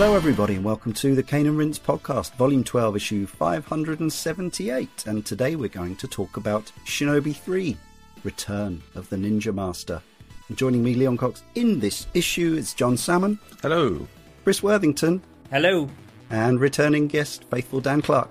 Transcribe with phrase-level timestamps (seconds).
[0.00, 5.06] Hello, everybody, and welcome to the Cane and Rinse podcast, volume 12, issue 578.
[5.08, 7.76] And today we're going to talk about Shinobi 3
[8.22, 10.00] Return of the Ninja Master.
[10.48, 14.06] And joining me, Leon Cox, in this issue is Jon Salmon, Hello.
[14.44, 15.90] Chris Worthington, Hello.
[16.30, 18.30] and returning guest, faithful Dan Clark.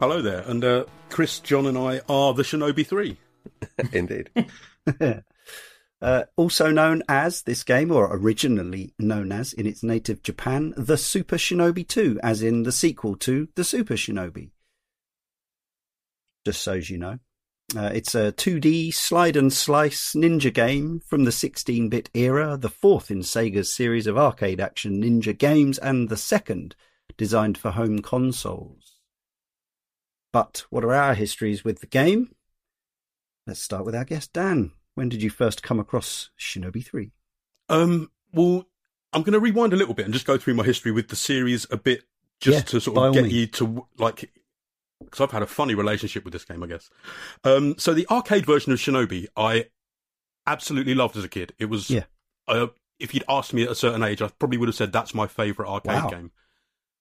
[0.00, 0.40] Hello there.
[0.46, 3.18] And uh, Chris, Jon, and I are the Shinobi 3.
[3.92, 4.30] Indeed.
[6.02, 10.96] Uh, also known as this game, or originally known as in its native Japan, the
[10.96, 14.50] Super Shinobi 2, as in the sequel to the Super Shinobi.
[16.44, 17.20] Just so as you know.
[17.76, 22.68] Uh, it's a 2D slide and slice ninja game from the 16 bit era, the
[22.68, 26.74] fourth in Sega's series of arcade action ninja games, and the second
[27.16, 28.98] designed for home consoles.
[30.32, 32.34] But what are our histories with the game?
[33.46, 34.72] Let's start with our guest, Dan.
[34.94, 37.10] When did you first come across Shinobi 3?
[37.68, 38.66] Um, well,
[39.12, 41.16] I'm going to rewind a little bit and just go through my history with the
[41.16, 42.04] series a bit,
[42.40, 43.34] just Yeah, to sort of get means.
[43.34, 44.30] you to, like,
[45.02, 46.90] because I've had a funny relationship with this game, I guess.
[47.44, 49.66] Um, so the arcade version of Shinobi, I
[50.46, 51.54] absolutely loved as a kid.
[51.58, 52.04] It was, Yeah.
[52.48, 55.14] uh, if you'd asked me at a certain age, I probably would have said that's
[55.14, 56.08] my favourite arcade Wow.
[56.10, 56.30] game.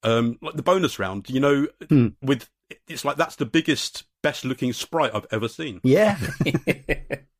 [0.03, 2.07] Um, like the bonus round, you know, Hmm.
[2.21, 2.49] with,
[2.87, 5.79] it's like that's the biggest, best looking sprite I've ever seen.
[5.83, 6.17] Yeah.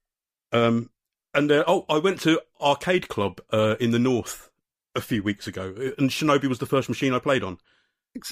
[0.52, 0.90] Um,
[1.34, 4.50] and uh, oh, I went to Arcade Club uh, in the north
[4.96, 7.58] a few weeks ago, and Shinobi was the first machine I played on.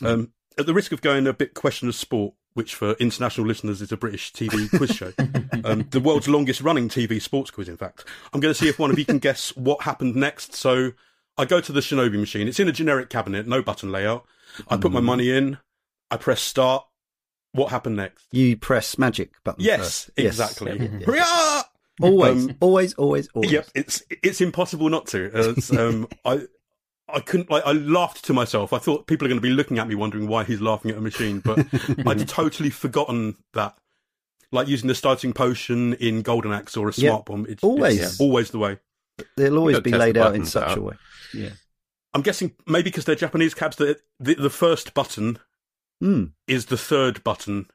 [0.02, 3.82] Um, at the risk of going a bit question of sport, which for international listeners
[3.82, 5.14] is a British TV quiz show,
[5.64, 8.04] um, the world's longest running TV sports quiz, in fact,
[8.34, 10.54] I'm going to see if one of you can guess what happened next.
[10.54, 10.92] So
[11.38, 12.50] I go to the Shinobi machine.
[12.50, 14.26] It's in a generic cabinet, no button layout.
[14.68, 15.58] I put my money in.
[16.12, 16.86] I press start.
[17.52, 18.28] What happened next?
[18.32, 19.64] you press magic button.
[19.64, 20.12] Yes, first.
[20.18, 20.26] Yes.
[20.28, 20.78] exactly.
[20.78, 21.62] Yeah, yeah.
[22.00, 22.10] Hurrah!
[22.10, 23.52] Always, Um, always, always, always.
[23.52, 25.32] Yep, it's it's impossible not to.
[25.34, 26.42] Uh, It's, um, I
[27.12, 27.50] I couldn't.
[27.50, 28.72] Like, I laughed to myself.
[28.74, 30.98] I thought people are going to be looking at me, wondering why he's laughing at
[30.98, 31.40] a machine.
[31.40, 31.66] But
[32.08, 33.76] I'd totally forgotten that.
[34.52, 37.46] Like using the starting potion in Golden Axe or a Yep, smart bomb.
[37.48, 38.02] It's, always.
[38.02, 38.80] it's always the way.
[39.38, 40.78] They'll always be laid out in such out.
[40.78, 40.96] a way.
[41.36, 41.50] Yeah.
[42.16, 45.38] I'm guessing maybe because they're Japanese cabs, that the, the first button
[46.02, 46.24] Hmm.
[46.48, 47.68] is the third button.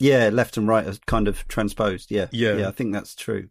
[0.00, 2.10] Yeah, left and right are kind of transposed.
[2.10, 2.26] Yeah.
[2.32, 2.56] Yeah.
[2.56, 3.48] Yeah, I think that's true.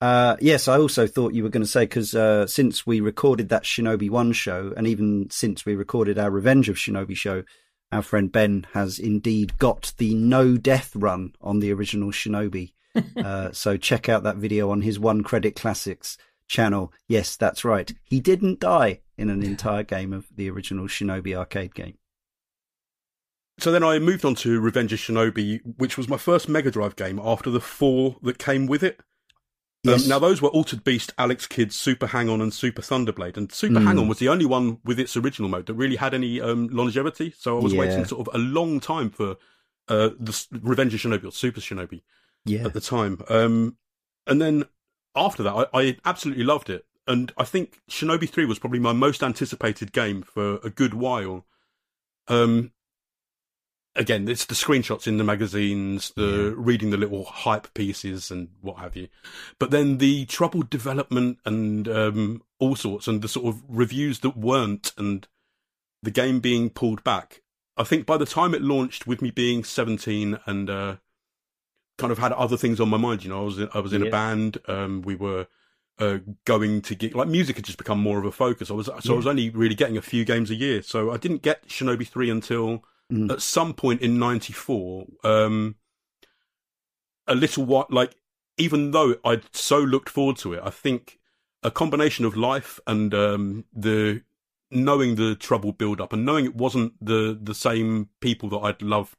[0.00, 3.48] Uh, yes, I also thought you were going to say because uh, since we recorded
[3.48, 7.42] that Shinobi One show, and even since we recorded our Revenge of Shinobi show,
[7.90, 12.74] our friend Ben has indeed got the no death run on the original Shinobi.
[13.16, 16.16] uh, so check out that video on his One Credit Classics
[16.46, 16.92] channel.
[17.08, 17.92] Yes, that's right.
[18.04, 21.98] He didn't die in an entire game of the original Shinobi arcade game.
[23.58, 26.96] So then I moved on to Revenge of Shinobi, which was my first Mega Drive
[26.96, 29.00] game after the four that came with it.
[29.84, 30.04] Yes.
[30.04, 33.36] Um, now those were Altered Beast, Alex Kidd, Super Hang On, and Super Thunderblade.
[33.36, 33.84] And Super Mm.
[33.86, 36.68] Hang On was the only one with its original mode that really had any um,
[36.68, 37.32] longevity.
[37.36, 37.80] So I was Yeah.
[37.80, 39.36] waiting sort of a long time for
[39.88, 42.02] uh, the Revenge of Shinobi or Super Shinobi
[42.44, 42.64] yeah.
[42.64, 43.22] at the time.
[43.28, 43.76] Um,
[44.26, 44.64] and then
[45.16, 46.84] after that, I, I absolutely loved it.
[47.06, 51.46] And I think Shinobi 3 was probably my most anticipated game for a good while.
[52.28, 52.72] Um,
[53.98, 58.78] again, it's the screenshots in the magazines, the reading the little hype pieces and what
[58.78, 59.08] have you.
[59.58, 64.36] But then the troubled development and um, all sorts, and the sort of reviews that
[64.36, 65.26] weren't, and
[66.02, 67.42] the game being pulled back.
[67.76, 70.96] I think by the time it launched, with me being 17 and uh,
[71.96, 73.92] kind of had other things on my mind, you know, I was in, I was
[73.92, 74.08] in Yeah.
[74.08, 74.58] a band.
[74.66, 75.46] Um, we were
[75.98, 78.70] uh, going to get like music had just become more of a focus.
[78.70, 81.16] I was so I was only really getting a few games a year, so I
[81.16, 83.30] didn't get Shinobi three until Mm.
[83.32, 85.06] at some point in '94.
[85.24, 85.76] Um,
[87.26, 88.16] a little what like
[88.56, 91.18] even though I'd so looked forward to it, I think
[91.62, 94.22] a combination of life and um, the
[94.70, 98.82] knowing the trouble build up and knowing it wasn't the the same people that I'd
[98.82, 99.16] loved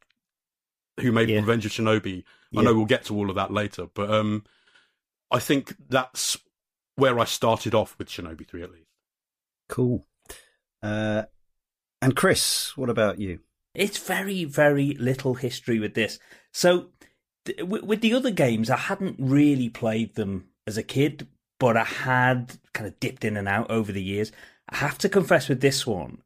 [1.00, 1.38] who made Yeah.
[1.38, 2.24] Revenge of Shinobi.
[2.52, 2.60] Yeah.
[2.60, 4.44] I know we'll get to all of that later, but um,
[5.32, 6.38] I think that's
[6.96, 8.90] where I started off with Shinobi 3 at least.
[9.70, 10.06] Cool.
[10.84, 11.24] Uh,
[12.02, 13.40] and Chris, what about you?
[13.80, 16.20] It's very, very little history with this.
[16.54, 16.88] So,
[17.46, 21.28] th- with, with the other games, I hadn't really played them as a kid,
[21.62, 24.34] but I had kind of dipped in and out over the years.
[24.68, 26.24] I have to confess with this one,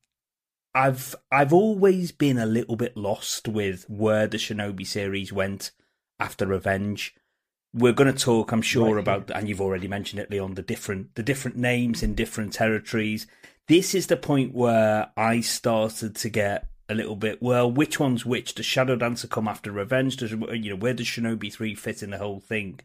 [0.73, 5.71] I've I've always been a little bit lost with where the Shinobi series went
[6.19, 7.15] after Revenge.
[7.71, 10.63] We're going to talk, I'm sure, Right, about, and you've already mentioned it, Leon, the
[10.63, 13.27] different the different names in different territories.
[13.67, 17.41] This is the point where I started to get a little bit.
[17.41, 18.56] Well, which one's which?
[18.56, 20.18] Does Shadow Dancer come after Revenge?
[20.18, 22.80] Does you know where does Shinobi Three fit in the whole thing?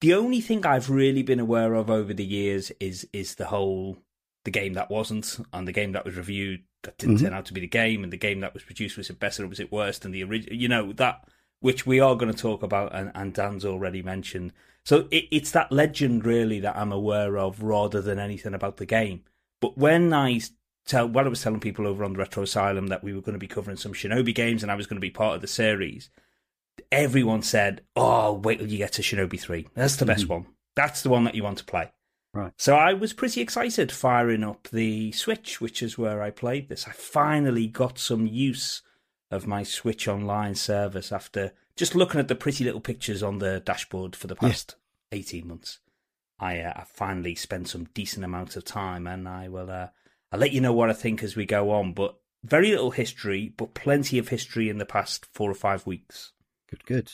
[0.00, 3.98] The only thing I've really been aware of over the years is is the whole
[4.44, 7.20] the game that wasn't, and the game that was reviewed that didn't Mhm.
[7.22, 9.44] turn out to be the game, and the game that was produced was it better
[9.44, 10.56] or was it worse than the original?
[10.56, 11.28] You know that
[11.60, 14.52] which we are going to talk about, and, and Dan's already mentioned.
[14.84, 18.86] So it, it's that legend really that I'm aware of, rather than anything about the
[18.86, 19.22] game.
[19.60, 20.40] But when I
[20.84, 23.34] tell, well, I was telling people over on the Retro Asylum that we were going
[23.34, 25.46] to be covering some Shinobi games, and I was going to be part of the
[25.46, 26.10] series.
[26.90, 29.68] Everyone said, "Oh, wait till you get to Shinobi Three.
[29.74, 30.30] That's the best Mhm.
[30.30, 30.46] one.
[30.74, 31.92] That's the one that you want to play."
[32.34, 32.52] Right.
[32.56, 36.88] So I was pretty excited firing up the Switch, which is where I played this.
[36.88, 38.82] I finally got some use
[39.30, 43.60] of my Switch Online service after just looking at the pretty little pictures on the
[43.60, 44.48] dashboard for the Yeah.
[44.48, 44.76] past
[45.12, 45.78] 18 months.
[46.38, 49.70] I, uh, I finally spent some decent amount of time, and I will.
[49.70, 49.88] Uh,
[50.32, 51.92] I'll let you know what I think as we go on.
[51.92, 56.32] But very little history, but plenty of history in the past four or five weeks.
[56.70, 57.12] Good, good.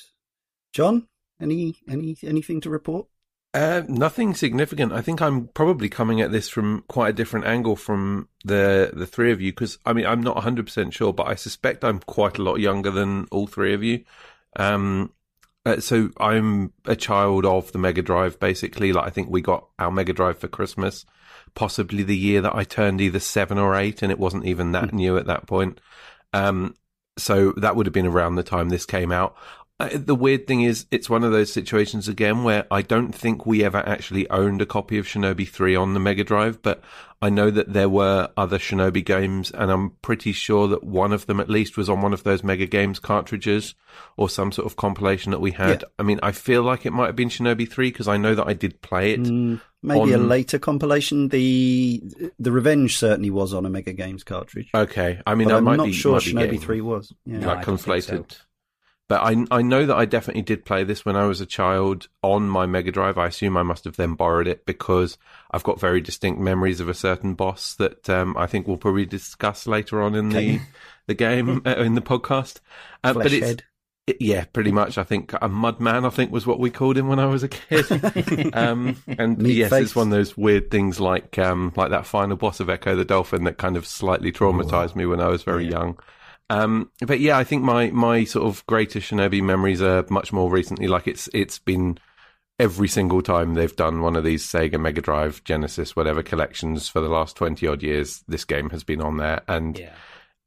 [0.72, 1.08] Jon,
[1.40, 3.08] any any anything to report?
[3.54, 4.92] Uh, nothing significant.
[4.92, 9.06] I think I'm probably coming at this from quite a different angle from the the
[9.06, 12.00] three of you because I mean I'm not 100 percent sure, but I suspect I'm
[12.00, 14.04] quite a lot younger than all three of you.
[14.56, 15.12] Um,
[15.66, 18.92] uh, so I'm a child of the Mega Drive, basically.
[18.92, 21.04] Like I think we got our Mega Drive for Christmas,
[21.54, 24.92] possibly the year that I turned either seven or eight, and it wasn't even that
[24.92, 25.80] new at that point.
[26.32, 26.74] Um,
[27.16, 29.36] so that would have been around the time this came out.
[29.80, 33.46] Uh, the weird thing is, it's one of those situations again where I don't think
[33.46, 36.82] we ever actually owned a copy of Shinobi 3 on the Mega Drive, but
[37.20, 41.26] I know that there were other Shinobi games, and I'm pretty sure that one of
[41.26, 43.74] them at least was on one of those Mega Games cartridges
[44.16, 45.84] or some sort of compilation that we had.
[45.98, 48.46] I mean, I feel like it might have been Shinobi 3 because I know that
[48.46, 49.20] I did play it.
[49.22, 51.28] Mm, maybe a later compilation.
[51.28, 52.02] The
[52.38, 54.70] the Revenge certainly was on a Mega Games cartridge.
[54.72, 57.12] Okay, I mean, I I'm might not be, sure Shinobi getting- Three was.
[57.26, 57.38] Yeah.
[57.40, 58.24] No, like think so.
[59.08, 62.08] But I I know that I definitely did play this when I was a child
[62.22, 63.16] on my Mega Drive.
[63.16, 65.16] I assume I must have then borrowed it because
[65.50, 69.06] I've got very distinct memories of a certain boss that um, I think we'll probably
[69.06, 70.60] discuss later on in the
[71.06, 72.60] the game uh, in the podcast.
[73.02, 73.62] Uh, but it's it-
[74.20, 74.96] yeah, pretty much.
[74.96, 77.48] I think a Mudman, I think was what we called him when I was a
[77.48, 77.84] kid.
[78.54, 79.82] um, and Meat yes, face.
[79.84, 83.04] it's one of those weird things like um, like that final boss of Ecco the
[83.04, 85.70] Dolphin that kind of slightly traumatized me when I was very Yeah.
[85.72, 85.98] young.
[86.50, 90.50] Um, but yeah, I think my my sort of greatest Shinobi memories are much more
[90.50, 90.88] recently.
[90.88, 91.98] Like it's it's been
[92.58, 97.00] every single time they've done one of these Sega Mega Drive, Genesis, whatever collections for
[97.00, 98.24] the last twenty odd years.
[98.28, 99.92] This game has been on there, and Yeah.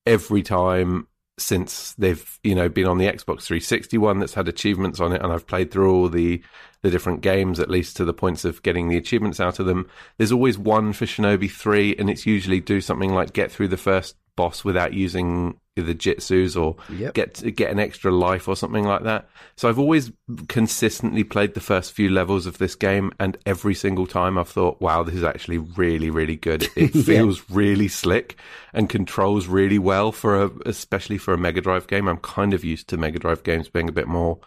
[0.05, 1.07] every time
[1.37, 5.21] since they've you know been on the Xbox 360 one that's had achievements on it,
[5.21, 6.41] and I've played through all the
[6.83, 9.87] the different games at least to the points of getting the achievements out of them.
[10.17, 13.77] There's always one for Shinobi 3, and it's usually do something like get through the
[13.77, 17.13] first boss without using the jitsus or Yep.
[17.13, 19.29] get get an extra life or something like that.
[19.55, 20.11] So I've always
[20.47, 24.81] consistently played the first few levels of this game, and every single time I've thought,
[24.81, 27.03] "Wow, this is actually really, really good." It Yeah.
[27.03, 28.35] feels really slick
[28.73, 32.07] and controls really well for a, especially for a Mega Drive game.
[32.09, 34.39] I'm kind of used to Mega Drive games being a bit more,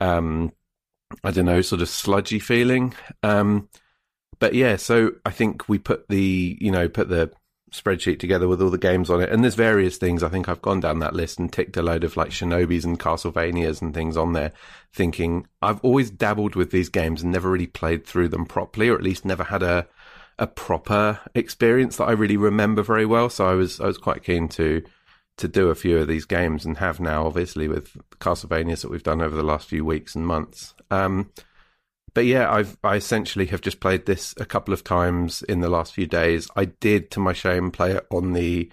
[0.00, 0.52] um,
[1.24, 2.94] I don't know, sort of sludgy feeling.
[3.22, 3.68] Um,
[4.40, 7.30] but yeah, so I think we put the, you know, put the
[7.74, 10.22] spreadsheet together with all the games on it, and there's various things.
[10.22, 13.00] I think I've gone down that list and ticked a load of like Shinobis and
[13.00, 14.52] Castlevanias and things on there,
[14.92, 18.94] thinking I've always dabbled with these games and never really played through them properly, or
[18.94, 19.88] at least never had a
[20.38, 23.28] a proper experience that I really remember very well.
[23.28, 24.82] So I was I was quite keen to
[25.36, 29.02] to do a few of these games and have now, obviously, with Castlevanias that we've
[29.02, 30.74] done over the last few weeks and months.
[30.92, 31.30] Um,
[32.14, 35.68] but yeah, I've I essentially have just played this a couple of times in the
[35.68, 36.48] last few days.
[36.56, 38.70] I did, to my shame, play it on the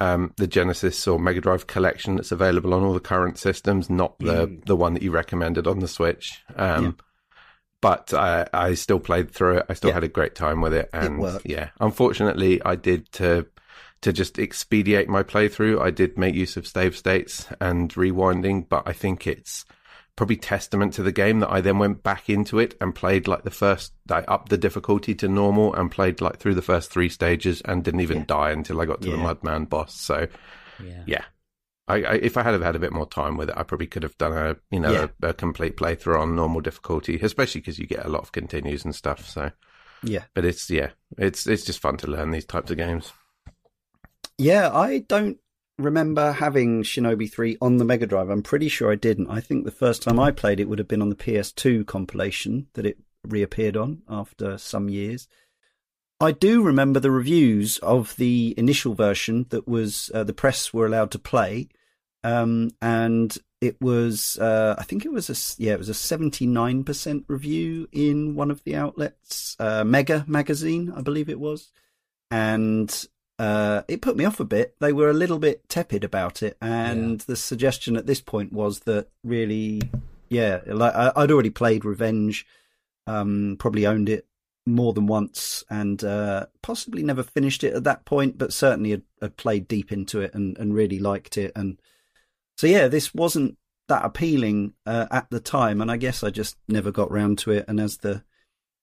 [0.00, 4.18] um, the Genesis or Mega Drive collection that's available on all the current systems, not
[4.18, 4.64] the Mm.
[4.64, 6.42] the one that you recommended on the Switch.
[6.56, 6.90] Um, Yeah.
[7.80, 9.66] But I, I still played through it.
[9.68, 9.94] I still Yeah.
[9.94, 11.46] had a great time with it, and worked.
[11.48, 13.46] yeah, unfortunately, I did to
[14.00, 15.80] to just expedite my playthrough.
[15.80, 19.64] I did make use of save states and rewinding, but I think it's
[20.18, 23.44] probably testament to the game that I then went back into it and played like
[23.44, 27.08] the first, I upped the difficulty to normal and played like through the first three
[27.08, 28.24] stages and didn't even Yeah.
[28.26, 29.94] die until I got to the Mudman boss.
[29.94, 30.26] So
[30.84, 31.04] Yeah.
[31.06, 31.24] yeah,
[31.86, 33.86] I, I if I had have had a bit more time with it, I probably
[33.86, 35.06] could have done a you know Yeah.
[35.22, 38.84] a, a complete playthrough on normal difficulty, especially because you get a lot of continues
[38.84, 39.28] and stuff.
[39.28, 39.52] So,
[40.02, 40.24] Yeah.
[40.34, 43.12] but it's yeah, it's it's just fun to learn these types of games.
[44.36, 45.38] Yeah, I don't
[45.78, 48.28] remember having Shinobi 3 on the Mega Drive.
[48.28, 49.30] I'm pretty sure I didn't.
[49.30, 52.66] I think the first time I played it would have been on the PS2 compilation
[52.74, 55.28] that it reappeared on after some years.
[56.20, 60.86] I do remember the reviews of the initial version that was uh, the press were
[60.86, 61.68] allowed to play,
[62.24, 66.44] um, and it was uh, I think it was a yeah it was a seventy
[66.44, 71.70] nine percent review in one of the outlets, uh, Mega magazine I believe it was.
[72.32, 73.06] and
[73.38, 74.74] uh, it put me off a bit.
[74.80, 77.24] They were a little bit tepid about it, and yeah.
[77.26, 79.82] the suggestion at this point was that really,
[80.28, 82.46] yeah, like I, would already played Revenge,
[83.06, 84.26] um, probably owned it
[84.66, 89.02] more than once, and uh, possibly never finished it at that point, but certainly had,
[89.20, 91.52] had played deep into it and, and really liked it.
[91.54, 91.80] And
[92.56, 93.56] so, yeah, this wasn't
[93.88, 97.52] that appealing uh, at the time, and I guess I just never got round to
[97.52, 97.64] it.
[97.68, 98.24] And as the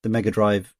[0.01, 0.74] the Mega Drive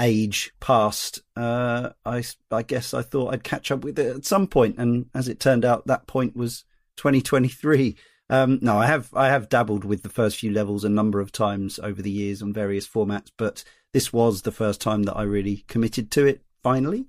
[0.00, 4.46] age passed, uh, I, I guess I thought I'd catch up with it at some
[4.46, 6.64] point, and as it turned out, that point was
[6.96, 7.96] 2023.
[8.30, 11.32] Um, no, I have I have dabbled with the first few levels a number of
[11.32, 15.22] times over the years on various formats, but this was the first time that I
[15.22, 16.42] really committed to it.
[16.62, 17.06] Finally,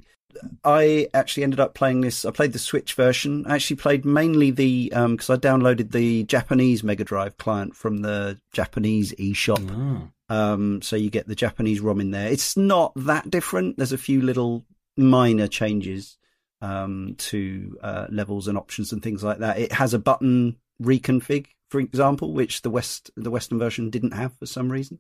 [0.64, 2.26] I actually ended up playing this.
[2.26, 3.46] I played the Switch version.
[3.46, 7.98] I actually played mainly the because um, I downloaded the Japanese Mega Drive client from
[7.98, 9.60] the Japanese eShop.
[9.60, 10.12] Mm.
[10.32, 12.32] Um, so you get the Japanese ROM in there.
[12.32, 13.76] It's not that different.
[13.76, 16.18] There's a few little minor changes
[16.62, 19.60] um, to uh, levels and options and things like that.
[19.60, 24.34] It has a button reconfig, for example, which the West the Western version didn't have
[24.38, 25.00] for some reason.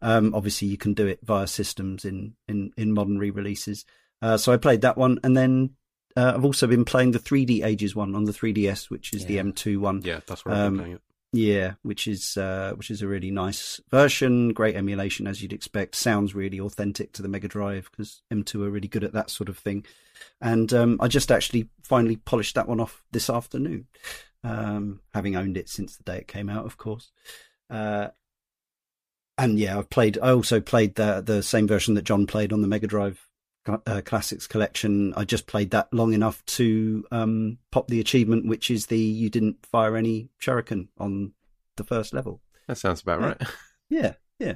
[0.00, 3.84] Um, obviously, you can do it via systems in in, in modern re-releases.
[4.20, 5.76] Uh, so I played that one, and then
[6.16, 9.42] uh, I've also been playing the 3D Ages one on the 3DS, which is yeah.
[9.42, 10.02] the M2 one.
[10.02, 11.02] Yeah, that's where I've been um, playing it.
[11.34, 14.52] Yeah, which is uh, which is a really nice version.
[14.52, 15.94] Great emulation, as you'd expect.
[15.94, 19.48] Sounds really authentic to the Mega Drive because M2 are really good at that sort
[19.48, 19.86] of thing.
[20.42, 23.86] And um, I just actually finally polished that one off this afternoon,
[24.44, 27.10] um, having owned it since the day it came out, of course.
[27.70, 28.08] Uh,
[29.38, 30.18] and yeah, I've played.
[30.22, 33.26] I also played the the same version that Jon played on the Mega Drive
[33.66, 35.14] uh, classics collection.
[35.14, 39.30] I just played that long enough to um, pop the achievement, which is the you
[39.30, 41.32] didn't fire any shuriken on
[41.76, 42.40] the first level.
[42.68, 43.26] That sounds about yeah.
[43.26, 43.42] right.
[43.88, 44.54] yeah, yeah.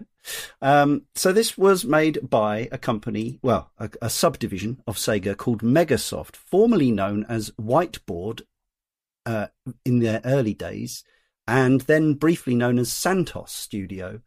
[0.61, 5.63] Um, so this was made by a company, well, a, a subdivision of Sega called
[5.63, 8.43] Megasoft, formerly known as Whiteboard
[9.25, 9.49] uh,
[9.85, 11.05] in their early days,
[11.47, 14.21] and then briefly known as Santos Studio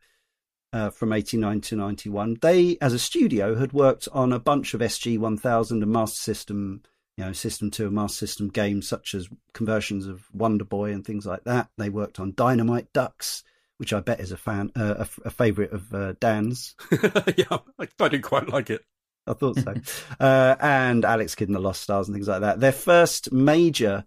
[0.73, 2.38] uh, from 89 to 91.
[2.41, 6.83] They, as a studio, had worked on a bunch of SG 1000 and Master System,
[7.17, 11.05] you know, System 2 and Master System games, such as conversions of Wonder Boy and
[11.05, 11.69] things like that.
[11.77, 13.43] They worked on Dynamite Dux,
[13.77, 16.75] which I bet is a fan, uh, a, a favourite of uh, Dan's.
[16.91, 17.45] yeah,
[17.79, 18.83] I, I didn't quite like it.
[19.27, 19.73] I thought so.
[20.19, 22.59] uh, and Alex Kidd and the Lost Stars and things like that.
[22.59, 24.05] Their first major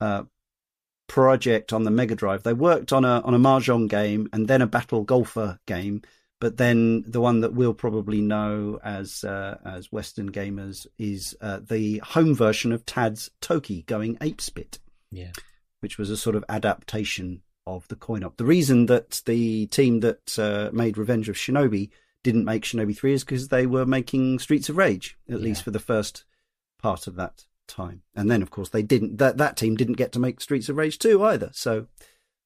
[0.00, 0.22] uh,
[1.06, 2.42] project on the Mega Drive.
[2.42, 6.02] They worked on a on a mahjong game and then a battle golfer game,
[6.40, 11.60] but then the one that we'll probably know as uh, as Western gamers is uh,
[11.66, 14.78] the home version of Tad's Toki going ape spit.
[15.10, 15.32] Yeah,
[15.80, 18.36] which was a sort of adaptation of the coin op.
[18.36, 21.90] The reason that the team that uh, made Revenge of Shinobi
[22.22, 25.44] didn't make Shinobi 3 is because they were making Streets of Rage, at yeah.
[25.44, 26.24] least for the first
[26.78, 28.02] part of that time.
[28.14, 29.18] And then, of course, they didn't.
[29.18, 31.50] That that team didn't get to make Streets of Rage two either.
[31.52, 31.86] So,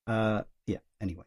[0.07, 0.79] uh, yeah.
[1.01, 1.25] Anyway,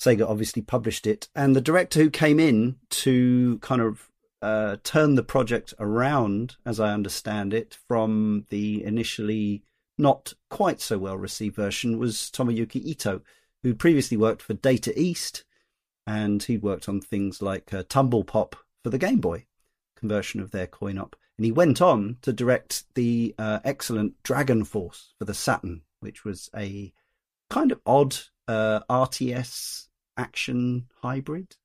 [0.00, 4.08] Sega obviously published it, and the director who came in to kind of
[4.40, 9.62] uh, turn the project around, as I understand it, from the initially
[9.98, 13.22] not quite so well received version was Tomoyuki Ito,
[13.62, 15.44] who previously worked for Data East,
[16.06, 19.46] and he'd worked on things like uh, Tumble Pop for the Game Boy
[20.02, 21.14] conversion of their coin op.
[21.38, 26.24] And he went on to direct the uh, excellent Dragon Force for the Saturn, which
[26.24, 26.92] was a
[27.50, 28.16] kind of odd
[28.48, 31.56] uh, RTS action hybrid.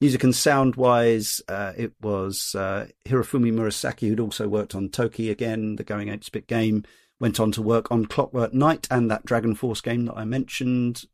[0.00, 5.30] Music and sound wise, uh, it was uh, Hirofumi Murasaki, who'd also worked on Toki
[5.30, 6.84] again, the Going 8 Bit game,
[7.18, 11.04] went on to work on Clockwork Knight and that Dragon Force game that I mentioned.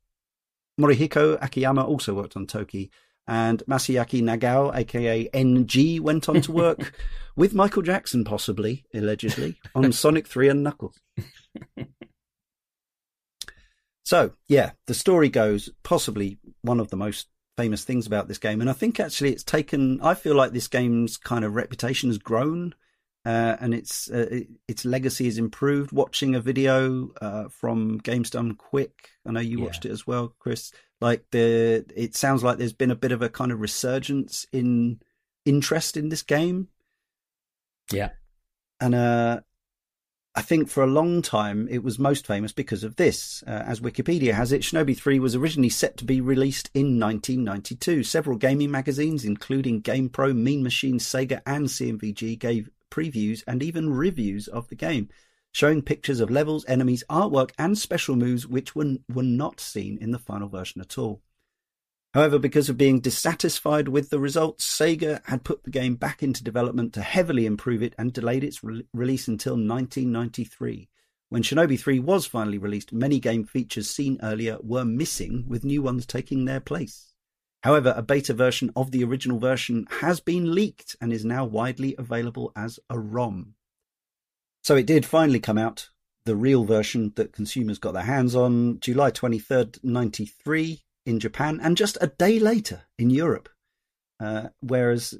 [0.80, 2.90] Morihiko Akiyama also worked on Toki,
[3.26, 6.92] and Masayuki Nagao, aka NG, went on to work
[7.36, 11.00] with Michael Jackson, possibly, allegedly, on Sonic 3 and Knuckles.
[14.04, 18.60] so, yeah, the story goes possibly one of the most famous things about this game.
[18.60, 22.18] And I think actually it's taken, I feel like this game's kind of reputation has
[22.18, 22.74] grown.
[23.24, 25.92] Uh, and its uh, its legacy has improved.
[25.92, 29.64] Watching a video uh, from Games Done Quick, I know you yeah.
[29.64, 30.72] watched it as well, Chris.
[31.00, 35.00] Like the, it sounds like there's been a bit of a kind of resurgence in
[35.44, 36.68] interest in this game.
[37.92, 38.10] Yeah.
[38.80, 39.40] And uh,
[40.34, 43.44] I think for a long time it was most famous because of this.
[43.46, 48.02] Uh, as Wikipedia has it, Shinobi 3 was originally set to be released in 1992.
[48.04, 54.49] Several gaming magazines, including GamePro, Mean Machine, Sega, and C&VG, gave previews and even reviews
[54.49, 55.08] of the game,
[55.50, 60.11] showing pictures of levels, enemies, artwork, and special moves which were, were not seen in
[60.11, 61.22] the final version at all.
[62.12, 66.44] However, because of being dissatisfied with the results, Sega had put the game back into
[66.44, 70.90] development to heavily improve it and delayed its re- release until 1993.
[71.30, 75.80] When Shinobi 3 was finally released, many game features seen earlier were missing, with new
[75.80, 77.12] ones taking their place.
[77.62, 81.95] However, a beta version of the original version has been leaked and is now widely
[81.97, 83.54] available as a ROM.
[84.64, 85.88] So it did finally come out,
[86.25, 91.76] the real version that consumers got their hands on, July 23rd, 93 in Japan, and
[91.76, 93.49] just a day later in Europe.
[94.21, 95.14] Uh, whereas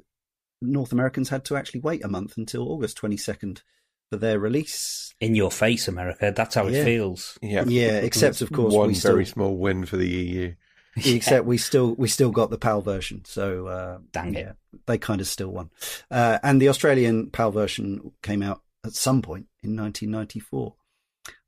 [0.61, 3.63] North Americans had to actually wait a month until August 22nd
[4.11, 5.13] for their release.
[5.21, 6.33] In your face, America.
[6.35, 6.79] That's how Yeah.
[6.81, 7.39] it feels.
[7.43, 10.55] Yeah, Yeah, except of course one we still, very small win for the E
[11.03, 11.17] EU.
[11.17, 13.23] except we still we still got the PAL version.
[13.25, 14.41] So uh, Dang it.
[14.41, 14.53] yeah,
[14.87, 15.71] they kind of still won.
[16.11, 20.75] Uh, and the Australian PAL version came out at some point in 1994.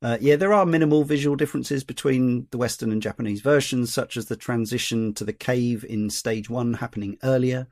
[0.01, 4.27] Uh, yeah, there are minimal visual differences between the Western and Japanese versions, such as
[4.27, 7.67] the transition to the cave in stage one happening earlier.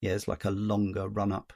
[0.00, 1.52] Yeah, it's like a longer run up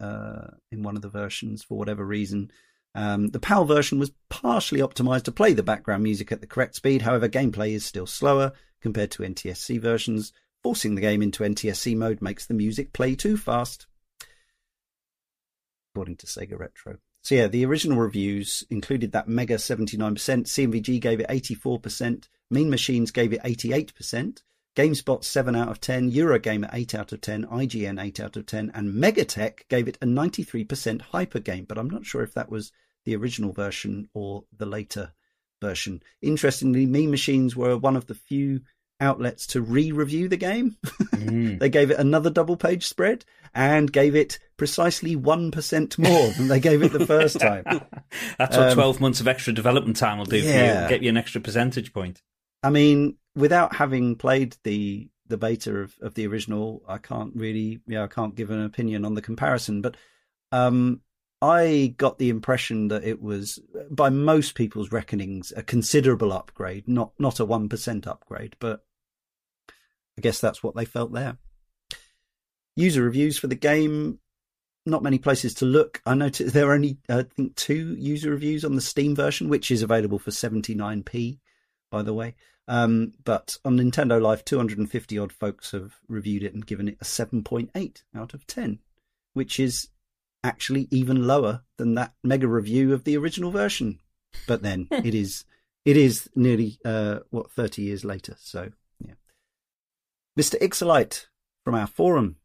[0.00, 2.50] uh, in one of the versions for whatever reason.
[2.94, 6.74] Um, the PAL version was partially optimized to play the background music at the correct
[6.74, 7.02] speed.
[7.02, 10.32] However, gameplay is still slower compared to NTSC versions.
[10.62, 13.86] Forcing the game into NTSC mode makes the music play too fast,
[15.94, 16.98] according to Sega Retro.
[17.22, 20.48] So yeah, the original reviews included that mega 79%.
[20.48, 22.28] C&VG gave it 84%.
[22.50, 24.42] Mean Machines gave it 88%.
[24.76, 26.12] GameSpot 7 out of 10.
[26.12, 27.46] Eurogamer 8 out of 10.
[27.46, 28.70] IGN 8 out of 10.
[28.74, 32.72] And Megatech gave it a 93% hyper game, but I'm not sure if that was
[33.04, 35.12] the original version or the later
[35.60, 36.02] version.
[36.22, 38.60] Interestingly, Mean Machines were one of the few
[39.00, 40.76] outlets to re-review the game.
[41.14, 41.58] Mm.
[41.60, 46.60] they gave it another double page spread and gave it precisely 1% more than they
[46.60, 47.64] gave it the first time.
[48.38, 50.82] That's what Um, 12 months of extra development time will do for Yeah.
[50.84, 50.88] you.
[50.90, 52.22] Get you an extra percentage point.
[52.62, 57.78] I mean, without having played the the beta of, of the original, I can't really,
[57.86, 59.80] yeah, I can't give an opinion on the comparison.
[59.80, 59.96] But
[60.50, 61.02] um,
[61.42, 63.58] I got the impression that it was,
[63.90, 68.56] by most people's reckonings, a considerable upgrade, not not a one percent upgrade.
[68.58, 68.84] But
[70.18, 71.38] I guess that's what they felt there.
[72.76, 74.18] User reviews for the game.
[74.86, 76.00] Not many places to look.
[76.06, 79.70] I noticed there are only, I think, two user reviews on the Steam version, which
[79.70, 81.38] is available for 79p
[81.90, 82.34] by the way.
[82.68, 87.04] Um, but on Nintendo Life, 250 odd folks have reviewed it and given it a
[87.04, 88.78] 7.8 out of 10,
[89.32, 89.88] which is
[90.42, 93.98] actually even lower than that mega review of the original version.
[94.46, 95.44] But then it is
[95.84, 98.36] it is nearly uh, what 30 years later.
[98.38, 98.70] So
[99.04, 99.14] yeah,
[100.38, 100.60] Mr.
[100.60, 101.26] Ixolite
[101.64, 102.36] from our forum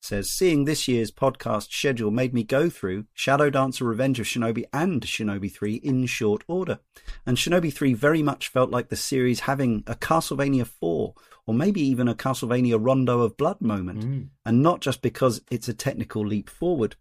[0.00, 4.64] says seeing this year's podcast schedule made me go through Shadow Dancer Revenge of Shinobi
[4.72, 6.78] and Shinobi 3 in short order.
[7.26, 11.14] And Shinobi 3 very much felt like the series having a Castlevania 4
[11.46, 14.04] or maybe even a Castlevania Rondo of Blood moment.
[14.04, 14.28] Mm.
[14.44, 16.96] And not just because it's a technical leap forward.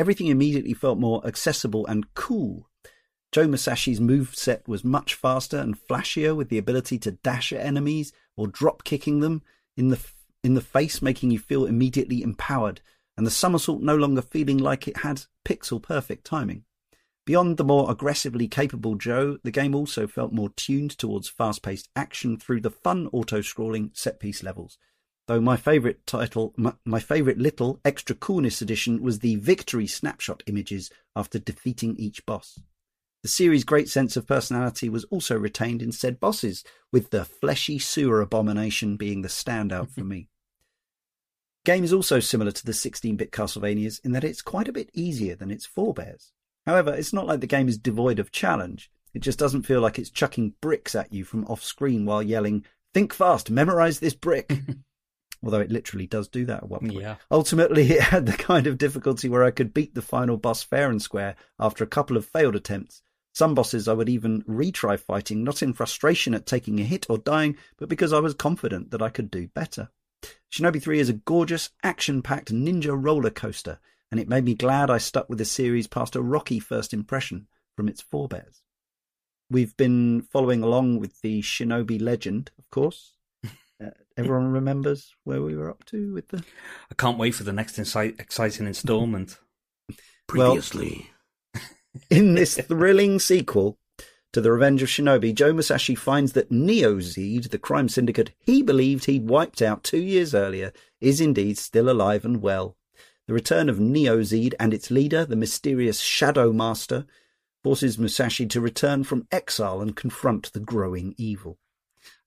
[0.00, 2.66] Everything immediately felt more accessible and cool.
[3.32, 7.60] Joe Musashi's move set was much faster and flashier with the ability to dash at
[7.60, 9.42] enemies or drop kicking them
[9.76, 10.00] in the
[10.42, 12.80] in the face, making you feel immediately empowered,
[13.18, 16.64] and the somersault no longer feeling like it had pixel perfect timing.
[17.26, 21.90] Beyond the more aggressively capable Joe, the game also felt more tuned towards fast paced
[21.94, 24.78] action through the fun auto scrolling set piece levels.
[25.26, 30.42] Though my favourite title, my, my favourite little extra coolness addition was the victory snapshot
[30.46, 32.60] images after defeating each boss.
[33.22, 37.78] The series' great sense of personality was also retained in said bosses, with the fleshy
[37.78, 40.28] sewer abomination being the standout for me.
[41.66, 45.36] Game is also similar to the 16-bit Castlevanias in that it's quite a bit easier
[45.36, 46.32] than its forebears.
[46.66, 48.90] However, it's not like the game is devoid of challenge.
[49.12, 52.64] It just doesn't feel like it's chucking bricks at you from off screen while yelling,
[52.92, 54.50] Think fast, memorize this brick.
[55.42, 57.00] Although it literally does do that at one point.
[57.00, 57.16] Yeah.
[57.30, 60.90] Ultimately, it had the kind of difficulty where I could beat the final boss fair
[60.90, 63.02] and square after a couple of failed attempts.
[63.32, 67.16] Some bosses I would even retry fighting, not in frustration at taking a hit or
[67.16, 69.90] dying, but because I was confident that I could do better.
[70.52, 73.78] Shinobi 3 is a gorgeous, action packed ninja roller coaster,
[74.10, 77.46] and it made me glad I stuck with the series past a rocky first impression
[77.76, 78.62] from its forebears.
[79.48, 83.14] We've been following along with the Shinobi legend, of course.
[84.20, 86.44] Everyone remembers where we were up to with the.
[86.90, 89.38] I can't wait for the next inci- exciting installment.
[90.34, 91.10] Well- Previously.
[92.10, 93.78] In this thrilling sequel
[94.32, 98.62] to The Revenge of Shinobi, Joe Musashi finds that Neo Zeed, the crime syndicate he
[98.62, 102.76] believed he'd wiped out two years earlier, is indeed still alive and well.
[103.26, 107.06] The return of Neo Zeed and its leader, the mysterious Shadow Master,
[107.64, 111.58] forces Musashi to return from exile and confront the growing evil.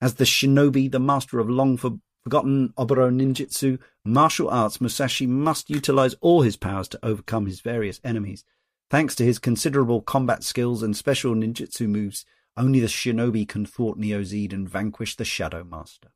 [0.04, 5.70] As the shinobi, the master of long for- forgotten Oboro ninjutsu, martial arts, Musashi must
[5.70, 8.44] utilize all his powers to overcome his various enemies.
[8.90, 13.96] Thanks to his considerable combat skills and special ninjutsu moves, only the shinobi can thwart
[13.96, 16.08] Neo Zeed and vanquish the Shadow Master.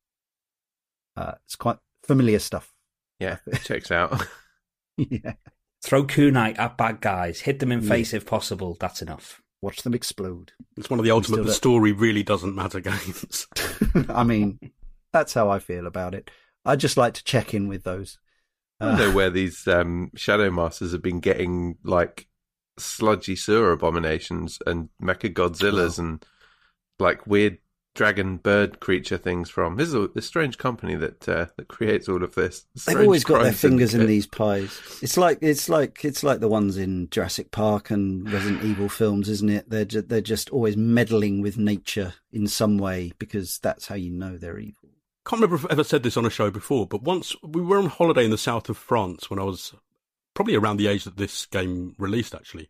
[1.16, 2.74] Uh, it's quite familiar stuff.
[3.18, 4.22] Yeah, checks out.
[4.98, 5.32] yeah.
[5.82, 8.76] Throw kunai at bad guys, hit them in face if possible.
[8.78, 9.40] That's enough.
[9.60, 10.52] Watch them explode.
[10.76, 11.44] It's one of the ultimate.
[11.44, 13.46] The story really doesn't matter games.
[14.08, 14.58] I mean,
[15.12, 16.30] that's how I feel about it.
[16.64, 18.18] I just like to check in with those.
[18.80, 22.28] I don't know where these um, Shadow Masters have been getting like
[22.78, 26.02] sludgy sewer abominations and Mecha Godzillas oh.
[26.02, 26.26] and
[27.00, 27.58] like weird
[27.98, 29.74] dragon bird creature things from.
[29.74, 32.64] This is a, a strange company that uh, that creates all of this.
[32.86, 34.80] They've always got their fingers in these pies.
[35.02, 39.28] It's like it's like it's like the ones in Jurassic Park and Resident Evil films,
[39.28, 39.68] isn't it?
[39.68, 44.10] They're ju- they're just always meddling with nature in some way because that's how you
[44.10, 44.90] know they're evil.
[45.26, 47.78] Can't remember if I've ever said this on a show before, but once we were
[47.78, 49.74] on holiday in the south of France when I was
[50.34, 52.68] probably around the age that this game released, actually,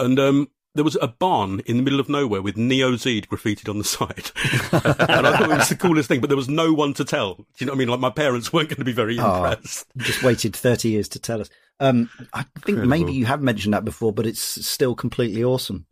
[0.00, 3.68] and um, there was a barn in the middle of nowhere with Neo Zeed graffitied
[3.68, 4.30] on the side.
[4.72, 7.34] and I thought it was the coolest thing, but there was no one to tell.
[7.34, 7.88] Do you know what I mean?
[7.88, 9.86] Like my parents weren't going to be very oh, impressed.
[9.96, 11.50] just waited 30 years to tell us.
[11.80, 12.88] Um, I think Incredible.
[12.88, 15.86] maybe you have mentioned that before, but it's still completely awesome.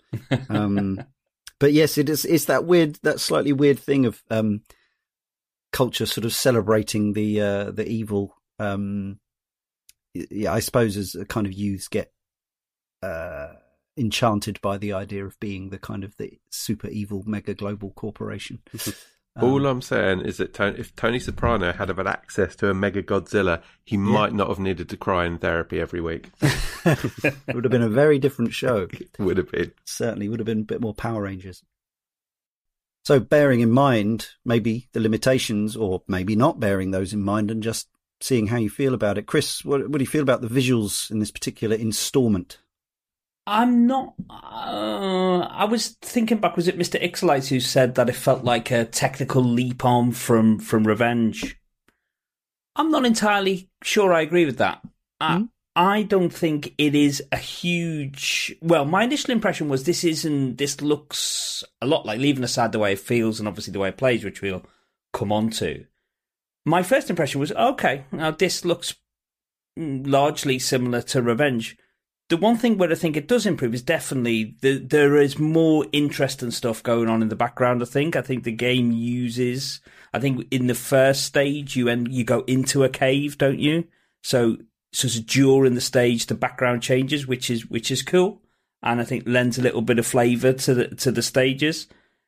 [0.49, 1.05] Um,
[1.59, 4.63] but yes, it is, it's that weird, that slightly weird thing of, um,
[5.73, 9.19] culture sort of celebrating the, uh, the evil, um,
[10.15, 12.13] yeah, I suppose as kind of youths get,
[13.03, 13.49] uh,
[13.97, 18.61] enchanted by the idea of being the kind of the super evil mega global corporation.
[19.37, 22.75] Um, All I'm saying is that Tony, if Tony Soprano had had access to a
[22.75, 24.03] Mega Godzilla, he yeah.
[24.03, 26.31] might not have needed to cry in therapy every week.
[26.41, 28.87] it would have been a very different show.
[28.93, 29.73] It would have been.
[29.85, 31.65] Certainly would have been a bit more Power Rangers.
[33.05, 37.63] So bearing in mind maybe the limitations or maybe not bearing those in mind and
[37.63, 37.89] just
[38.21, 39.27] seeing how you feel about it.
[39.27, 42.59] Chris, what, what do you feel about the visuals in this particular installment?
[43.47, 44.15] I'm not.
[44.31, 46.57] Uh, I was thinking back.
[46.57, 50.59] Was it Mister Ixelites who said that it felt like a technical leap on from
[50.59, 51.59] from Revenge?
[52.75, 54.15] I'm not entirely sure.
[54.15, 54.83] I agree with that.
[55.23, 55.51] Mm.
[55.77, 58.57] I, I don't think it is a huge.
[58.63, 60.57] Well, my initial impression was this isn't.
[60.57, 63.91] This looks a lot like leaving aside the way it feels and obviously the way
[63.91, 64.65] it plays, which we'll
[65.13, 65.85] come on to.
[66.65, 68.07] My first impression was okay.
[68.11, 68.95] Now this looks
[69.77, 71.77] largely similar to Revenge
[72.35, 75.87] the one thing where I think it does improve is definitely the, there is more
[75.93, 77.81] interesting stuff going on in the background.
[77.81, 79.81] I think I think the game uses.
[80.13, 83.87] I think in the first stage you end you go into a cave, don't you?
[84.25, 84.57] So
[84.93, 88.43] so during the stage the background changes, which is which is cool,
[88.83, 91.87] and I think lends a little bit of flavour to the to the stages.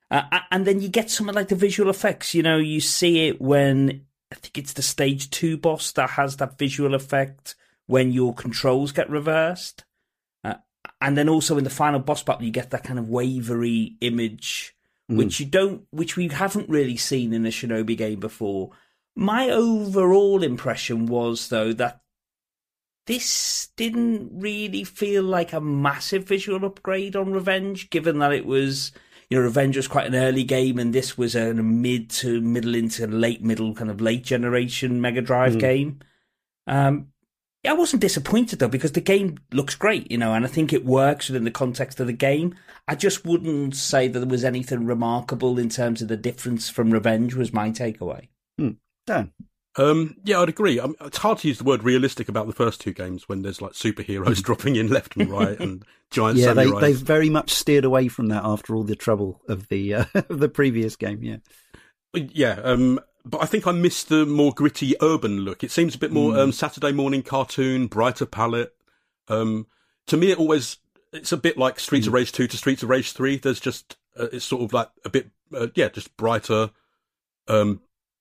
[0.09, 2.33] Uh, and then you get some of like the visual effects.
[2.33, 6.37] You know, you see it when I think it's the stage two boss that has
[6.37, 9.83] that visual effect when your controls get reversed
[11.01, 14.75] and then also in the final boss battle, you get that kind of wavery image,
[15.11, 15.17] mm.
[15.17, 18.71] which you don't, which we haven't really seen in a Shinobi game before.
[19.15, 22.01] My overall impression was though that
[23.07, 28.91] this didn't really feel like a massive visual upgrade on Revenge, given that it was,
[29.31, 32.75] you know, Revenge was quite an early game and this was a mid to middle
[32.75, 35.61] into late middle kind of late generation Mega Drive mm.
[35.61, 35.99] game.
[36.67, 37.09] Um,
[37.67, 40.85] I wasn't disappointed though because the game looks great, you know, and I think it
[40.85, 42.55] works within the context of the game.
[42.89, 46.91] I just wouldn't say that there was anything remarkable in terms of the difference from
[46.91, 47.35] Revenge.
[47.35, 48.29] Was my takeaway.
[48.59, 48.73] Hmm.
[49.07, 49.33] Dan.
[49.79, 50.81] Um, yeah, I'd agree.
[50.81, 53.43] I mean, it's hard to use the word realistic about the first two games when
[53.43, 56.81] there's like superheroes dropping in left and right and giant yeah, samurais.
[56.81, 60.05] they, they've very much steered away from that after all the trouble of the uh,
[60.29, 61.23] the previous game.
[61.23, 61.37] Yeah,
[62.15, 62.59] yeah.
[62.63, 65.65] Um, but I think I missed the more gritty urban look.
[65.65, 66.39] It seems a bit more mm.
[66.39, 68.75] um, Saturday morning cartoon, brighter palette.
[69.27, 69.67] Um,
[70.07, 70.79] to me, it always
[71.13, 72.09] it's a bit like Streets mm.
[72.09, 73.37] of Rage two to Streets of Rage three.
[73.37, 76.71] There's just uh, it's sort of like a bit uh, yeah, just brighter,
[77.49, 77.81] um,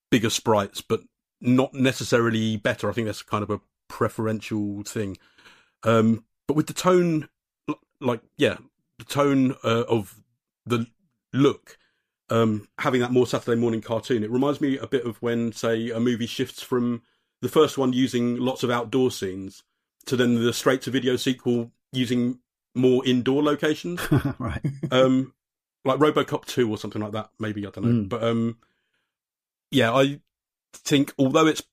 [0.10, 1.02] bigger sprites, but
[1.40, 2.90] not necessarily better.
[2.90, 5.18] I think that's kind of a preferential thing.
[5.84, 7.30] Um, but with the tone,
[8.02, 8.58] like yeah,
[8.98, 10.20] the tone uh, of
[10.66, 10.88] the
[11.32, 11.78] look
[12.30, 14.24] um, having that more Saturday morning cartoon.
[14.24, 17.02] It reminds me a bit of when, say, a movie shifts from
[17.42, 19.64] the first one using lots of outdoor scenes
[20.06, 22.40] to then the straight to video sequel using
[22.74, 24.00] more indoor locations.
[24.40, 24.62] right.
[24.92, 25.34] Um,
[25.84, 28.04] like Robocop 2 or something like that, maybe, I don't know.
[28.04, 28.10] Mm.
[28.10, 28.58] But um,
[29.72, 30.20] yeah, I
[30.74, 31.64] think although it's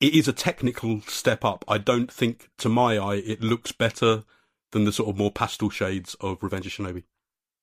[0.00, 4.24] it is a technical step up, I don't think to my eye it looks better
[4.70, 7.04] than the sort of more pastel shades of Revenge of Shinobi.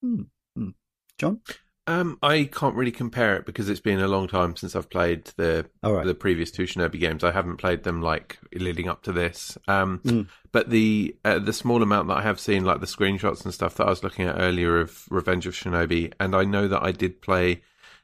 [0.04, 0.28] Mm.
[0.58, 0.74] Mm.
[1.18, 1.42] Jon?
[1.88, 5.26] Um, I can't really compare it because it's been a long time since I've played
[5.38, 6.04] the right.
[6.06, 7.24] the previous two Shinobi games.
[7.24, 9.56] I haven't played them like leading up to this.
[9.68, 10.28] Um, Mm.
[10.52, 13.76] but the uh, the small amount that I have seen, like the screenshots and stuff
[13.76, 16.92] that I was looking at earlier of Revenge of Shinobi, and I know that I
[16.92, 17.62] did play.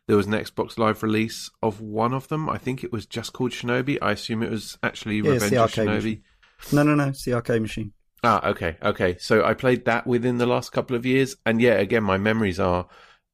[0.08, 2.50] There was an Xbox Live release of one of them.
[2.50, 3.98] I think it was just called Shinobi.
[4.02, 5.88] I assume it was actually Yeah, Revenge of Shinobi.
[5.96, 6.24] machine.
[6.72, 7.08] No, no, no.
[7.10, 7.94] It's the arcade machine.
[8.24, 9.18] Ah, okay, okay.
[9.20, 12.60] So I played that within the last couple of years, and yeah, again, my memories
[12.60, 12.88] are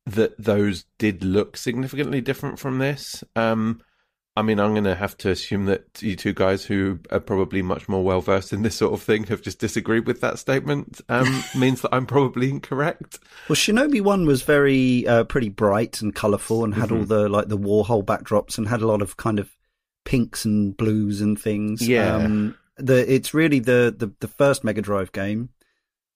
[0.08, 3.24] that those did look significantly different from this.
[3.36, 3.82] Um,
[4.36, 7.64] I mean, I'm going to have to assume that you two guys who are probably
[7.64, 11.02] much more well versed in this sort of thing have just disagreed with that statement.
[11.10, 13.18] Um, means that I'm probably incorrect.
[13.50, 17.08] Well, Shinobi One was very uh, pretty bright and colourful, and had all Mm-hmm.
[17.08, 19.50] the like the Warhol backdrops, and had a lot of kind of
[20.06, 21.88] pinks and blues and things.
[21.88, 22.16] Yeah.
[22.16, 25.50] Um, the it's really the, the the first Mega Drive game,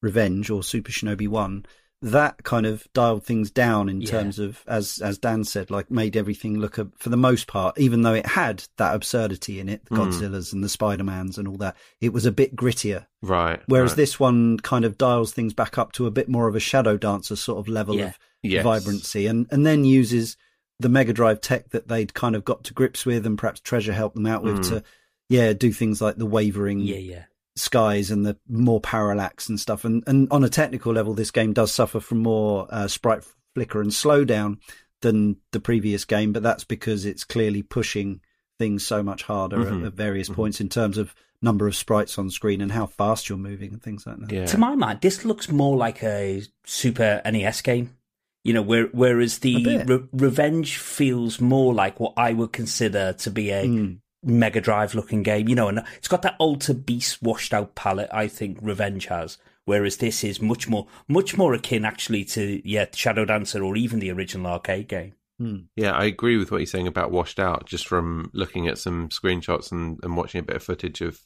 [0.04, 1.66] Revenge or Super Shinobi One.
[2.04, 4.10] That kind of dialed things down in Yeah.
[4.10, 7.78] terms of, as as Dan said, like made everything look a, for the most part,
[7.80, 10.08] even though it had that absurdity in it, the Mm.
[10.08, 13.06] Godzillas and the Spider Mans and all that, it was a bit grittier.
[13.22, 13.62] Right.
[13.68, 13.98] Whereas right.
[13.98, 16.98] this one kind of dials things back up to a bit more of a Shadow
[16.98, 18.06] Dancer sort of level Yeah.
[18.08, 18.64] of Yes.
[18.64, 20.38] vibrancy, and and then uses
[20.80, 23.94] the Mega Drive tech that they'd kind of got to grips with, and perhaps Treasure
[23.94, 24.70] helped them out with Mm.
[24.70, 24.84] to,
[25.30, 27.24] yeah, do things like the wavering Yeah, yeah.
[27.56, 29.84] Skies and the more parallax and stuff.
[29.86, 33.24] And and on a technical level, this game does suffer from more uh, sprite
[33.56, 34.58] flicker and slowdown
[35.02, 38.22] than the previous game, but that's because it's clearly pushing
[38.60, 39.82] things so much harder Mhm.
[39.82, 40.36] at, at various Mhm.
[40.36, 43.82] points in terms of number of sprites on screen and how fast you're moving and
[43.82, 44.32] things like that.
[44.32, 44.46] Yeah.
[44.46, 47.96] To my mind, this looks more like a Super NES game.
[48.44, 49.84] You know, where, whereas the.
[49.88, 54.01] Re- Revenge feels more like what I would consider to be a Mm.
[54.24, 55.48] Mega Drive looking game.
[55.48, 58.10] You know, and it's got that Altered Beast washed out palette.
[58.12, 59.38] I think Revenge has.
[59.66, 64.00] Whereas this is much more, much more akin actually to yeah, Shadow Dancer or even
[64.00, 65.14] the original arcade game.
[65.42, 65.66] Mm.
[65.76, 67.66] Yeah, I agree with what you're saying about washed out.
[67.66, 71.20] Just from looking at some screenshots and, and watching a bit of footage of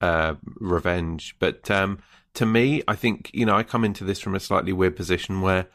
[0.00, 1.98] uh, Revenge, but um,
[2.34, 5.40] to me, I think you know I come into this from a slightly weird position
[5.40, 5.66] where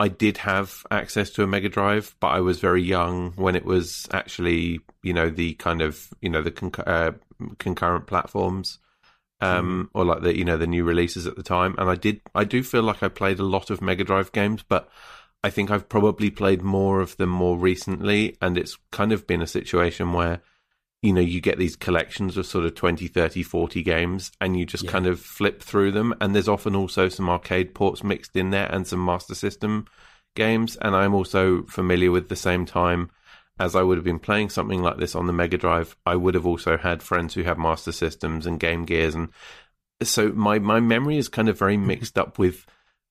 [0.00, 3.66] I did have access to a Mega Drive, but I was very young when it
[3.66, 7.12] was actually you know the kind of you know the conc- uh,
[7.58, 8.78] concurrent platforms.
[9.42, 12.20] Um, or like the you know the new releases at the time, and I did
[12.34, 14.90] I do feel like I played a lot of Mega Drive games, but
[15.42, 19.40] I think I've probably played more of them more recently, and it's kind of been
[19.40, 20.42] a situation where,
[21.02, 24.66] you know, you get these collections of sort of 20, 30, 40 games, and you
[24.66, 24.90] just Yeah.
[24.90, 26.14] kind of flip through them.
[26.20, 29.86] And there's often also some arcade ports mixed in there and some Master System
[30.36, 30.76] games.
[30.76, 33.10] And I'm also familiar with the same time
[33.60, 36.34] as I would have been playing something like this on the Mega Drive, I would
[36.34, 39.14] have also had friends who have Master Systems and Game Gears.
[39.14, 39.28] And
[40.02, 41.88] so my, my memory is kind of very mm-hmm.
[41.88, 42.64] mixed up with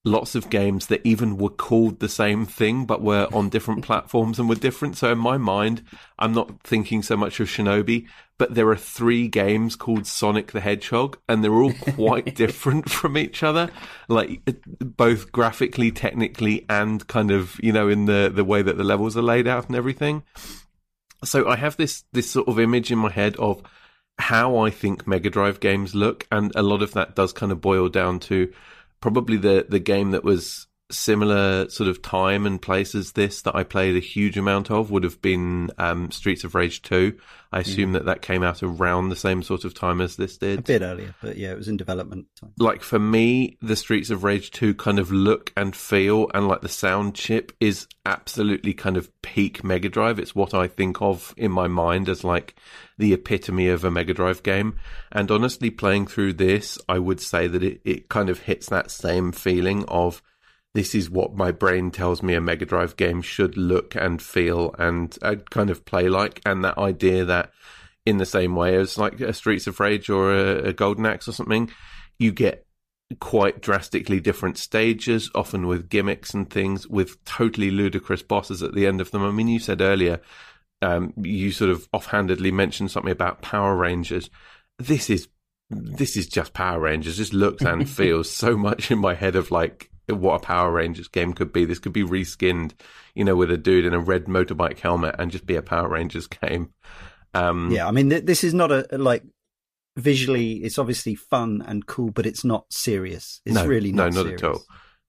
[0.06, 4.40] lots of games that even were called the same thing but were on different platforms
[4.40, 4.98] and were different.
[4.98, 5.84] So in my mind,
[6.18, 8.08] I'm not thinking so much of Shinobi,
[8.38, 13.18] but there are three games called Sonic the Hedgehog and they're all quite different from
[13.18, 13.70] each other,
[14.08, 14.42] like
[14.80, 19.18] both graphically, technically, and kind of, you know, in the, the way that the levels
[19.18, 20.24] are laid out and everything.
[21.26, 23.62] So I have this, this sort of image in my head of
[24.18, 26.26] how I think Mega Drive games look.
[26.32, 28.52] And a lot of that does kind of boil down to
[29.02, 33.56] probably the the game that was similar sort of time and place as this that
[33.56, 37.18] I played a huge amount of would have been um, Streets of Rage 2.
[37.52, 40.60] I assume that that came out around the same sort of time as this did.
[40.60, 42.54] A bit earlier, but yeah, it was in development time.
[42.60, 46.62] Like for me, the Streets of Rage 2 kind of look and feel and like
[46.62, 50.20] the sound chip is absolutely kind of peak Mega Drive.
[50.20, 52.56] It's what I think of in my mind as like
[53.00, 54.78] the epitome of a Mega Drive game.
[55.12, 58.92] And honestly, playing through this, I would say that it, it kind of hits that
[58.92, 60.22] same feeling of
[60.74, 64.76] this is what my brain tells me a Mega Drive game should look and feel
[64.78, 66.42] and uh, kind of play like.
[66.46, 67.52] And that idea that
[68.06, 71.28] in the same way as like a Streets of Rage or a, a Golden Axe
[71.28, 71.72] or something,
[72.20, 72.66] you get
[73.20, 78.86] quite drastically different stages, often with gimmicks and things, with totally ludicrous bosses at the
[78.86, 79.24] end of them.
[79.24, 80.22] I mean, you said earlier,
[80.82, 84.30] um, you sort of offhandedly mentioned something about Power Rangers.
[84.78, 85.28] This is
[85.72, 87.18] this is just Power Rangers.
[87.18, 91.08] This looks and feels so much in my head of like what a Power Rangers
[91.08, 91.66] game could be.
[91.66, 92.72] This could be reskinned,
[93.16, 95.88] you know, with a dude in a red motorbike helmet and just be a Power
[95.90, 96.74] Rangers game.
[97.34, 99.24] Um, Yeah, I mean, th- this is not a like
[99.98, 100.54] visually.
[100.64, 103.42] It's obviously fun and cool, but it's not serious.
[103.46, 104.14] It's no, really no, not.
[104.16, 104.42] not serious.
[104.44, 104.62] at all.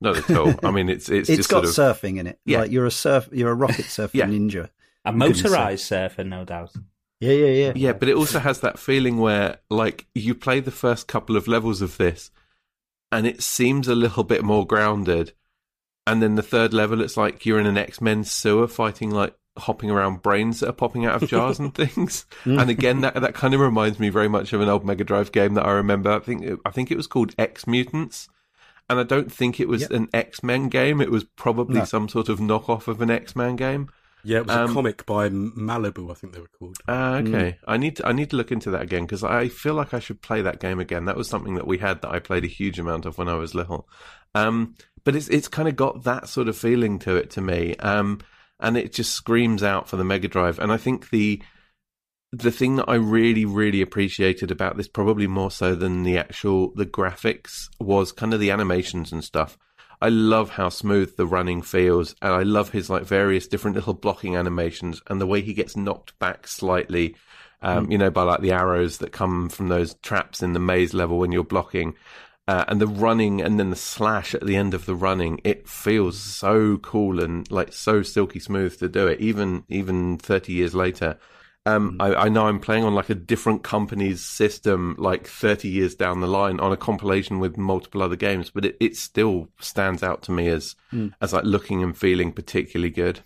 [0.02, 0.54] Not at all.
[0.62, 2.38] I mean, it's it's, it's just got sort of surfing in it.
[2.44, 2.60] Yeah.
[2.60, 4.26] like you're a surf, you're a rocket surfer Yeah.
[4.26, 4.70] ninja.
[5.04, 6.72] A motorized surfer, no doubt.
[7.20, 7.72] Yeah, yeah, yeah.
[7.76, 11.46] Yeah, but it also has that feeling where, like, you play the first couple of
[11.48, 12.30] levels of this,
[13.12, 15.32] and it seems a little bit more grounded,
[16.06, 19.34] and then the third level, it's like you're in an X Men sewer fighting like
[19.58, 22.24] hopping around brains that are popping out of jars and things.
[22.44, 22.60] Mm.
[22.62, 25.32] And again, that that kind of reminds me very much of an old Mega Drive
[25.32, 26.10] game that I remember.
[26.10, 28.28] I think it, I think it was called Ex-Mutants,
[28.88, 29.90] and I don't think it was Yep.
[29.90, 31.00] an X Men game.
[31.00, 31.84] It was probably No.
[31.84, 33.88] some sort of knockoff of an X Men game.
[34.24, 36.76] Yeah, it was Um, a comic by Malibu, I think they were called.
[36.88, 37.26] Ah, Hmm.
[37.34, 37.58] okay.
[37.66, 39.98] I need to I need to look into that again because I feel like I
[39.98, 41.04] should play that game again.
[41.06, 43.34] That was something that we had that I played a huge amount of when I
[43.34, 43.88] was little.
[44.34, 47.76] Um, but it's it's kind of got that sort of feeling to it to me.
[47.76, 48.20] Um,
[48.60, 50.58] and it just screams out for the Mega Drive.
[50.58, 51.42] And I think the
[52.32, 56.72] the thing that I really really appreciated about this, probably more so than the actual
[56.74, 59.58] the graphics, was kind of the animations and stuff.
[60.00, 63.94] I love how smooth the running feels, and I love his like various different little
[63.94, 67.16] blocking animations and the way he gets knocked back slightly.
[67.62, 70.94] Um, You know, by like the arrows that come from those traps in the maze
[70.94, 71.94] level when you're blocking,
[72.48, 75.40] uh, and the running, and then the slash at the end of the running.
[75.44, 80.54] It feels so cool and like so silky smooth to do it, even even thirty
[80.54, 81.18] years later.
[81.66, 85.94] Um, I, I know I'm playing on like a different company's system, like 30 years
[85.94, 90.02] down the line, on a compilation with multiple other games, but it, it still stands
[90.02, 90.74] out to me as
[91.20, 93.20] as like looking and feeling particularly good.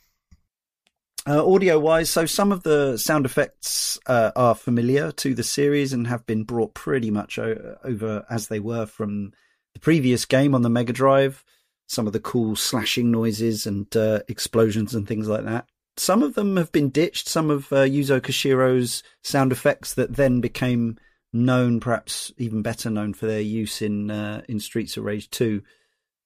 [1.27, 5.94] Uh, audio wise, so some of the sound effects uh, are familiar to the series
[5.94, 9.33] and have been brought pretty much o- over as they were from
[9.73, 11.42] the previous game on the Mega Drive.
[11.87, 15.66] Some of the cool slashing noises and uh, explosions and things like that.
[15.96, 17.28] Some of them have been ditched.
[17.28, 20.98] Some of uh, Yuzo Koshiro's sound effects that then became
[21.33, 25.62] known, perhaps even better known for their use in uh, in Streets of Rage 2,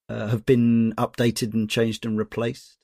[0.09, 2.79] uh, have been updated and changed and replaced.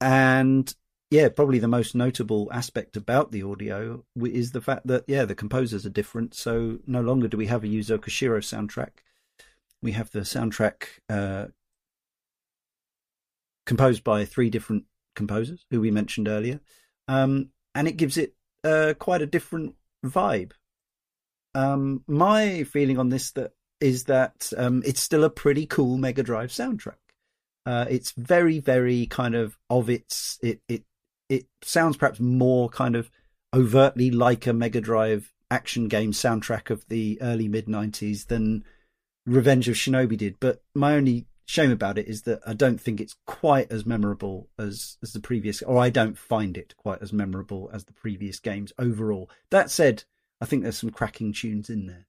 [0.00, 0.72] And
[1.10, 5.34] yeah, probably the most notable aspect about the audio is the fact that yeah, the
[5.34, 6.34] composers are different.
[6.34, 8.90] So no longer do we have a Yuzo Koshiro soundtrack.
[9.82, 11.46] We have the soundtrack uh,
[13.64, 14.84] composed by three different
[15.18, 16.60] composers who we mentioned earlier,
[17.08, 20.52] um, and it gives it uh, quite a different vibe.
[21.54, 26.22] Um, my feeling on this that is that um, it's still a pretty cool Mega
[26.22, 26.96] Drive soundtrack.
[27.66, 30.38] Uh, it's very, very kind of of its.
[30.42, 30.84] It it
[31.28, 33.10] it sounds perhaps more kind of
[33.54, 38.64] overtly like a Mega Drive action game soundtrack of the early mid '90s than
[39.26, 40.40] Revenge of Shinobi did.
[40.40, 44.48] But my only shame about it is that I don't think it's quite as memorable
[44.58, 48.38] as as the previous, or I don't find it quite as memorable as the previous
[48.38, 49.30] games overall.
[49.50, 50.04] That said,
[50.40, 52.06] I think there's some cracking tunes in there.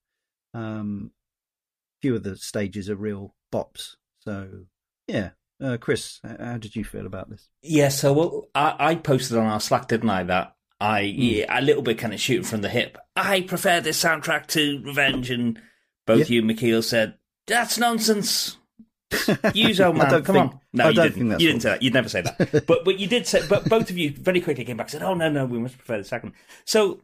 [0.54, 1.12] Um,
[2.02, 3.96] few of the stages are real bops.
[4.20, 4.66] So
[5.08, 5.30] yeah,
[5.64, 7.48] uh, Chris, how did you feel about this?
[7.62, 11.22] Yeah, so well, I, I posted on our Slack, didn't I, that I Hmm.
[11.22, 12.98] yeah, a little bit kind of shooting from the hip.
[13.16, 15.62] I prefer this soundtrack to Revenge, and
[16.06, 17.16] both you and McKeel said
[17.48, 18.58] that's nonsense.
[19.12, 20.60] Yuzo I man, don't come think- on.
[20.74, 21.40] No, I you didn't.
[21.40, 21.82] you didn't say that.
[21.82, 22.64] You'd never say that.
[22.68, 23.42] but but you did say.
[23.48, 25.78] But both of you very quickly came back and said, "Oh no, no, we must
[25.78, 26.34] prefer the second.
[26.66, 27.02] So.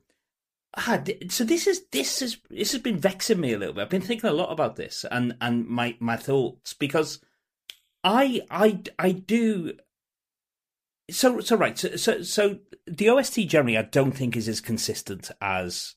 [0.77, 3.81] Ah, so this is this is this has been vexing me a little bit.
[3.83, 7.19] I've been thinking a lot about this and and my my thoughts because
[8.03, 9.77] I I I do
[11.09, 15.31] so so right so so so the OST generally I don't think is as consistent
[15.39, 15.95] as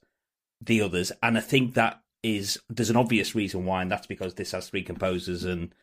[0.60, 4.34] the others, and I think that is there's an obvious reason why, and that's because
[4.34, 5.74] this has three composers and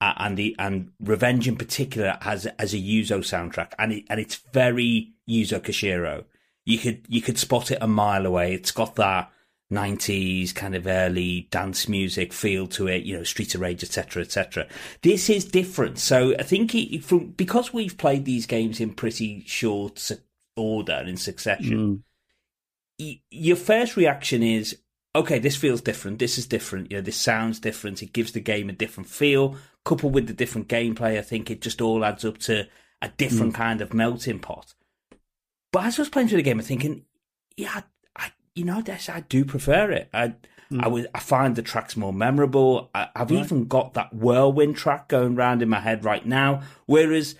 [0.00, 4.36] and the and Revenge in particular has as a Yuzo soundtrack, and it and it's
[4.52, 6.24] very Yuzo Koshiro.
[6.64, 8.54] You could you could spot it a mile away.
[8.54, 9.30] It's got that.
[9.72, 14.22] 90s kind of early dance music feel to it, you know, Streets of Rage, etc.,
[14.22, 14.66] etc.
[15.02, 15.98] This is different.
[15.98, 20.10] So I think it, from because we've played these games in pretty short
[20.56, 22.02] order and in succession, mm.
[22.98, 24.76] y- your first reaction is,
[25.14, 26.18] okay, this feels different.
[26.18, 26.90] This is different.
[26.90, 28.02] You know, this sounds different.
[28.02, 29.56] It gives the game a different feel.
[29.84, 32.68] Coupled with the different gameplay, I think it just all adds up to
[33.00, 33.56] a different mm.
[33.56, 34.74] kind of melting pot.
[35.72, 37.04] But as I was playing through the game, I'm thinking,
[37.56, 37.82] yeah,
[38.16, 40.10] I, you know, this, I do prefer it.
[40.12, 40.34] I,
[40.70, 40.82] mm.
[40.82, 42.90] I would, I find the tracks more memorable.
[42.94, 46.62] I, I've even got that whirlwind track going round in my head right now.
[46.86, 47.36] Whereas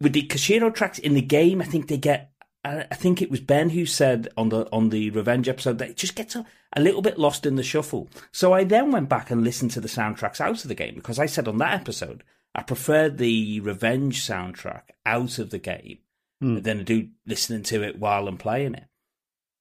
[0.00, 2.29] with the Koshiro tracks in the game, I think they get.
[2.64, 5.90] I I think it was Ben who said on the on the Revenge episode that
[5.90, 6.44] it just gets a,
[6.74, 8.08] a little bit lost in the shuffle.
[8.32, 11.18] So I then went back and listened to the soundtracks out of the game because
[11.18, 12.22] I said on that episode
[12.54, 15.98] I preferred the Revenge soundtrack out of the game
[16.40, 16.60] hmm.
[16.60, 18.86] than I do listening to it while I'm playing it.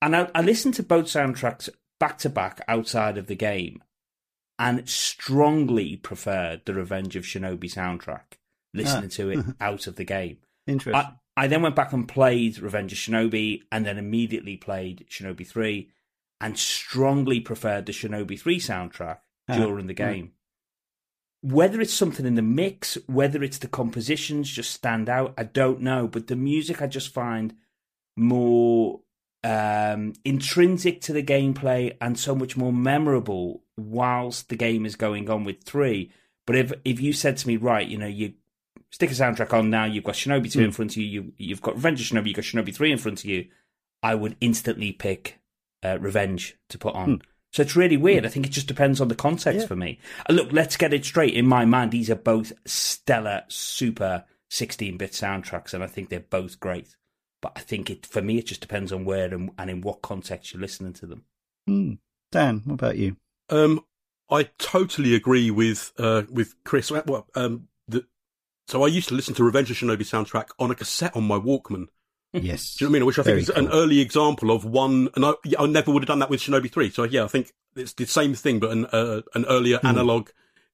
[0.01, 1.69] And I, I listened to both soundtracks
[1.99, 3.83] back to back outside of the game,
[4.57, 8.37] and strongly preferred the Revenge of Shinobi soundtrack
[8.73, 9.15] listening ah.
[9.15, 10.37] to it out of the game.
[10.67, 10.95] Interesting.
[10.95, 15.45] I, I then went back and played Revenge of Shinobi and then immediately played Shinobi
[15.47, 15.89] 3
[16.41, 20.13] and strongly preferred the Shinobi 3 soundtrack Ah, during the right.
[20.13, 20.31] game.
[21.41, 25.79] whether it's something in the mix, whether it's the compositions just stand out, I don't
[25.81, 26.07] know.
[26.07, 27.55] But the music I just find
[28.17, 29.01] more
[29.43, 35.29] um, intrinsic to the gameplay and so much more memorable whilst the game is going
[35.29, 36.11] on with three.
[36.45, 38.33] But if if you said to me, right, you know, you
[38.91, 40.63] stick a soundtrack on now, you've got Shinobi 2 mm.
[40.65, 42.97] in front of you, you you've got Revenge of Shinobi, you've got Shinobi 3 in
[42.97, 43.47] front of you,
[44.01, 45.39] I would instantly pick
[45.83, 47.17] uh, Revenge to put on.
[47.17, 47.21] Mm.
[47.51, 48.23] So it's really weird.
[48.23, 48.27] Mm.
[48.27, 49.67] I think it just depends on the context yeah.
[49.67, 49.99] for me.
[50.29, 51.33] Uh, look, let's get it straight.
[51.33, 56.19] In my mind, these are both stellar, super 16 bit soundtracks, and I think they're
[56.19, 56.95] both great.
[57.41, 60.01] But I think it for me, it just depends on where and, and in what
[60.01, 61.23] context you're listening to them.
[61.69, 61.99] Mm.
[62.31, 63.15] Dan, what about you?
[63.49, 63.83] Um,
[64.29, 66.91] I totally agree with uh, with Chris.
[66.91, 68.05] Well, um, the,
[68.69, 71.37] so I used to listen to Revenge of Shinobi soundtrack on a cassette on my
[71.37, 71.87] Walkman.
[72.31, 72.75] Yes.
[72.75, 73.05] Do you know what I mean?
[73.07, 73.65] Which I think Very is cool.
[73.65, 76.71] an early example of one, and I, I never would have done that with Shinobi
[76.71, 76.91] 3.
[76.91, 79.89] So yeah, I think it's the same thing, but an, uh, an earlier mm.
[79.89, 80.29] analog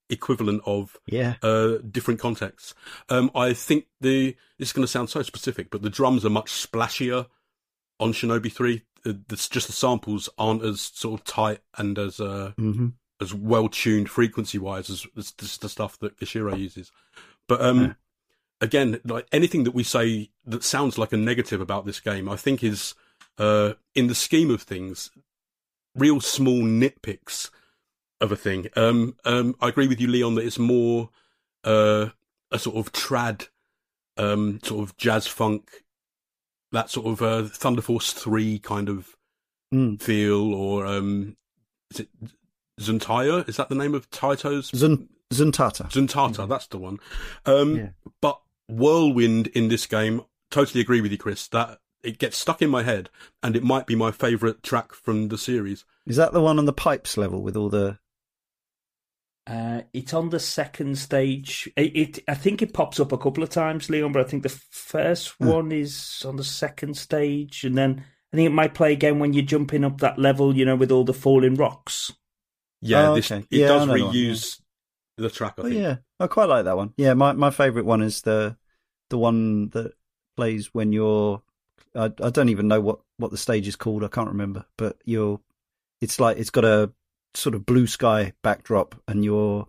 [0.10, 1.36] equivalent of yeah.
[1.41, 2.74] uh, different contexts.
[3.10, 6.30] Um, I think the, this is going to sound so specific, but the drums are
[6.30, 7.28] much splashier
[8.00, 8.82] on Shinobi 3.
[9.06, 12.88] Uh, it's just the samples aren't as sort of tight and as, uh, mm-hmm.
[13.22, 16.91] as well tuned frequency wise as, as, as, the stuff that Koshiro uses.
[17.48, 17.93] But, um, yeah
[18.62, 22.36] again, like anything that we say that sounds like a negative about this game, I
[22.36, 22.96] think is,
[23.38, 25.12] uh, in the scheme of things,
[25.96, 27.50] real small nitpicks
[28.22, 28.68] of a thing.
[28.76, 31.10] Um, um, I agree with you, Leon, that it's more,
[31.64, 32.10] uh,
[32.52, 33.48] a sort of trad,
[34.18, 35.84] um, sort of jazz funk,
[36.72, 39.16] that sort of, uh, Thunder Force 3 kind of
[39.74, 40.02] mm.
[40.02, 41.36] feel, or, um,
[41.91, 42.10] is it
[42.80, 43.48] Zuntaya?
[43.48, 44.72] Is that the name of Taito's?
[44.72, 45.90] Zun- Zuntata.
[45.92, 46.50] Zuntata, mm.
[46.50, 47.00] that's the one.
[47.46, 47.90] Um, yeah.
[48.22, 50.22] but whirlwind in this game.
[50.52, 51.48] Totally agree with you, Chris.
[51.48, 53.10] That it gets stuck in my head,
[53.42, 55.86] and it might be my favourite track from the series.
[56.06, 57.98] Is that the one on the pipes level with all the?
[59.48, 61.70] Uh, it's on the second stage.
[61.76, 64.44] It, it, I think it pops up a couple of times, Leon, but I think
[64.44, 68.04] the first one is on the second stage, and then
[68.34, 70.92] I think it might play again when you're jumping up that level, you know, with
[70.92, 72.12] all the falling rocks.
[72.82, 73.46] Yeah, oh, this, okay.
[73.50, 74.60] it yeah, does reuse
[75.18, 75.55] the track.
[75.57, 75.76] I oh, think.
[75.76, 76.93] yeah, I quite like that one.
[76.97, 78.57] Yeah, my my favourite one is the
[79.09, 79.93] the one that
[80.36, 81.41] plays when you're.
[81.95, 84.03] I, I don't even know what what the stage is called.
[84.03, 85.39] I can't remember, but you're.
[86.01, 86.91] It's like it's got a
[87.34, 89.68] sort of blue sky backdrop, and you're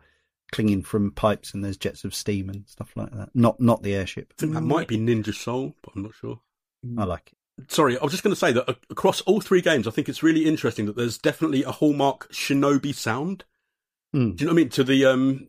[0.52, 3.30] clinging from pipes, and there's jets of steam and stuff like that.
[3.34, 4.32] Not not the airship.
[4.36, 6.40] I think that might be Ninja Soul, but I'm not sure.
[6.98, 7.70] I like it.
[7.72, 10.22] Sorry, I was just going to say that across all three games, I think it's
[10.22, 13.44] really interesting that there's definitely a hallmark shinobi sound.
[14.14, 14.36] Mm.
[14.36, 14.68] Do you know what I mean?
[14.70, 15.48] To the um,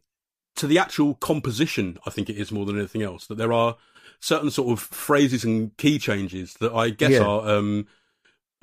[0.55, 3.27] to the actual composition, I think it is more than anything else.
[3.27, 3.77] That there are
[4.19, 7.23] certain sort of phrases and key changes that I guess yeah.
[7.23, 7.87] are um,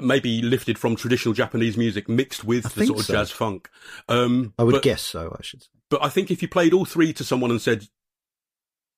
[0.01, 3.13] maybe lifted from traditional Japanese music mixed with I the sort of so.
[3.13, 3.71] jazz funk.
[4.09, 5.35] Um, I would but, guess so.
[5.39, 5.69] I should say.
[5.91, 7.87] But I think if you played all three to someone and said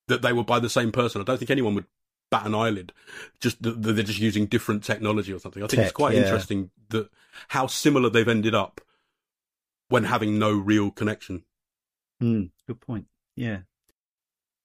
[0.07, 1.85] that they were by the same person, I don't think anyone would
[2.31, 2.93] bat an eyelid.
[3.39, 5.63] Just that they're just using different technology or something.
[5.63, 6.23] I think Tech, it's quite yeah.
[6.23, 7.09] interesting that
[7.49, 8.81] how similar they've ended up
[9.89, 11.43] when having no real connection.
[12.21, 13.05] Mm, good point.
[13.35, 13.59] Yeah.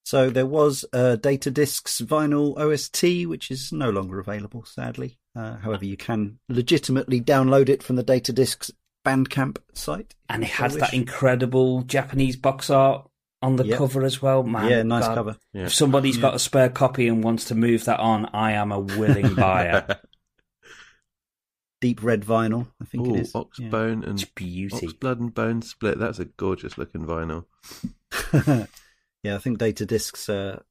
[0.05, 5.17] So there was a Data Discs vinyl OST, which is no longer available, sadly.
[5.35, 8.71] Uh, however, you can legitimately download it from the Data Discs
[9.05, 10.15] Bandcamp site.
[10.29, 13.07] And it has that incredible Japanese box art
[13.41, 13.77] on the yep.
[13.77, 14.43] cover as well.
[14.43, 15.15] Man, yeah, nice God.
[15.15, 15.37] cover.
[15.53, 15.65] Yeah.
[15.65, 16.21] If somebody's yeah.
[16.23, 19.99] got a spare copy and wants to move that on, I am a willing buyer.
[21.83, 22.65] Deep red vinyl.
[22.81, 23.33] I think Ooh, it is.
[23.33, 24.09] Oxbone yeah.
[24.09, 24.87] and it's beauty.
[24.87, 25.99] Oxblood and Bone split.
[25.99, 27.43] That's a gorgeous looking vinyl.
[29.21, 30.63] yeah, I think data discs are,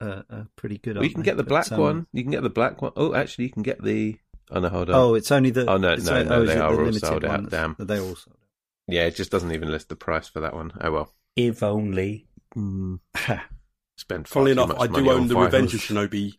[0.00, 0.94] are, are pretty good.
[0.94, 1.24] Well, you can they?
[1.24, 2.06] get the black um, one.
[2.12, 2.92] You can get the black one.
[2.94, 4.16] Oh, actually, you can get the.
[4.48, 4.94] Oh no, hold on.
[4.94, 5.68] Oh, it's only the.
[5.68, 7.50] Oh no, no, only, no, oh, they are all sold out.
[7.50, 8.46] Damn, they all sold out.
[8.86, 10.70] Yeah, it just doesn't even list the price for that one.
[10.80, 11.12] Oh well.
[11.34, 12.28] If only.
[12.56, 13.00] Mm.
[13.96, 14.28] Spend.
[14.28, 16.34] Funnily enough, I do own the Revenge of Shinobi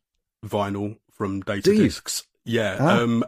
[0.46, 2.24] vinyl from Data Discs.
[2.46, 2.78] Yeah.
[2.80, 3.02] Ah.
[3.02, 3.26] Um,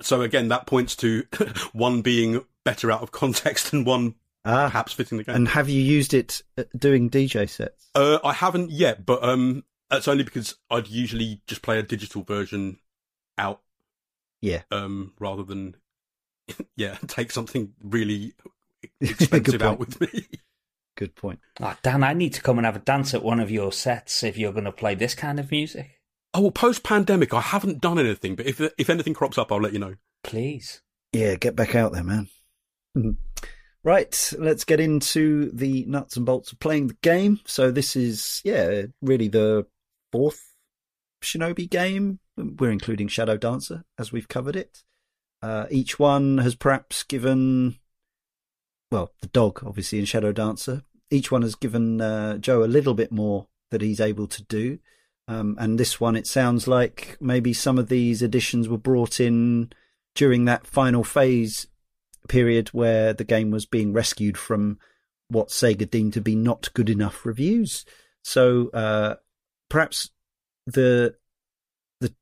[0.00, 1.24] so again, that points to
[1.72, 4.14] one being better out of context and one
[4.44, 5.34] ah, perhaps fitting the game.
[5.34, 6.42] And have you used it
[6.76, 7.90] doing DJ sets?
[7.94, 12.22] Uh, I haven't yet, but um, that's only because I'd usually just play a digital
[12.22, 12.78] version
[13.38, 13.60] out.
[14.40, 14.62] Yeah.
[14.70, 15.76] Um, rather than
[16.76, 18.34] yeah, take something really
[19.00, 20.26] expensive out with me.
[20.96, 21.40] Good point.
[21.60, 24.22] Oh, Dan, I need to come and have a dance at one of your sets
[24.22, 25.95] if you're going to play this kind of music.
[26.36, 29.60] Oh, well, post pandemic, I haven't done anything, but if if anything crops up, I'll
[29.60, 29.94] let you know.
[30.22, 30.82] Please.
[31.14, 32.28] Yeah, get back out there, man.
[33.82, 37.40] right, let's get into the nuts and bolts of playing the game.
[37.46, 39.66] So this is, yeah, really the
[40.12, 40.52] fourth
[41.22, 42.18] Shinobi game.
[42.36, 44.82] We're including Shadow Dancer as we've covered it.
[45.40, 47.76] Uh, each one has perhaps given,
[48.90, 52.92] well, the dog, obviously, in Shadow Dancer, each one has given uh, Joe a little
[52.92, 54.80] bit more that he's able to do.
[55.28, 59.72] Um, and this one, it sounds like maybe some of these additions were brought in
[60.14, 61.66] during that final phase
[62.28, 64.78] period where the game was being rescued from
[65.28, 67.84] what Sega deemed to be not good enough reviews.
[68.22, 69.16] So uh,
[69.68, 70.10] perhaps
[70.66, 71.14] the
[72.00, 72.14] the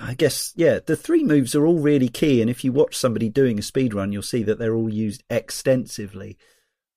[0.00, 2.40] I guess yeah, the three moves are all really key.
[2.40, 5.22] And if you watch somebody doing a speed run, you'll see that they're all used
[5.30, 6.36] extensively.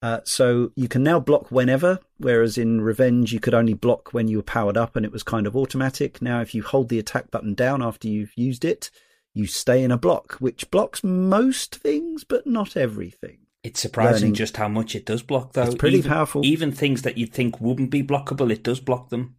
[0.04, 4.28] Uh, so you can now block whenever, whereas in Revenge you could only block when
[4.28, 6.22] you were powered up and it was kind of automatic.
[6.22, 8.91] Now, if you hold the attack button down after you've used it,
[9.34, 13.38] you stay in a block, which blocks most things, but not everything.
[13.64, 14.34] It's surprising Learning.
[14.34, 15.64] just how much it does block, though.
[15.64, 16.45] It's pretty even, powerful.
[16.45, 19.38] Even things that you'd think wouldn't be blockable, it does block them.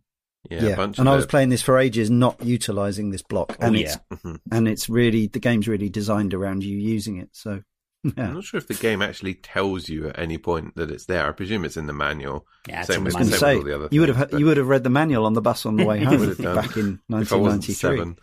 [0.51, 3.23] Yeah, a bunch and of I was the- playing this for ages, not utilizing this
[3.23, 3.97] block, Oh, yeah.
[4.11, 4.41] it's Mhm.
[4.51, 7.29] and it's really the game's really designed around you using it.
[7.33, 7.63] So
[8.05, 11.07] yeah, I'm not sure if the game actually tells you at any point that it's
[11.07, 11.27] there.
[11.27, 12.47] I presume it's in the manual.
[12.69, 13.31] Yeah, Same in the I was same going manual.
[13.31, 14.85] to with say all the other you would have things, but- you would have read
[14.85, 16.55] the manual on the bus on the way home Would have done.
[16.57, 18.15] back in If 1993.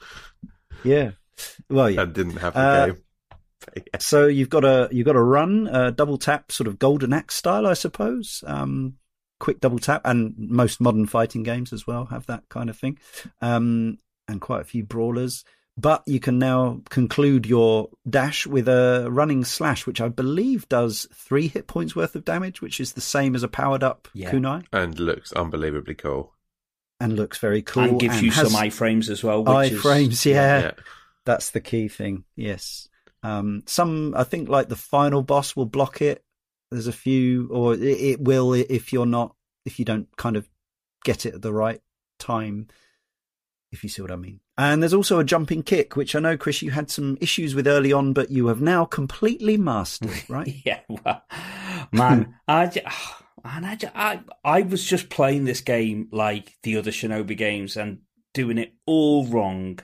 [0.83, 1.11] Yeah,
[1.69, 2.01] well, yeah.
[2.01, 2.97] and didn't have the Uh, game.
[3.75, 3.83] Yeah.
[3.99, 7.35] So you've got a you've got a run, uh, double tap, sort of golden axe
[7.35, 8.43] style, I suppose.
[8.47, 8.95] Um,
[9.39, 12.97] quick double tap, and most modern fighting games as well have that kind of thing,
[13.39, 15.45] um, and quite a few brawlers.
[15.81, 21.07] But you can now conclude your dash with a running slash, which I believe does
[21.13, 24.31] three hit points worth of damage, which is the same as a powered up Yeah.
[24.31, 26.33] kunai, And looks unbelievably cool.
[26.99, 27.83] and looks very cool.
[27.83, 29.43] and gives you has some iframes as well.
[29.43, 30.23] Which is, iframes.
[30.25, 30.71] Yeah, Yeah.
[31.25, 32.25] That's the key thing.
[32.35, 32.87] Yes.
[33.23, 36.23] Um, some, I think, like the final boss will block it.
[36.69, 40.47] There's a few, or it, it will if you're not, if you don't kind of
[41.03, 41.81] get it at the right
[42.19, 42.67] time,
[43.71, 44.39] if you see what I mean.
[44.61, 47.65] And there's also a jumping kick, which I know, Chris, you had some issues with
[47.65, 50.53] early on, but you have now completely mastered, right?
[50.63, 51.23] Yeah, well,
[51.91, 52.65] man, I,
[53.43, 58.01] man, I, I, I was just playing this game like the other Shinobi games and
[58.35, 59.79] doing it all wrong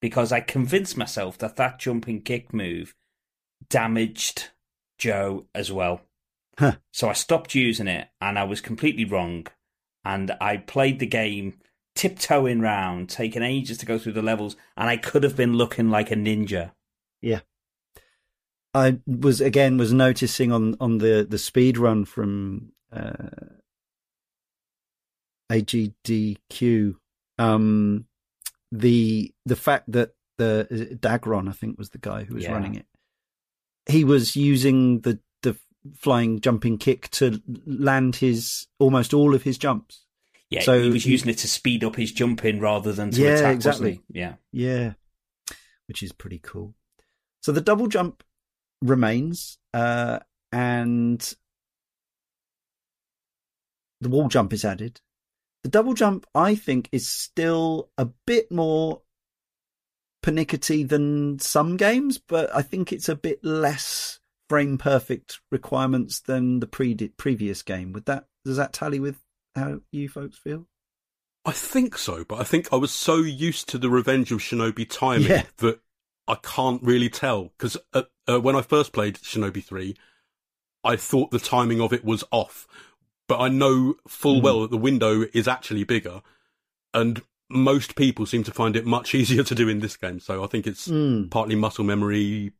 [0.00, 2.94] because I convinced myself that that jumping kick move
[3.68, 4.50] damaged
[4.98, 6.02] Joe as well.
[6.56, 6.76] Huh.
[6.92, 9.48] So I stopped using it and I was completely wrong.
[10.04, 11.54] And I played the game
[11.98, 15.90] tiptoeing round, taking ages to go through the levels, and I could have been looking
[15.90, 16.70] like a ninja.
[17.20, 17.40] Yeah.
[18.72, 23.30] I was again was noticing on on the the speed run from uh,
[25.50, 26.94] AGDQ
[27.38, 28.06] um
[28.70, 32.52] the the fact that the Dagron I think was the guy who was Yeah.
[32.52, 32.86] running it
[33.90, 35.56] he was using the the
[35.96, 40.04] flying jumping kick to land his almost all of his jumps
[40.50, 43.28] Yeah, So he was using it to speed up his jumping rather than to Yeah,
[43.38, 43.54] attack.
[43.54, 44.00] exactly.
[44.08, 44.36] Yeah.
[44.50, 44.94] Yeah,
[45.86, 46.74] which is pretty cool.
[47.42, 48.22] So the double jump
[48.80, 50.20] remains, uh,
[50.50, 51.20] and
[54.00, 55.00] the wall jump is added.
[55.64, 59.02] The double jump, I think, is still a bit more
[60.22, 66.60] pernickety than some games, but I think it's a bit less frame perfect requirements than
[66.60, 67.92] the pre- previous game.
[67.92, 69.20] Would that does that tally with
[69.58, 70.66] how you folks feel?
[71.44, 74.88] I think so, but I think I was so used to the Revenge of Shinobi
[74.88, 75.44] timing Yeah.
[75.58, 75.80] that
[76.26, 77.44] I can't really tell.
[77.56, 79.96] Because uh, uh, when I first played Shinobi 3,
[80.84, 82.66] I thought the timing of it was off.
[83.28, 84.42] But I know full Mm.
[84.42, 86.20] well that the window is actually bigger.
[86.92, 90.20] And most people seem to find it much easier to do in this game.
[90.20, 91.30] So I think it's Mm.
[91.30, 92.52] partly muscle memory.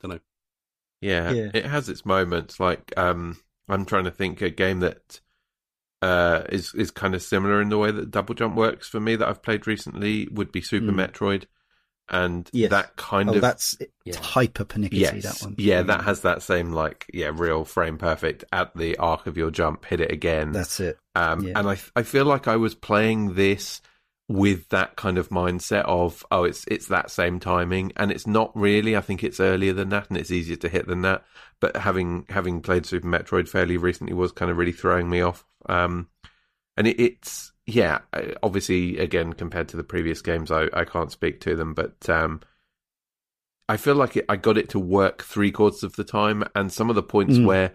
[0.00, 0.20] Don't know.
[1.00, 1.50] Yeah, Yeah.
[1.54, 2.60] it has its moments.
[2.60, 5.20] Like, um, I'm trying to think a game that
[6.02, 9.16] uh, is is kind of similar in the way that double jump works for me
[9.16, 10.98] that I've played recently would be Super Hmm.
[11.00, 11.44] Metroid,
[12.10, 12.70] and Yes.
[12.70, 14.18] that kind Oh, of that's Yeah.
[14.18, 15.00] hyper pernickety.
[15.00, 15.54] yes, That one.
[15.58, 19.50] yeah, that has that same like yeah, real frame perfect at the arc of your
[19.52, 20.52] jump, hit it again.
[20.52, 20.98] That's it.
[21.14, 21.58] Um, Yeah.
[21.58, 23.80] And I I feel like I was playing this
[24.32, 27.92] with that kind of mindset of oh it's it's that same timing.
[27.96, 30.86] And it's not really I think it's earlier than that and it's easier to hit
[30.86, 31.24] than that.
[31.60, 35.44] But having having played Super Metroid fairly recently was kind of really throwing me off.
[35.68, 36.08] Um
[36.76, 37.98] and it, it's yeah
[38.42, 41.74] obviously again compared to the previous games I, I can't speak to them.
[41.74, 42.40] But um
[43.68, 46.44] I feel like it, I got it to work three quarters of the time.
[46.54, 47.46] And some of the points Mm.
[47.46, 47.74] where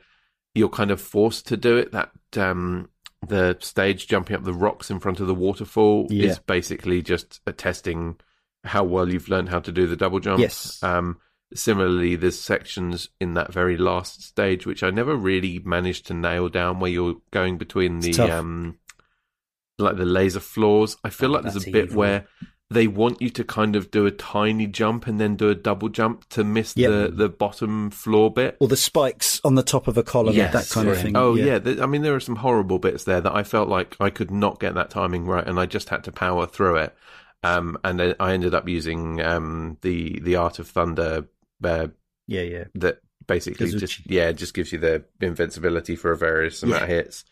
[0.56, 2.90] you're kind of forced to do it that um
[3.26, 6.30] the stage jumping up the rocks in front of the waterfall Yeah.
[6.32, 8.18] is basically just a testing
[8.64, 10.40] how well you've learned how to do the double jump.
[10.40, 10.82] Yes.
[10.84, 11.18] Um,
[11.54, 16.50] similarly, there's sections in that very last stage which I never really managed to nail
[16.50, 18.78] down, where you're going between the It's um,
[19.78, 20.98] like the laser floors.
[21.04, 21.98] I feel Oh, like there's a bit evil.
[21.98, 22.28] where
[22.70, 25.88] they want you to kind of do a tiny jump and then do a double
[25.88, 26.92] jump to miss Yep.
[26.92, 28.58] the, the bottom floor bit.
[28.60, 31.16] Or the spikes on the top of a column, Yes, that kind of thing.
[31.16, 33.96] Oh yeah, th- I mean there are some horrible bits there that I felt like
[34.00, 36.96] I could not get that timing right, and I just had to power through it.
[37.44, 41.28] Um, and then I ended up using um, the the Art of Thunder
[41.64, 41.88] uh,
[42.28, 42.64] yeah, yeah.
[42.76, 47.24] that basically just yeah just gives you the invincibility for a various amount of hits.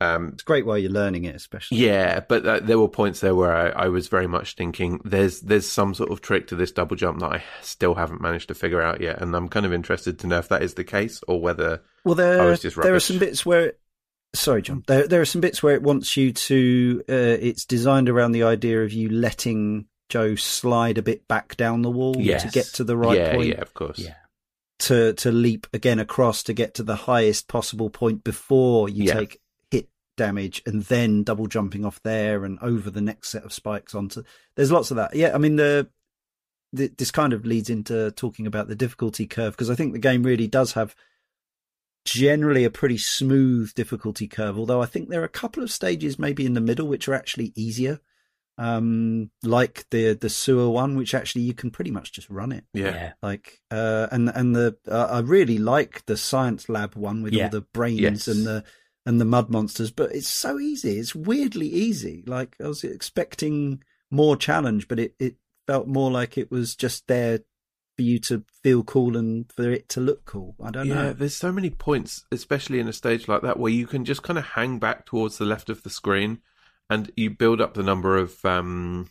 [0.00, 1.78] Um, It's great while you're learning it, especially.
[1.78, 5.40] yeah, but uh, there were points there where I, I was very much thinking there's
[5.40, 8.54] there's some sort of trick to this double jump that I still haven't managed to
[8.54, 11.20] figure out yet, and I'm kind of interested to know if that is the case
[11.28, 13.74] or whether Well, I there was just there are some bits where.
[14.34, 14.82] Sorry, Jon.
[14.88, 17.02] There there are some bits where it wants you to.
[17.08, 21.82] Uh, it's designed around the idea of you letting Joe slide a bit back down
[21.82, 22.42] the wall Yes.
[22.42, 23.48] to get to the right yeah point.
[23.48, 24.14] yeah of course Yeah.
[24.80, 29.14] To to leap again across to get to the highest possible point before you Yeah.
[29.14, 29.40] take hit
[30.16, 34.22] damage, and then double jumping off there and over the next set of spikes onto.
[34.56, 35.14] There's lots of that.
[35.14, 35.88] Yeah, I mean the.
[36.76, 39.98] th- This kind of leads into talking about the difficulty curve because I think the
[39.98, 40.94] game really does have
[42.04, 44.58] generally a pretty smooth difficulty curve.
[44.58, 47.14] Although I think there are a couple of stages maybe in the middle which are
[47.14, 48.00] actually easier,
[48.58, 52.64] um, like the the sewer one, which actually you can pretty much just run it.
[52.74, 53.12] yeah.
[53.22, 57.44] Like, uh, and and the uh, I really like the science lab one with Yeah.
[57.44, 58.28] all the brains Yes.
[58.28, 58.64] and the
[59.06, 60.98] and the mud monsters, but it's so easy.
[60.98, 62.24] It's weirdly easy.
[62.26, 65.36] Like I was expecting more challenge, but it it
[65.66, 67.40] felt more like it was just there
[67.96, 70.56] for you to feel cool and for it to look cool.
[70.62, 71.12] I don't Yeah, know.
[71.12, 74.38] there's so many points, especially in a stage like that, where you can just kind
[74.38, 76.40] of hang back towards the left of the screen,
[76.90, 79.08] and you build up the number of um,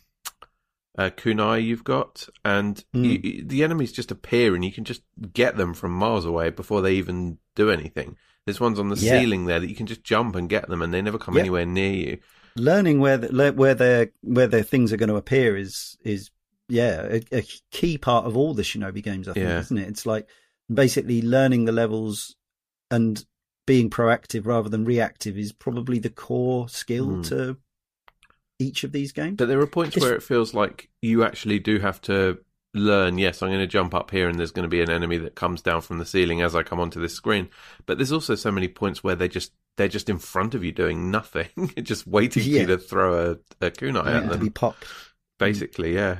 [0.98, 5.02] uh, kunai you've got, and you, you- the enemies just appear, and you can just
[5.32, 8.16] get them from miles away before they even do anything.
[8.46, 9.20] There's ones on the Yeah.
[9.20, 11.66] ceiling there that you can just jump and get them, and they never come anywhere
[11.66, 12.18] near you.
[12.56, 16.30] learning where the, le- where their where their things are going to appear is is
[16.68, 19.26] yeah a, a key part of all the Shinobi games.
[19.28, 19.58] I think, Yeah.
[19.60, 19.88] isn't it?
[19.88, 20.28] It's like
[20.72, 22.36] basically learning the levels
[22.90, 23.24] and
[23.66, 27.28] being proactive rather than reactive is probably the core skill Mm.
[27.30, 27.56] to
[28.60, 29.36] each of these games.
[29.38, 32.38] But there are points where it feels like you actually do have to
[32.74, 33.18] learn.
[33.18, 35.34] Yes, I'm going to jump up here, and there's going to be an enemy that
[35.34, 37.48] comes down from the ceiling as I come onto this screen.
[37.86, 40.72] But there's also so many points where they just they're just in front of you
[40.72, 44.40] doing nothing, just waiting for you to throw a, a kunai Yeah, at to them.
[44.40, 44.86] be popped.
[45.38, 46.18] Basically, yeah,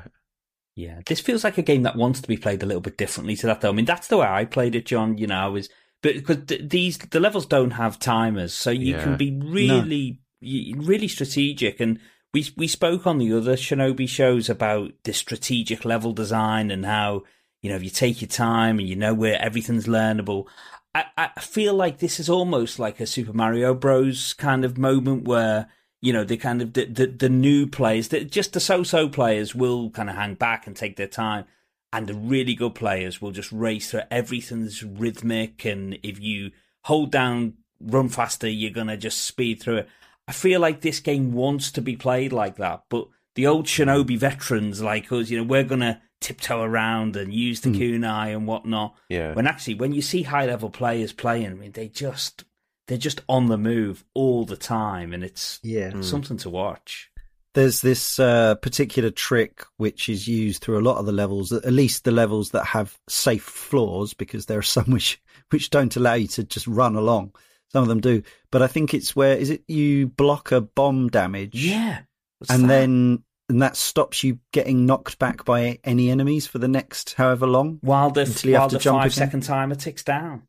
[0.74, 3.36] Yeah, this feels like a game that wants to be played a little bit differently
[3.36, 3.68] to that, though.
[3.68, 5.16] I mean, that's the way I played it, Jon.
[5.18, 5.68] You know, I was,
[6.02, 9.02] but because th- these the levels don't have timers, so you Yeah.
[9.04, 11.78] can be really, y- really strategic.
[11.78, 12.00] And
[12.34, 17.22] we we spoke on the other Shinobi shows about the strategic level design and how
[17.62, 20.46] you know if you take your time and you know where everything's learnable.
[20.94, 24.34] I, I feel like this is almost like a Super Mario Bros.
[24.34, 25.68] kind of moment where
[26.02, 29.54] you know the kind of the the, the new players, that just the so-so players
[29.54, 31.44] will kind of hang back and take their time,
[31.92, 36.50] and the really good players will just race through everything's rhythmic, and if you
[36.82, 39.88] hold down, run faster, you're gonna just speed through it.
[40.28, 44.16] I feel like this game wants to be played like that, but the old Shinobi
[44.16, 47.76] veterans like us, you know, we're gonna tiptoe around and use the Hmm.
[47.76, 48.94] kunai and whatnot.
[49.10, 49.34] yeah.
[49.34, 52.44] When actually, when you see high level players playing, I mean, they just
[52.86, 55.90] they're just on the move all the time, and it's Yeah.
[55.92, 56.04] Mm.
[56.04, 57.10] something to watch.
[57.54, 61.72] There's this uh, particular trick which is used through a lot of the levels, at
[61.72, 65.20] least the levels that have safe floors, because there are some which
[65.50, 67.32] which don't allow you to just run along.
[67.74, 68.22] Some of them do,
[68.52, 72.02] but I think it's where is it you block a bomb damage, Yeah,
[72.38, 72.68] What's and that?
[72.68, 77.46] then and that stops you getting knocked back by any enemies for the next however
[77.48, 77.78] long.
[77.82, 79.26] while the until you have while to the jump five again?
[79.26, 80.42] second timer ticks down.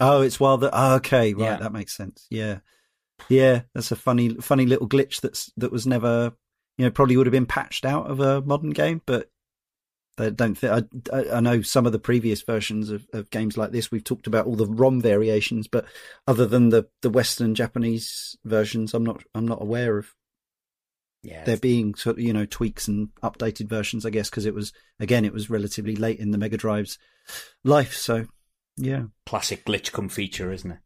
[0.00, 1.56] Oh, it's while the oh, okay, right, Yeah.
[1.58, 2.26] that makes sense.
[2.30, 2.60] Yeah,
[3.28, 6.32] yeah, that's a funny, funny little glitch that's that was never,
[6.78, 9.30] you know, probably would have been patched out of a modern game, but
[10.18, 13.56] I don't think I, I, I know some of the previous versions of, of games
[13.56, 13.90] like this.
[13.90, 15.84] We've talked about all the ROM variations, but
[16.26, 20.14] other than the the Western Japanese versions, I'm not I'm not aware of
[21.22, 24.06] Yeah, there being sort of you know tweaks and updated versions.
[24.06, 26.98] I guess because it was again it was relatively late in the Mega Drive's
[27.64, 28.26] life, so
[28.76, 29.04] yeah.
[29.24, 30.78] classic glitch come feature, isn't it?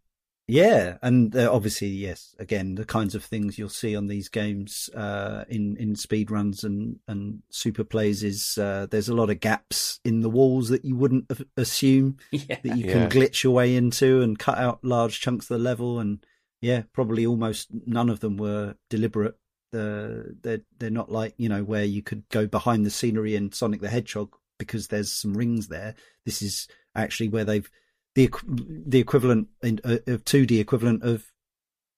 [0.50, 2.34] Yeah, and uh, obviously, yes.
[2.38, 6.64] Again, the kinds of things you'll see on these games uh, in in speed runs
[6.64, 10.84] and and super plays is uh, there's a lot of gaps in the walls that
[10.84, 12.92] you wouldn't assume Yeah, that you Yeah.
[12.92, 16.00] can glitch your way into and cut out large chunks of the level.
[16.00, 16.24] And
[16.60, 19.36] yeah, probably almost none of them were deliberate.
[19.72, 23.52] Uh, they're they're not like you know where you could go behind the scenery in
[23.52, 25.94] Sonic the Hedgehog because there's some rings there.
[26.26, 27.70] This is actually where they've
[28.14, 31.24] the the equivalent in, uh, of 2D equivalent of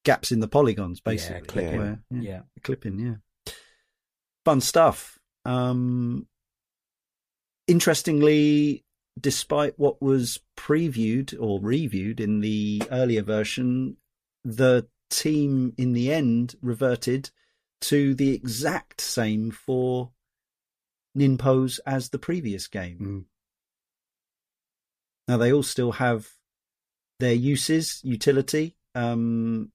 [0.04, 1.46] gaps in the polygons, basically.
[1.46, 1.78] clipping.
[1.78, 2.40] Where- yeah, yeah.
[2.62, 3.54] clipping, yeah.
[4.44, 5.18] Fun stuff.
[5.44, 6.26] Um,
[7.66, 8.84] interestingly,
[9.20, 13.96] despite what was previewed or reviewed in the earlier version,
[14.44, 17.30] the team in the end reverted
[17.82, 20.12] to the exact same for
[21.16, 22.98] Ninpos as the previous game.
[22.98, 23.24] Mm.
[25.28, 26.28] Now they all still have
[27.20, 29.70] their uses, utility, um,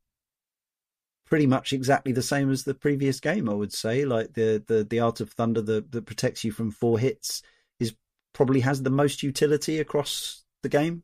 [1.25, 3.49] pretty much exactly the same as the previous game.
[3.49, 6.71] I would say, like the the the Art of Thunder that that protects you from
[6.71, 7.41] four hits
[7.79, 7.93] is
[8.33, 11.03] probably has the most utility across the game.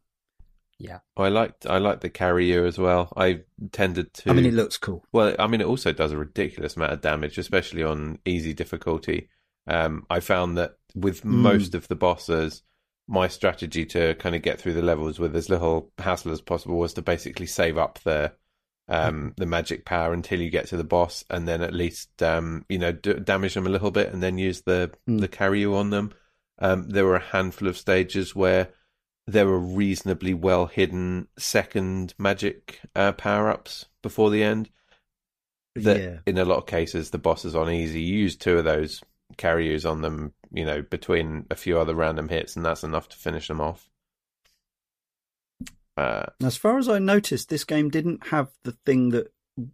[0.80, 1.00] Yeah.
[1.16, 3.14] I liked I liked the Karyu as well.
[3.16, 3.42] I
[3.72, 4.32] tended to.
[4.32, 5.06] I mean, it looks cool.
[5.14, 9.30] Well, I mean, it also does a ridiculous amount of damage, especially on easy difficulty.
[9.66, 11.30] Um, I found that with Mm.
[11.30, 12.64] most of the bosses,
[13.08, 16.78] my strategy to kind of get through the levels with as little hassle as possible
[16.78, 18.32] was to basically save up the
[18.90, 22.66] um, the magic power until you get to the boss, and then at least um,
[22.68, 25.22] you know d- damage them a little bit, and then use the Mm.
[25.22, 26.14] the Karyu on them.
[26.60, 28.70] Um, there were a handful of stages where
[29.26, 34.70] there were reasonably well hidden second magic uh, power ups before the end.
[35.76, 38.66] That yeah, in a lot of cases the bosses on easy you use two of
[38.66, 39.02] those
[39.38, 43.18] Karyus on them, you know, between a few other random hits, and that's enough to
[43.18, 43.90] finish them off.
[45.96, 49.32] Uh, as far as I noticed, this game didn't have the thing that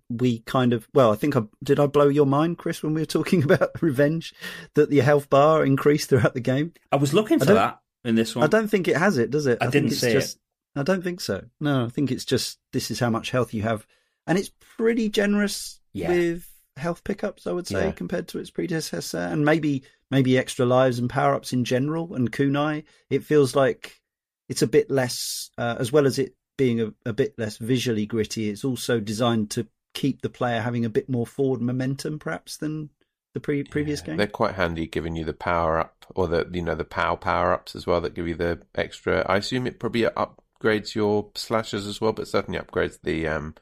[0.10, 0.88] we kind of.
[0.94, 1.80] Well, I think I did.
[1.80, 4.34] I blow your mind, Chris, when we were talking about revenge,
[4.74, 6.74] that the health bar increased throughout the game.
[6.92, 8.44] I was looking for that in this one.
[8.44, 9.60] I don't think it has it, does it?
[9.62, 10.36] I think didn't it's see it.
[10.76, 11.46] I don't think so.
[11.60, 13.88] No, I think it's just this is how much health you have,
[14.28, 16.10] and it's pretty generous Yeah.
[16.10, 16.46] with
[16.80, 17.46] health pickups.
[17.48, 17.92] I would say Yeah.
[17.92, 22.16] compared to its predecessor, and maybe maybe extra lives and power ups in general.
[22.16, 24.02] And kunai, it feels like
[24.48, 28.06] it's a bit less, uh, as well as it being a, a bit less visually
[28.06, 28.50] gritty.
[28.50, 32.90] It's also designed to keep the player having a bit more forward momentum, perhaps than
[33.36, 34.18] the pre- previous yeah, game.
[34.18, 37.54] They're quite handy, giving you the power up or the you know the POW power
[37.54, 39.24] ups as well that give you the extra.
[39.30, 43.54] I assume it probably upgrades your slashes as well, but certainly upgrades the um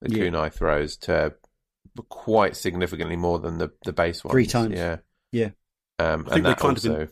[0.00, 0.24] the Yeah.
[0.24, 1.34] kunai throws to
[2.08, 4.32] quite significantly more than the the base ones.
[4.32, 4.74] Three times.
[4.76, 4.98] Yeah,
[5.32, 5.50] Yeah.
[5.98, 7.08] Um, I and they that kind of also,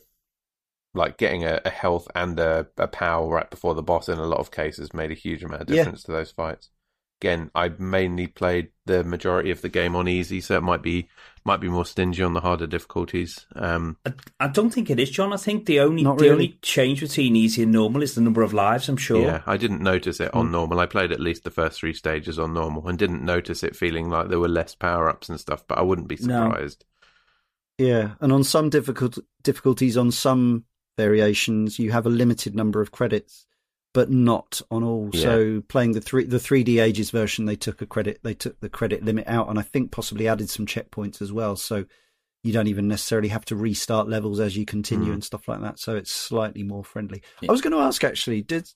[0.95, 4.27] like getting a, a health and a, a power right before the boss in a
[4.27, 5.77] lot of cases made a huge amount of Yeah.
[5.77, 6.71] difference to those fights.
[7.23, 11.09] Again, I mainly played the majority of the game on easy, so it might be
[11.45, 13.47] might be more stingy on the harder difficulties.
[13.55, 15.33] Um, I, I don't think it is, Jon.
[15.33, 16.31] I think the only the really.
[16.31, 18.89] only change between easy and normal is the number of lives.
[18.89, 19.23] I'm sure.
[19.23, 20.51] Yeah, I didn't notice it on Mm.
[20.51, 20.81] normal.
[20.81, 24.11] I played at least the first three stages on normal and didn't notice it feeling
[24.11, 25.65] like there were less power ups and stuff.
[25.69, 26.49] But I wouldn't be No.
[26.51, 26.85] surprised.
[27.79, 30.65] Yeah, and on some difficult difficulties, on some
[30.99, 33.47] variations, you have a limited number of credits,
[33.95, 35.11] but not on all.
[35.13, 38.59] So playing the three the three D Ages version, they took a credit they took
[38.61, 41.57] the credit limit out, and I think possibly added some checkpoints as well.
[41.57, 41.85] So
[42.43, 45.15] you don't even necessarily have to restart levels as you continue Mm.
[45.15, 45.79] and stuff like that.
[45.79, 47.23] So it's slightly more friendly.
[47.41, 47.51] Yeah.
[47.51, 48.69] I was going to ask actually, did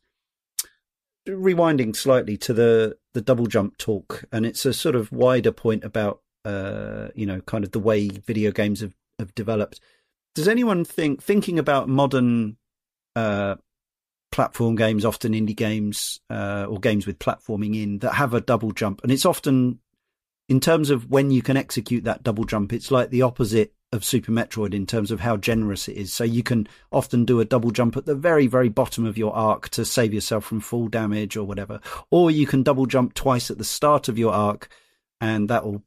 [1.28, 5.82] rewinding slightly to the the double jump talk, and it's a sort of wider point
[5.84, 9.80] about uh, you know kind of the way video games have, have developed.
[10.34, 12.58] Does anyone think thinking about modern
[13.16, 13.56] uh,
[14.32, 18.72] platform games, often indie games uh, or games with platforming in that have a double
[18.72, 19.78] jump, and it's often
[20.48, 24.04] in terms of when you can execute that double jump, it's like the opposite of
[24.04, 26.12] Super Metroid in terms of how generous it is.
[26.12, 29.34] So you can often do a double jump at the very, very bottom of your
[29.34, 31.80] arc to save yourself from full damage or whatever.
[32.10, 34.68] Or you can double jump twice at the start of your arc
[35.20, 35.82] and that will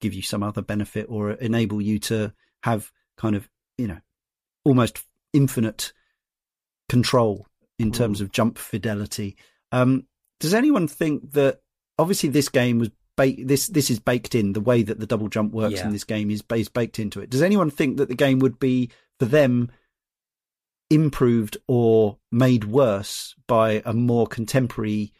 [0.00, 2.32] give you some other benefit or enable you to
[2.62, 3.98] have kind of, you know,
[4.64, 5.92] almost infinite
[6.88, 7.46] control
[7.78, 9.36] in terms of jump fidelity.
[9.72, 10.06] Um,
[10.40, 11.60] does anyone think that
[11.98, 15.28] obviously this game was ba- this this is baked in the way that the double
[15.28, 15.86] jump works Yeah.
[15.86, 17.30] in this game is, is baked into it.
[17.30, 19.70] Does anyone think that the game would be for them
[20.90, 25.12] improved or made worse by a more contemporary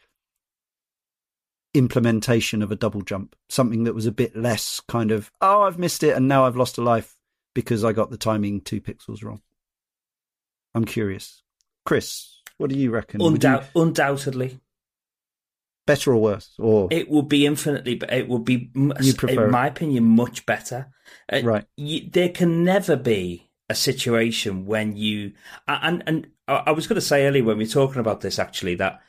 [1.73, 3.35] implementation of a double jump?
[3.49, 6.57] Something that was a bit less kind of oh I've missed it and now I've
[6.57, 7.17] lost a life
[7.53, 9.41] because I got the timing two pixels wrong.
[10.73, 11.41] I'm curious,
[11.85, 12.34] Chris.
[12.57, 13.19] What do you reckon?
[13.21, 14.59] Would you- undoubtedly,
[15.85, 17.95] better or worse, or it would be infinitely.
[17.95, 20.87] be- It would be, You prefer in my opinion, much better.
[21.31, 21.65] Uh, right?
[21.77, 25.33] you, there can never be a situation when you
[25.67, 28.37] and and I I was going to say earlier when we were talking about this
[28.39, 29.01] actually that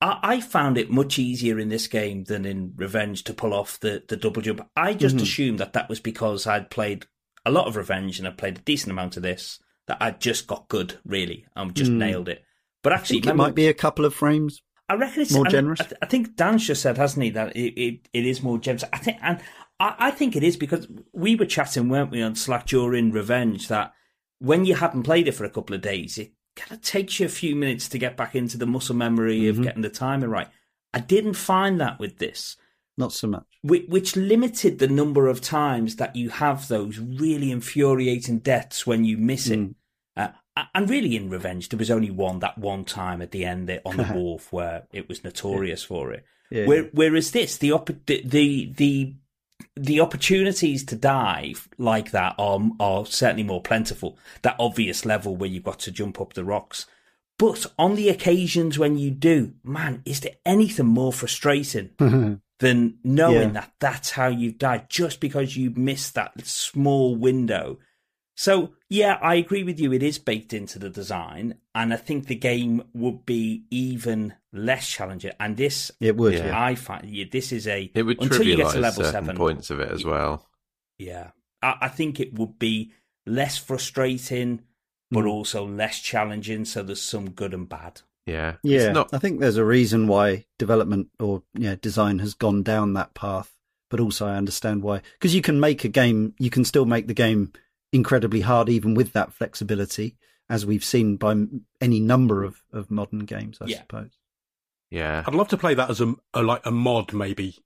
[0.00, 3.80] I, I found it much easier in this game than in Revenge to pull off
[3.80, 4.68] the the double jump.
[4.76, 5.22] I just Mhm.
[5.22, 7.06] assumed that that was because I'd played
[7.46, 10.46] a lot of Revenge and I'd played a decent amount of this that I'd just
[10.46, 11.46] got good really.
[11.56, 11.96] I'm just Mm.
[11.96, 12.44] nailed it.
[12.82, 14.62] But I actually, think it might be a couple of frames.
[14.88, 15.80] I reckon it's More generous?
[15.80, 18.84] I, I think Dan's just said, hasn't he, that it, it, it is more generous.
[18.92, 19.40] I think, and
[19.78, 23.68] I, I think it is because we were chatting, weren't we, on Slack during Revenge
[23.68, 23.92] that
[24.38, 27.26] when you haven't played it for a couple of days, it kind of takes you
[27.26, 29.58] a few minutes to get back into the muscle memory Mm-hmm.
[29.60, 30.48] of getting the timing right.
[30.94, 32.56] I didn't find that with this,
[32.96, 33.44] Not so much.
[33.62, 39.04] which, which limited the number of times that you have those really infuriating deaths when
[39.04, 39.58] you miss it.
[39.58, 39.74] Mm.
[40.16, 40.28] Uh,
[40.74, 43.80] and really, in Revenge, there was only one that one time at the end there
[43.84, 46.24] on the wharf where it was notorious for it.
[46.50, 46.66] Yeah.
[46.66, 49.14] Where, whereas this, the, opp- the the the
[49.76, 54.18] the opportunities to die like that are are certainly more plentiful.
[54.42, 56.86] That obvious level where you've got to jump up the rocks,
[57.38, 61.90] but on the occasions when you do, man, is there anything more frustrating
[62.60, 63.60] than knowing Yeah.
[63.60, 67.78] that that's how you've died just because you missed that small window?
[68.40, 69.92] So yeah, I agree with you.
[69.92, 74.88] It is baked into the design, and I think the game would be even less
[74.88, 75.32] challenging.
[75.40, 76.46] And this, It would, Yeah.
[76.46, 76.62] yeah.
[76.62, 79.36] I find, yeah, this is a It would until you get to level certain seven.
[79.36, 80.46] points of it as well.
[80.98, 81.30] Yeah,
[81.62, 82.92] I, I think it would be
[83.26, 84.60] less frustrating,
[85.10, 85.30] but Mm.
[85.30, 86.64] also less challenging.
[86.64, 88.02] So there's some good and bad.
[88.24, 88.56] Yeah.
[88.62, 92.62] Yeah, It's not I think there's a reason why development or yeah design has gone
[92.62, 93.52] down that path.
[93.90, 97.08] But also, I understand why because you can make a game, you can still make
[97.08, 97.52] the game
[97.92, 100.16] incredibly hard even with that flexibility,
[100.48, 101.34] as we've seen by
[101.80, 103.58] any number of, of modern games.
[103.60, 103.78] I Yeah.
[103.80, 104.10] suppose.
[104.90, 105.24] yeah.
[105.26, 107.56] I'd love to play that as a, a like a mod, maybe,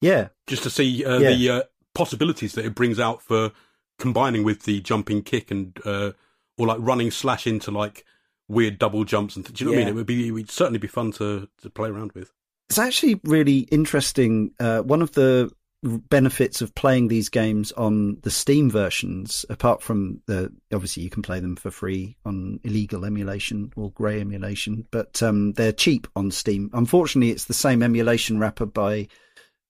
[0.00, 1.30] Yeah, just to see uh, Yeah.
[1.34, 1.62] the uh,
[1.94, 3.52] possibilities that it brings out for
[3.98, 6.12] combining with the jumping kick and uh,
[6.58, 8.04] or like running slash into like
[8.48, 9.94] weird double jumps and th- do you know what I mean?
[9.94, 12.32] It would be it would certainly be fun to to play around with.
[12.68, 14.52] it's actually really interesting.
[14.58, 15.50] Uh, one of the
[15.82, 21.22] benefits of playing these games on the Steam versions, apart from the obviously you can
[21.22, 26.30] play them for free on illegal emulation or grey emulation, but um, they're cheap on
[26.30, 26.70] Steam.
[26.72, 29.08] Unfortunately, it's the same emulation wrapper by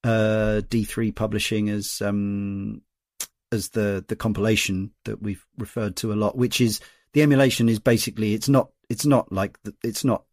[0.05, 2.83] uh, D3 Publishing as um,
[3.51, 6.81] as the the compilation that we've referred to a lot, which is
[7.15, 10.25] the emulation is basically it's not it's not like it's not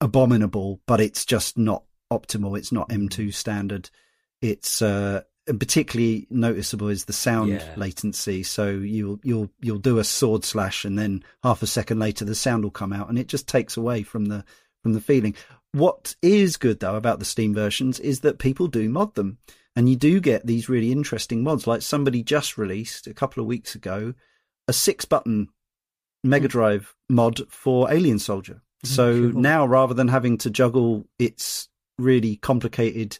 [0.00, 2.58] abominable, but it's just not optimal.
[2.58, 3.90] It's not M2 standard.
[4.44, 7.74] It's uh, particularly noticeable is the sound Yeah.
[7.76, 8.42] latency.
[8.42, 12.34] So you'll you'll you'll do a sword slash, and then half a second later the
[12.34, 14.44] sound will come out, and it just takes away from the
[14.82, 15.34] from the feeling.
[15.72, 19.38] What is good though about the Steam versions is that people do mod them,
[19.74, 21.66] and you do get these really interesting mods.
[21.66, 24.12] Like somebody just released a couple of weeks ago
[24.68, 25.48] a six button
[26.22, 28.60] Mega Drive mod for Alien Soldier.
[28.84, 29.40] So cool.
[29.40, 31.68] now rather than having to juggle its
[31.98, 33.18] really complicated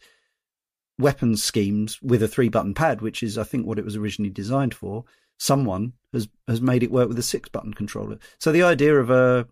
[0.98, 4.30] weapons schemes with a three button pad, which is I think what it was originally
[4.30, 5.04] designed for,
[5.38, 8.18] someone has has made it work with a six button controller.
[8.38, 9.46] So the idea of a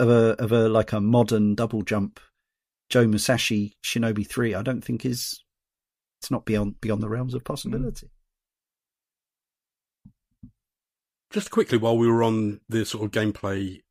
[0.00, 2.20] of a of a like a modern double jump
[2.90, 5.42] Joe Musashi Shinobi 3 I don't think is
[6.20, 8.06] it's not beyond beyond the realms of possibility.
[8.06, 8.10] Hmm.
[11.30, 13.82] Just quickly, while we were on the sort of gameplay,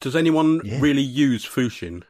[0.00, 0.78] does anyone Yeah.
[0.80, 2.02] really use Fushin?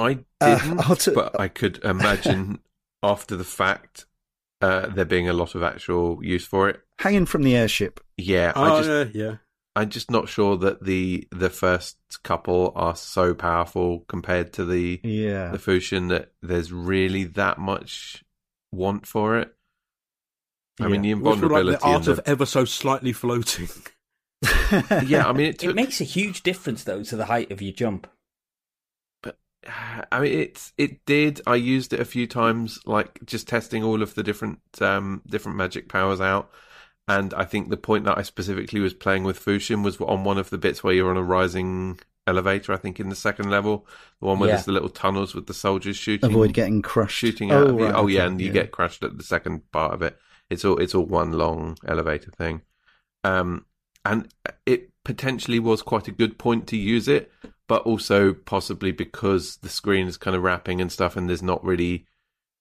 [0.00, 2.60] I Uh, didn't, I'll t- but I could imagine
[3.02, 4.06] after the fact
[4.60, 6.80] uh, there being a lot of actual use for it.
[6.98, 8.00] Hanging from the airship.
[8.16, 9.36] Yeah, I Oh, just yeah, yeah.
[9.76, 15.00] I'm just not sure that the the first couple are so powerful compared to the
[15.04, 15.50] Yeah.
[15.52, 18.24] the Fushin that there's really that much
[18.72, 19.54] want for it.
[20.80, 23.68] I mean, the Which were like the art and the, of ever so slightly floating.
[25.04, 25.26] yeah.
[25.28, 28.06] I mean, it It makes a huge difference though to the height of your jump.
[30.12, 31.40] I mean, it it did.
[31.46, 35.56] I used it a few times, like just testing all of the different um different
[35.58, 36.50] magic powers out.
[37.08, 40.38] And I think the point that I specifically was playing with Fushin was on one
[40.38, 42.72] of the bits where you're on a rising elevator.
[42.72, 43.86] I think in the second level,
[44.20, 44.54] the one where Yeah.
[44.56, 47.16] there's the little tunnels with the soldiers shooting, Avoid getting crushed.
[47.18, 47.68] shooting out.
[47.70, 47.86] of you.
[47.86, 50.18] right, oh yeah, and you get crushed at the second part of it.
[50.50, 52.62] It's all it's all one long elevator thing.
[53.24, 53.66] Um,
[54.04, 54.28] and
[54.64, 57.32] it potentially was quite a good point to use it,
[57.70, 61.64] but also possibly because the screen is kind of wrapping and stuff, and there's not
[61.64, 62.04] really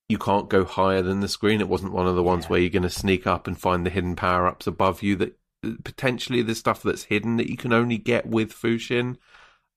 [0.07, 1.62] you can't go higher than the screen.
[1.62, 2.49] It wasn't one of the ones Yeah.
[2.51, 5.16] where you're going to sneak up and find the hidden power ups above you.
[5.16, 5.39] That
[5.84, 9.18] potentially the stuff that's hidden that you can only get with Fushin.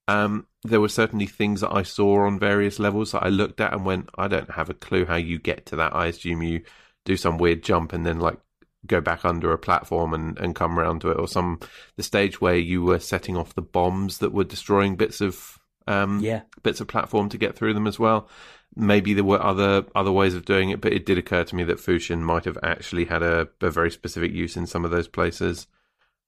[0.07, 3.73] Um, there were certainly things that I saw on various levels that I looked at
[3.73, 5.95] and went, I don't have a clue how you get to that.
[5.95, 6.61] I assume you
[7.05, 8.37] do some weird jump and then like
[8.85, 11.59] go back under a platform and, and come around to it, or some
[11.95, 15.57] the stage where you were setting off the bombs that were destroying bits of
[15.87, 16.41] um Yeah.
[16.63, 18.27] bits of platform to get through them as well.
[18.75, 21.63] Maybe there were other other ways of doing it, but it did occur to me
[21.65, 25.07] that Fushin might have actually had a, a very specific use in some of those
[25.07, 25.67] places.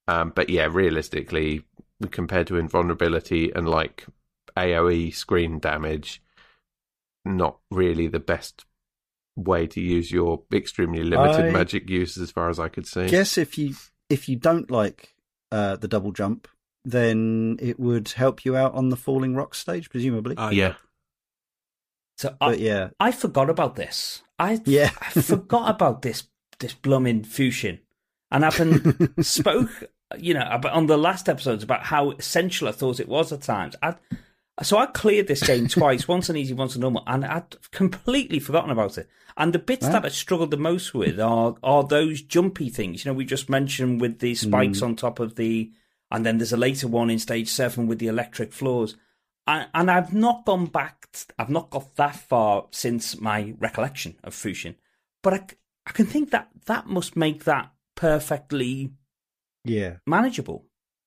[0.08, 1.64] Um, but yeah, realistically,
[2.12, 4.06] compared to invulnerability and like
[4.56, 6.22] AOE screen damage,
[7.26, 8.66] not really the best
[9.36, 13.08] way to use your extremely limited I magic use, as far as I could see.
[13.08, 13.76] guess if you
[14.10, 15.16] if you don't like
[15.52, 16.48] uh, the double jump,
[16.84, 20.38] then it would help you out on the falling rock stage, presumably.
[20.38, 20.76] Uh, yeah,
[22.18, 24.24] So I, but yeah, I forgot about this.
[24.40, 24.92] I Yeah.
[25.02, 26.24] I forgot about this
[26.60, 27.80] this blooming Fushin,
[28.32, 29.70] and I've been spoke,
[30.18, 33.42] you know, about on the last episodes about how essential I thought it was at
[33.42, 33.76] times.
[33.82, 33.96] I
[34.62, 38.40] so I cleared this game twice, once on easy, once on normal, and I'd completely
[38.40, 39.10] forgotten about it.
[39.38, 39.94] And the bits Wow.
[39.94, 43.04] that I struggled the most with are are those jumpy things.
[43.04, 44.84] You know, we just mentioned with the spikes mm.
[44.84, 45.72] on top of the,
[46.10, 48.96] and then there's a later one in stage seven with the electric floors.
[49.46, 51.08] And, and I've not gone back.
[51.38, 54.76] I've not got that far since my recollection of Fushin,
[55.22, 55.46] but I,
[55.86, 58.92] I can think that that must make that perfectly
[59.66, 60.66] yeah, manageable.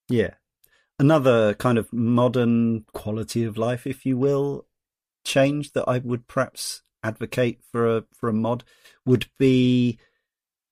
[0.08, 0.34] yeah.
[0.98, 4.66] Another kind of modern quality of life, if you will,
[5.24, 8.64] change that I would perhaps advocate for a for a mod
[9.06, 9.98] would be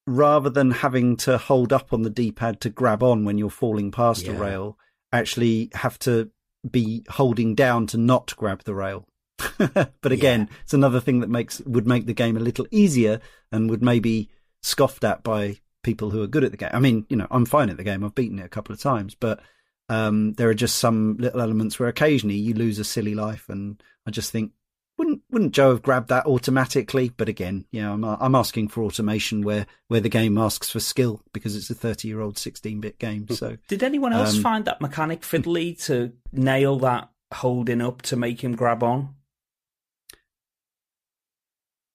[0.07, 3.91] rather than having to hold up on the D-pad to grab on when you're falling
[3.91, 4.79] past a rail,
[5.13, 6.31] actually have to
[6.69, 9.07] be holding down to not grab the rail.
[9.59, 13.21] but again, it's another thing that makes would make the game a little easier
[13.51, 14.31] and would maybe
[14.63, 16.71] scoffed at by people who are good at the game.
[16.73, 18.05] I mean, you know, I'm fine at the game.
[18.05, 19.41] I've beaten it a couple of times, but
[19.89, 23.83] um, there are just some little elements where occasionally you lose a silly life, and
[24.07, 24.53] I just think
[24.99, 27.11] wouldn't wouldn't Joe have grabbed that automatically?
[27.11, 30.81] But again, you know, I'm I'm asking for automation where where the game asks for
[30.81, 33.29] skill because it's a 30 year old 16 bit game.
[33.29, 38.17] So Did anyone else Um, find that mechanic fiddly to nail that holding up to
[38.17, 39.15] make him grab on?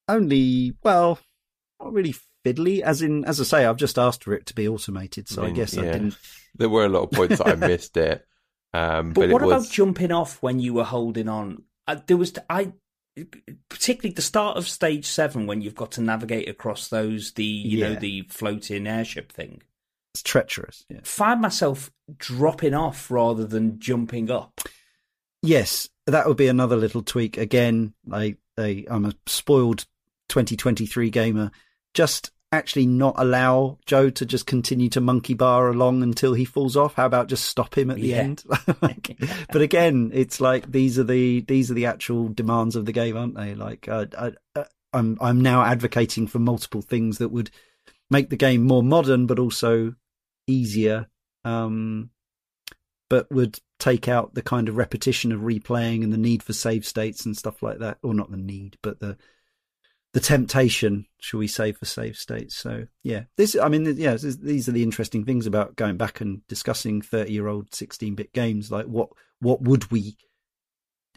[0.08, 1.20] only well,
[1.80, 2.16] not really
[2.46, 2.82] fiddly.
[2.82, 5.46] As in, as I say, I've just asked for it to be automated, so I,
[5.48, 6.18] mean, guess I didn't.
[6.56, 8.26] There were a lot of points that I missed it.
[8.74, 11.64] Um, But, but, what it was about jumping off when you were holding on?
[11.88, 12.74] Uh, there was I,
[13.70, 17.82] particularly the start of stage seven when you've got to navigate across those the you
[17.82, 19.62] know the floating airship thing.
[20.14, 20.86] It's treacherous.
[20.90, 21.00] Yeah.
[21.04, 24.62] Find myself dropping off rather than jumping up.
[25.42, 27.38] Yes, that would be another little tweak.
[27.38, 29.86] Again, I, I, I'm a spoiled
[30.30, 31.52] 2023 gamer.
[31.94, 36.76] Just actually not allow Joe to just continue to monkey bar along until he falls
[36.76, 36.96] off.
[36.96, 38.18] How about just stop him at the Yeah.
[38.18, 38.44] end?
[38.82, 39.18] Like,
[39.52, 43.16] but again, it's like these are the these are the actual demands of the game,
[43.16, 43.56] aren't they?
[43.56, 47.52] Like, uh, I, uh, I'm I'm now advocating for multiple things that would
[48.10, 49.96] make the game more modern, but also
[50.48, 51.08] easier.
[51.46, 52.10] Um,
[53.10, 56.86] but would take out the kind of repetition of replaying and the need for save
[56.86, 59.18] states and stuff like that, or not the need, but the
[60.14, 62.58] the temptation, shall we say, for safe states.
[62.58, 66.22] So yeah, this I mean, yeah, this, these are the interesting things about going back
[66.22, 68.72] and discussing thirty-year-old sixteen-bit games.
[68.72, 69.10] Like what
[69.40, 70.18] what would we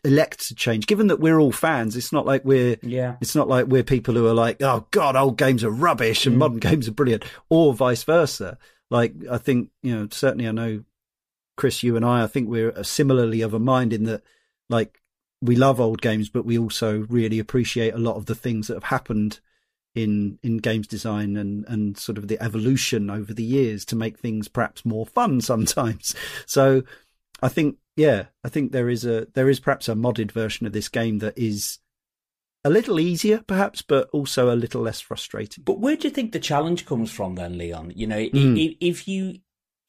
[0.05, 0.86] elect to change?
[0.86, 3.16] Given that we're all fans, it's not like we're Yeah.
[3.20, 6.36] it's not like we're people who are like, oh God, old games are rubbish and
[6.36, 6.40] Mm.
[6.40, 8.59] modern games are brilliant, or vice versa.
[8.90, 10.84] Like, I think, you know, certainly I know,
[11.57, 14.22] Chris, you and I, I think we're similarly of a mind in that,
[14.68, 15.01] like,
[15.45, 18.74] we love old games, but we also really appreciate a lot of the things that
[18.74, 19.40] have happened
[19.95, 24.18] in in games design and and sort of the evolution over the years to make
[24.18, 26.14] things perhaps more fun sometimes.
[26.47, 26.82] So
[27.42, 30.72] I think yeah, I think there is a there is perhaps a modded version of
[30.72, 31.78] this game that is
[32.64, 35.62] a little easier perhaps but also a little less frustrating.
[35.64, 37.92] But where do you think the challenge comes from then, Leon?
[37.95, 38.59] You know, Mm.
[38.72, 39.38] i if you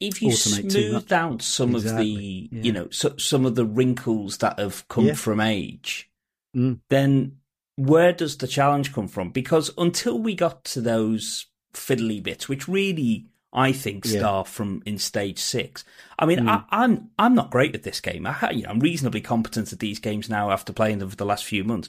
[0.00, 2.62] if you smoothed out some of the yeah.
[2.62, 5.14] you know so, some of the wrinkles that have come Yeah.
[5.14, 6.10] from age,
[6.54, 6.80] Mm.
[6.90, 7.38] then
[7.76, 9.30] where does the challenge come from?
[9.30, 14.18] Because until we got to those fiddly bits, which really I think Yeah.
[14.18, 15.84] start from in stage six.
[16.18, 16.48] I mean, Mm.
[16.48, 18.26] I, I'm I'm not great at this game.
[18.26, 21.24] I, you know, i'm reasonably competent at these games now after playing them for the
[21.24, 21.88] last few months.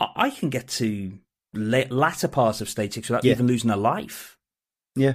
[0.00, 1.18] I, I can get to
[1.52, 3.32] la- latter parts of stage six without Yeah.
[3.32, 4.38] even losing a life.
[4.96, 5.14] Yeah.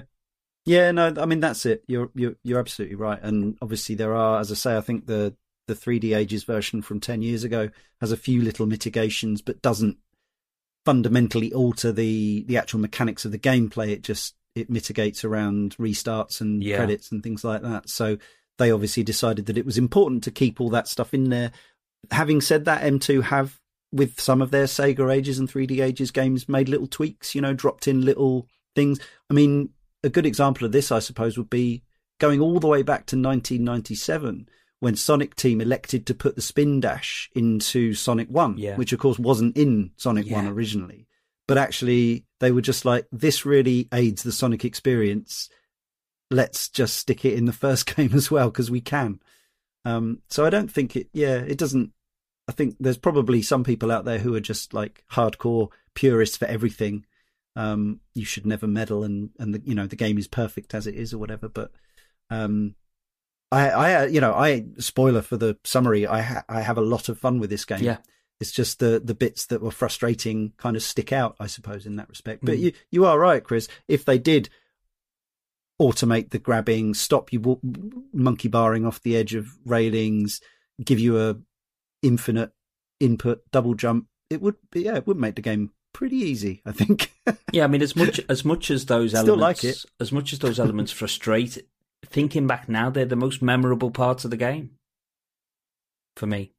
[0.66, 1.82] Yeah, no, I mean that's it.
[1.86, 3.18] You're you're you're absolutely right.
[3.22, 5.34] And obviously there are, as I say, I think the
[5.66, 9.98] the 3D Ages version from 10 years ago has a few little mitigations, but doesn't
[10.84, 13.88] fundamentally alter the the actual mechanics of the gameplay.
[13.90, 16.76] It just it mitigates around restarts and Yeah.
[16.76, 17.88] credits and things like that.
[17.88, 18.18] So
[18.58, 21.52] they obviously decided that it was important to keep all that stuff in there.
[22.10, 23.60] Having said that, M2 have
[23.92, 27.54] with some of their Sega Ages and 3D Ages games made little tweaks, you know,
[27.54, 29.00] dropped in little things.
[29.30, 29.70] I mean,
[30.02, 31.82] a good example of this, I suppose, would be
[32.18, 34.48] going all the way back to 1997
[34.80, 38.76] when Sonic Team elected to put the spin dash into Sonic 1, Yeah.
[38.76, 41.06] which of course wasn't in Sonic 1 originally.
[41.46, 45.48] But actually, they were just like, this really aids the Sonic experience.
[46.30, 49.20] Let's just stick it in the first game as well because we can.
[49.84, 51.92] Um, so I don't think it, yeah, it doesn't,
[52.48, 56.46] I think there's probably some people out there who are just like hardcore purists for
[56.46, 57.04] everything.
[57.60, 60.86] Um, you should never meddle, and and the, you know the game is perfect as
[60.86, 61.48] it is or whatever.
[61.48, 61.70] But
[62.30, 62.74] um,
[63.52, 66.06] I, I, you know, I spoiler for the summary.
[66.06, 67.82] I ha- I have a lot of fun with this game.
[67.82, 67.98] Yeah.
[68.40, 71.96] It's just the the bits that were frustrating kind of stick out, I suppose, in
[71.96, 72.44] that respect.
[72.44, 72.60] But Mm.
[72.60, 73.68] you you are right, Chris.
[73.88, 74.48] If they did
[75.80, 77.56] automate the grabbing, stop you wa-
[78.12, 80.40] monkey barring off the edge of railings,
[80.82, 81.36] give you a
[82.02, 82.52] infinite
[83.00, 86.72] input double jump, it would be, yeah, it would make the game pretty easy, I
[86.72, 87.12] think.
[87.52, 89.84] Yeah, I mean, as much as much as those Still elements, like it.
[90.00, 91.58] as much as those elements frustrate,
[92.06, 94.70] thinking back now, they're the most memorable parts of the game
[96.16, 96.52] for me.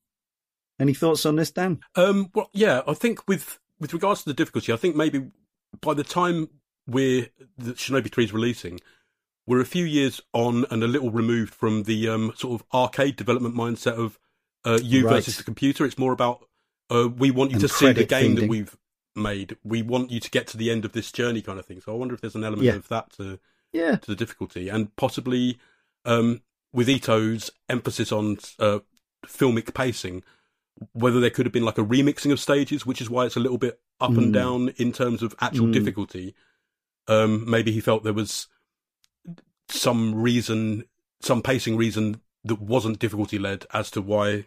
[0.80, 1.80] Any thoughts on this, Dan?
[1.96, 5.28] Um, well, yeah, I think with with regards to the difficulty, I think maybe
[5.82, 6.50] by the time
[6.88, 7.28] we're
[7.58, 8.80] the Shinobi Three is releasing,
[9.46, 13.16] we're a few years on and a little removed from the um, sort of arcade
[13.18, 14.18] development mindset of
[14.66, 15.16] uh, you Right.
[15.16, 15.86] versus the computer.
[15.86, 16.48] It's more about
[16.90, 18.76] uh, we want you And to see the credit game that we've
[19.16, 19.58] made.
[19.64, 21.82] We want you to get to the end of this journey, kind of thing.
[21.82, 22.76] So I wonder if there's an element Yeah.
[22.76, 23.40] of that to
[23.74, 25.58] Yeah, to the difficulty, and possibly
[26.04, 26.42] um,
[26.74, 28.80] with Ito's emphasis on uh,
[29.26, 30.24] filmic pacing,
[30.94, 33.40] whether there could have been like a remixing of stages, which is why it's a
[33.42, 34.34] little bit up and Mm.
[34.34, 35.74] down in terms of actual Mm.
[35.74, 36.34] difficulty.
[37.08, 38.48] Um, maybe he felt there was
[39.70, 40.86] some reason,
[41.22, 44.46] some pacing reason that wasn't difficulty led as to why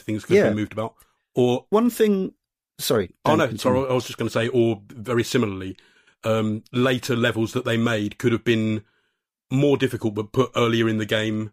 [0.00, 0.50] things could have Yeah.
[0.50, 0.94] been moved about.
[1.34, 2.34] Or one thing.
[2.78, 3.10] Sorry.
[3.24, 3.58] Oh no, continue.
[3.58, 3.88] sorry.
[3.88, 5.76] I was just going to say, or very similarly,
[6.24, 8.82] um, later levels that they made could have been
[9.50, 11.52] more difficult, but put earlier in the game,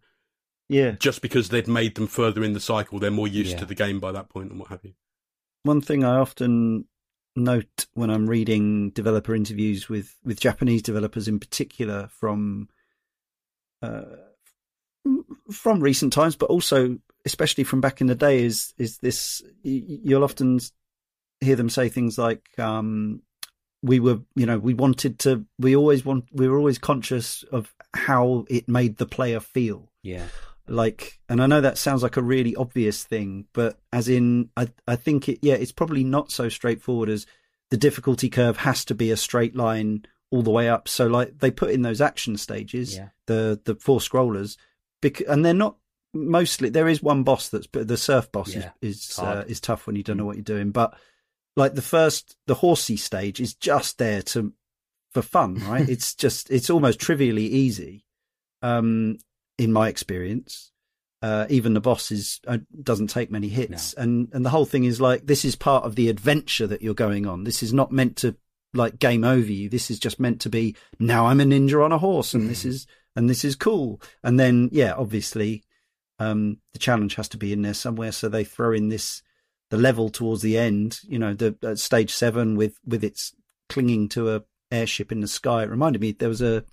[0.69, 2.97] Yeah, just because they'd made them further in the cycle.
[2.99, 3.59] They're more used Yeah.
[3.59, 4.93] to the game by that point, and what have you.
[5.63, 6.85] one thing I often
[7.35, 12.67] note when I'm reading developer interviews with, with Japanese developers in particular from
[13.83, 14.03] uh,
[15.51, 20.23] from recent times, but also especially from back in the day, is is this you'll
[20.23, 20.59] often
[21.41, 23.21] hear them say things like, um,
[23.83, 27.73] "We were, you know, we wanted to, we always want, we were always conscious of
[27.93, 30.25] how it made the player feel." Yeah,
[30.67, 34.67] like and i know that sounds like a really obvious thing but as in i
[34.87, 37.25] i think it yeah it's probably not so straightforward as
[37.71, 40.87] the difficulty curve has to be a straight line all the way up.
[40.87, 43.09] So like they put in those action stages Yeah.
[43.27, 44.55] the the four scrollers
[45.01, 45.75] because, and they're not
[46.13, 49.59] mostly there is one boss that's but the surf boss Yeah, is is, uh, is
[49.59, 50.97] tough when you don't know what you're doing but
[51.55, 54.53] like the first the horsey stage is just there to
[55.11, 58.05] for fun right it's just it's almost trivially easy
[58.61, 59.17] um
[59.61, 60.71] in my experience.
[61.21, 64.85] Uh, even the boss is uh, doesn't take many hits, and and the whole thing
[64.85, 67.43] is like this is part of the adventure that you're going on.
[67.43, 68.35] This is not meant to
[68.73, 69.69] like game over you.
[69.69, 72.65] This is just meant to be now I'm a ninja on a horse, and this
[72.65, 74.01] is and this is cool.
[74.23, 75.63] And then yeah, obviously,
[76.17, 78.11] um, the challenge has to be in there somewhere.
[78.11, 79.21] So they throw in this
[79.71, 80.99] the level towards the end.
[81.07, 83.33] You know, the uh, stage seven with with its
[83.67, 85.63] clinging to a airship in the sky.
[85.63, 86.63] It reminded me there was a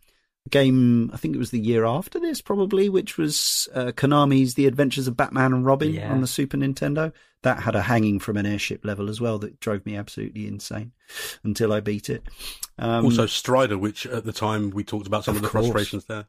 [0.51, 4.67] game, I think it was the year after this, probably, which was uh, Konami's The
[4.67, 6.11] Adventures of Batman and Robin Yeah.
[6.13, 7.13] on the Super Nintendo.
[7.43, 10.93] That had a hanging from an airship level as well that drove me absolutely insane
[11.45, 12.23] until I beat it.
[12.79, 15.67] Um, also, Strider, which at the time we talked about some Of of, the course.
[15.67, 16.27] frustrations there.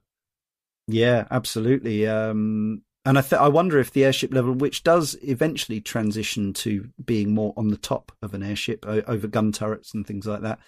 [0.88, 2.08] Yeah, absolutely.
[2.08, 6.90] Um, and I, th- I wonder if the airship level, which does eventually transition to
[7.04, 10.42] being more on the top of an airship o- over gun turrets and things like
[10.42, 10.60] that,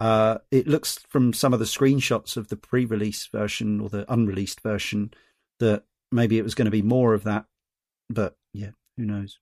[0.00, 4.60] uh, it looks from some of the screenshots of the pre-release version or the unreleased
[4.60, 5.12] version
[5.60, 7.44] that maybe it was going to be more of that.
[8.10, 9.38] But yeah, who knows?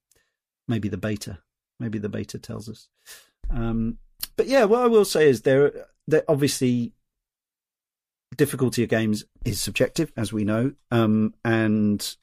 [0.69, 1.39] Maybe the beta.
[1.81, 2.89] Maybe the beta tells us.
[3.51, 3.98] Um,
[4.36, 6.93] but yeah, what I will say is there, there obviously
[8.36, 12.16] difficulty of games is subjective, as we know, um, and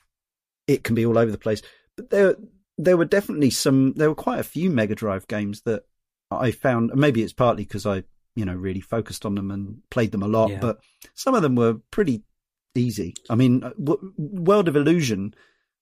[0.69, 1.61] it can be all over the place.
[1.97, 2.35] But there,
[2.77, 3.93] there were definitely some.
[3.93, 5.83] There were quite a few Mega Drive games that
[6.31, 6.91] I found.
[6.93, 8.03] Maybe it's partly because I,
[8.35, 10.51] you know, really focused on them and played them a lot.
[10.51, 10.59] Yeah.
[10.59, 10.79] But
[11.15, 12.23] some of them were pretty
[12.75, 13.15] easy.
[13.29, 15.33] I mean, w- World of Illusion,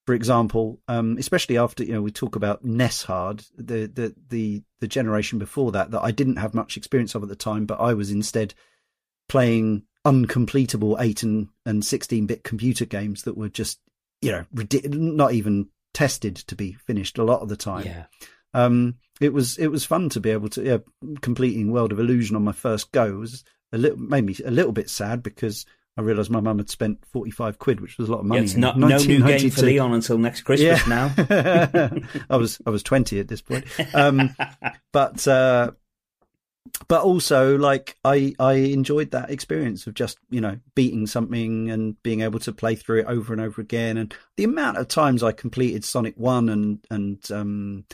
[0.05, 4.63] for example, um, especially after you know we talk about NES hard, the the the
[4.79, 7.81] the generation before that that I didn't have much experience of at the time, but
[7.81, 8.53] I was instead
[9.27, 13.81] playing uncompletable eight and and sixteen bit computer games that were just
[14.21, 14.45] you know
[14.85, 17.85] not even tested to be finished a lot of the time.
[17.85, 18.05] yeah,
[18.53, 20.77] Um, it was it was fun to be able to yeah,
[21.21, 24.71] completing World of Illusion on my first go was a little made me a little
[24.71, 25.65] bit sad because
[25.97, 28.29] I realised my mum had spent forty five quid, which was a lot of yeah
[28.29, 28.43] money.
[28.43, 31.11] it's not no new game for Leon until next Christmas now.
[32.29, 33.65] I was I was twenty at this point,
[33.95, 34.35] um,
[34.93, 35.71] but uh,
[36.87, 42.01] but also like I I enjoyed that experience of just you know beating something and
[42.03, 45.23] being able to play through it over and over again, and the amount of times
[45.23, 47.85] I completed Sonic One and and um,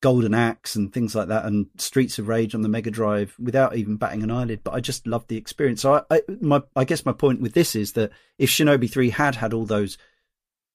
[0.00, 3.76] Golden Axe and things like that, and Streets of Rage on the Mega Drive without
[3.76, 4.60] even batting an eyelid.
[4.64, 5.82] But I just loved the experience.
[5.82, 9.10] So I, I my I guess my point with this is that if Shinobi Three
[9.10, 9.98] had had all those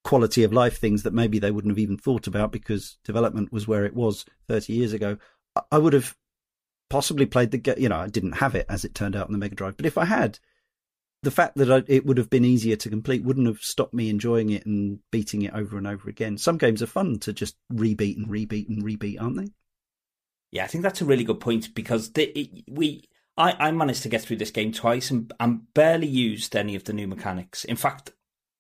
[0.03, 3.67] quality of life things that maybe they wouldn't have even thought about because development was
[3.67, 5.17] where it was 30 years ago,
[5.72, 6.15] I would have
[6.90, 7.76] possibly played the game.
[7.78, 9.86] You know, I didn't have it as it turned out on the Mega Drive, but
[9.86, 10.40] if I had,
[11.24, 14.10] the fact that I, it would have been easier to complete wouldn't have stopped me
[14.10, 16.38] enjoying it and beating it over and over again.
[16.38, 19.52] Some games are fun to just rebeat and rebeat and rebeat, aren't they?
[20.52, 23.10] Yeah, I think that's a really good point because the, it, we.
[23.38, 26.86] I, I managed to get through this game twice and, and barely used any of
[26.86, 27.66] the new mechanics.
[27.66, 28.14] In fact,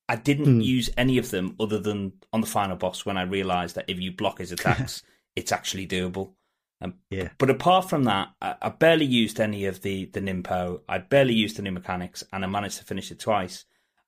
[0.09, 0.65] I didn't mm.
[0.65, 3.99] use any of them other than on the final boss when I realised that if
[3.99, 5.01] you block his attacks,
[5.35, 6.33] it's actually doable.
[6.81, 7.29] Um, yeah.
[7.37, 10.81] But apart from that, I, I, barely used any of the the Ninpo.
[10.89, 13.65] I barely used the new mechanics, and I managed to finish it twice.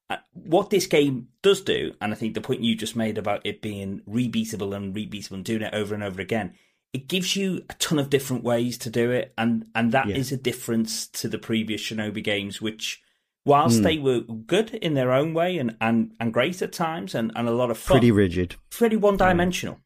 [0.10, 3.46] Uh, what this game does do, and I think the point you just made about
[3.46, 6.54] it being rebeatable and rebeatable and doing it over and over again,
[6.94, 10.16] it gives you a ton of different ways to do it, and and that yeah.
[10.16, 13.02] is a difference to the previous Shinobi games, which
[13.46, 13.84] whilst mm.
[13.84, 17.48] they were good in their own way and, and, and great at times and, and
[17.48, 19.80] a lot of fun, pretty rigid, pretty one dimensional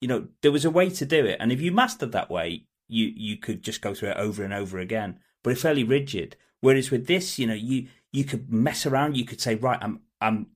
[0.00, 2.64] you know, there was a way to do it, and if you mastered that way,
[2.88, 5.18] you you could just go through it over and over again.
[5.42, 6.36] But it's fairly rigid.
[6.60, 9.16] Whereas with this, you know, you you could mess around.
[9.16, 10.48] You could say, right, I'm I'm.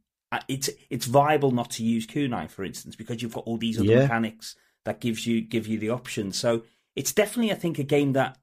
[0.48, 3.88] It's it's viable not to use kunai, for instance, because you've got all these other
[3.88, 4.02] yeah.
[4.02, 6.32] mechanics that gives you give you the option.
[6.32, 6.62] So
[6.96, 8.38] it's definitely, I think, a game that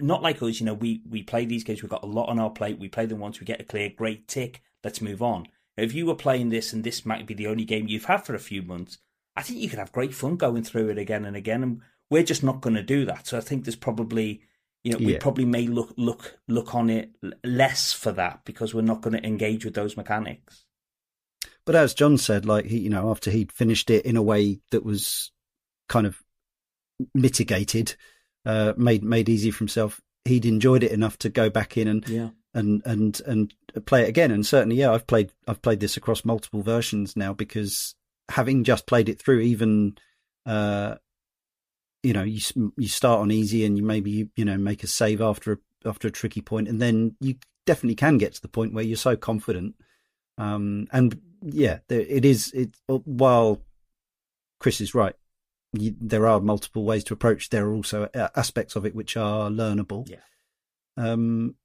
[0.00, 0.60] not like us.
[0.60, 1.82] You know, we we play these games.
[1.82, 2.78] We've got a lot on our plate.
[2.78, 3.40] We play them once.
[3.40, 4.62] We get a clear, great tick.
[4.82, 5.46] Let's move on.
[5.76, 8.34] If you were playing this and this might be the only game you've had for
[8.34, 8.98] a few months,
[9.36, 11.62] I think you could have great fun going through it again and again.
[11.62, 11.80] And
[12.10, 13.26] we're just not going to do that.
[13.26, 14.42] So I think there's probably,
[14.82, 17.10] you know, we probably may look look look on it
[17.42, 20.64] less for that because we're not going to engage with those mechanics.
[21.64, 24.60] But as John said, like he, you know, after he'd finished it in a way
[24.70, 25.32] that was
[25.88, 26.22] kind of
[27.14, 27.96] mitigated,
[28.44, 32.08] uh, made made easy for himself, he'd enjoyed it enough to go back in and
[32.08, 32.28] yeah.
[32.52, 33.54] and and and
[33.86, 34.30] play it again.
[34.30, 37.94] And certainly, yeah, I've played I've played this across multiple versions now because
[38.28, 39.96] having just played it through, even
[40.46, 40.96] uh,
[42.02, 44.86] you know, you you start on easy and you maybe you, you know make a
[44.86, 47.36] save after a, after a tricky point, and then you
[47.66, 49.74] definitely can get to the point where you're so confident.
[50.36, 52.52] Um, and yeah, it is.
[52.52, 53.62] It while
[54.60, 55.14] Chris is right,
[55.72, 57.50] you, there are multiple ways to approach.
[57.50, 60.08] There are also uh, aspects of it which are learnable.
[60.08, 60.16] Yeah.
[60.96, 61.56] Um,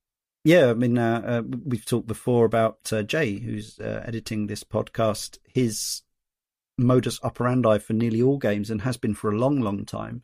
[0.43, 4.63] yeah, I mean, uh, uh, we've talked before about uh, Jay, who's uh, editing this
[4.63, 5.37] podcast.
[5.43, 6.01] His
[6.79, 10.23] modus operandi for nearly all games and has been for a long, long time,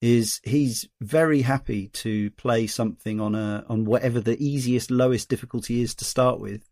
[0.00, 5.80] is he's very happy to play something on a on whatever the easiest, lowest difficulty
[5.80, 6.68] is to start with,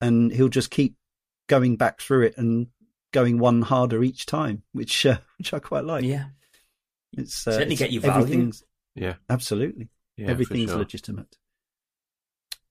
[0.00, 0.96] and he'll just keep
[1.48, 2.68] going back through it and
[3.12, 6.04] going one harder each time, which uh, which I quite like.
[6.04, 6.26] Yeah,
[7.16, 8.52] it's uh, certainly it's, get you value.
[8.94, 9.88] Yeah, absolutely.
[10.16, 10.78] Yeah, everything's sure.
[10.78, 11.36] legitimate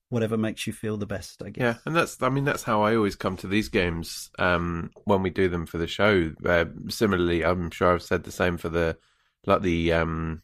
[0.10, 1.62] whatever makes you feel the best, I guess.
[1.62, 5.22] Yeah, and that's I mean that's how I always come to these games um, when
[5.22, 6.34] we do them for the show.
[6.46, 8.98] Uh, similarly, I'm sure I've said the same for the
[9.46, 10.42] like the um,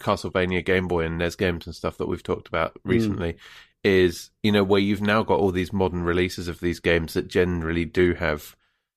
[0.00, 2.90] Castlevania Game Boy and NES games and stuff that we've talked about hmm.
[2.90, 3.32] recently.
[3.34, 3.38] Mm.
[3.84, 7.28] Is you know where you've now got all these modern releases of these games that
[7.28, 8.56] generally do have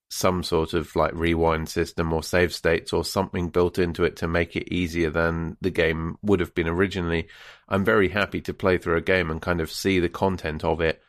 [0.10, 4.28] some sort of like rewind system or save states or something built into it to
[4.28, 7.28] make it easier than the game would have been originally.
[7.70, 10.82] I'm very happy to play through a game and kind of see the content of
[10.82, 11.02] it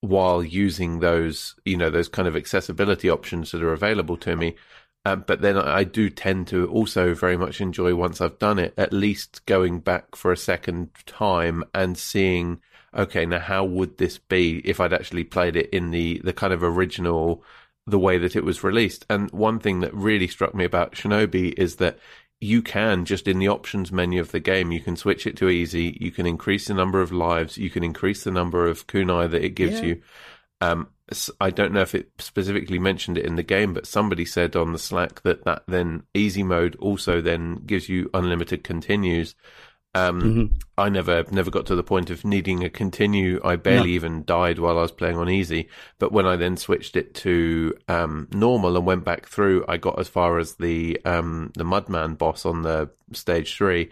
[0.00, 4.54] while using those, you know, those kind of accessibility options that are available to me.
[5.06, 8.74] Um, but then I do tend to also very much enjoy once I've done it,
[8.76, 12.60] at least going back for a second time and seeing,
[12.94, 16.52] okay, now how would this be if I'd actually played it in the, the kind
[16.52, 17.42] of original
[17.86, 19.04] the way that it was released.
[19.10, 21.98] And one thing that really struck me about Shinobi is that
[22.44, 25.48] you can just in the options menu of the game, you can switch it to
[25.48, 25.96] easy.
[25.98, 27.56] You can increase the number of lives.
[27.56, 29.86] You can increase the number of kunai that it gives yeah.
[29.86, 30.02] you.
[30.60, 30.88] Um,
[31.40, 34.72] I don't know if it specifically mentioned it in the game, but somebody said on
[34.72, 39.34] the Slack that that then easy mode also then gives you unlimited continues.
[39.94, 40.54] Um, mm-hmm.
[40.76, 43.40] I never never got to the point of needing a continue.
[43.44, 43.94] I barely no.
[43.94, 45.68] even died while I was playing on easy.
[45.98, 49.98] But when I then switched it to um, normal and went back through, I got
[49.98, 53.90] as far as the um, the Mudman boss on the stage three.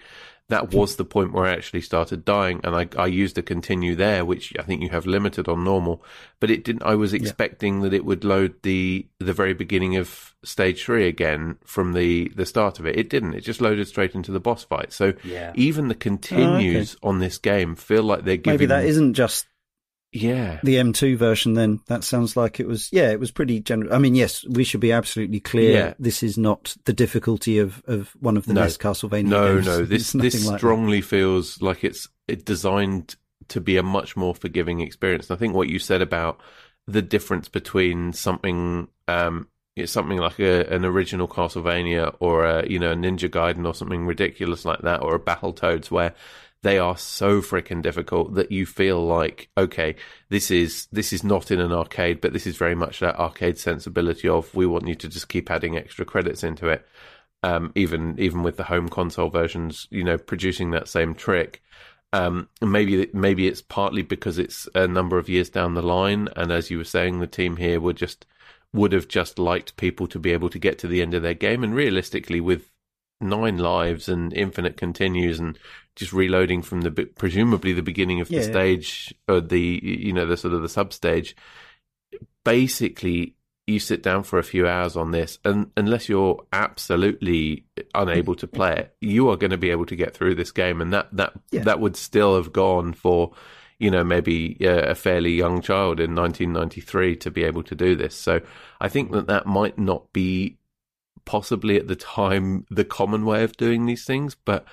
[0.53, 0.77] That hmm.
[0.77, 4.25] was the point where I actually started dying, and I, I used a continue there,
[4.25, 6.05] which I think you have limited on normal.
[6.41, 6.83] But it didn't.
[6.83, 7.83] I was expecting yeah.
[7.85, 12.45] that it would load the the very beginning of stage three again from the the
[12.45, 12.99] start of it.
[12.99, 13.35] It didn't.
[13.35, 14.93] It just loaded straight into the boss fight.
[14.93, 15.53] So yeah.
[15.55, 17.09] even the continues oh, okay.
[17.09, 18.59] on this game feel like they're giving.
[18.59, 19.47] Maybe that isn't just
[20.13, 20.61] yeah.
[20.63, 23.95] The M2 version then, that sounds like it was, yeah, it was pretty general.
[23.95, 25.73] I mean, yes, we should be absolutely clear.
[25.73, 25.95] Yeah.
[25.99, 28.67] This is not the difficulty of, of one of the no.
[28.67, 29.67] Castlevania no, games.
[29.67, 31.07] No, no, this, this like strongly that.
[31.07, 33.17] feels like it's it designed
[33.49, 35.31] to be a much more forgiving experience.
[35.31, 36.41] And I think what you said about
[36.87, 42.79] the difference between something, um, it's something like a, an original Castlevania or a, you
[42.79, 46.15] know, a Ninja Gaiden or something ridiculous like that or a Battletoads where
[46.63, 49.97] they are so freaking difficult that you feel like okay
[50.29, 53.59] this is this is not in an arcade but this is very much that arcade
[53.59, 56.87] sensibility of we want you to just keep adding extra credits into it.
[57.45, 61.63] Um, even even with the home console versions you know producing that same trick.
[62.15, 66.29] Um, maybe maybe it's partly because it's a number of years down the line.
[66.37, 68.27] And as you were saying the team here would just
[68.73, 71.35] would have just liked people to be able to get to the end of their
[71.35, 71.65] game.
[71.65, 72.71] And realistically with
[73.21, 75.59] nine lives and infinite continues and
[75.97, 78.43] just reloading from the presumably the beginning of the yeah.
[78.43, 81.37] stage or the you know the sort of the sub stage
[82.45, 83.35] basically
[83.67, 87.65] you sit down for a few hours on this and unless you're absolutely
[87.95, 90.81] unable to play it you are going to be able to get through this game
[90.81, 91.63] and that that yeah.
[91.63, 93.33] that would still have gone for
[93.79, 98.15] you know maybe a fairly young child in 1993 to be able to do this
[98.15, 98.41] so
[98.81, 100.57] i think that that might not be
[101.25, 104.65] possibly at the time the common way of doing these things but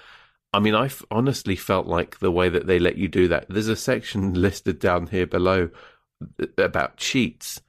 [0.52, 3.46] I mean, I honestly felt like the way that they let you do that.
[3.50, 5.70] There's a section listed down here below
[6.58, 7.62] about cheats.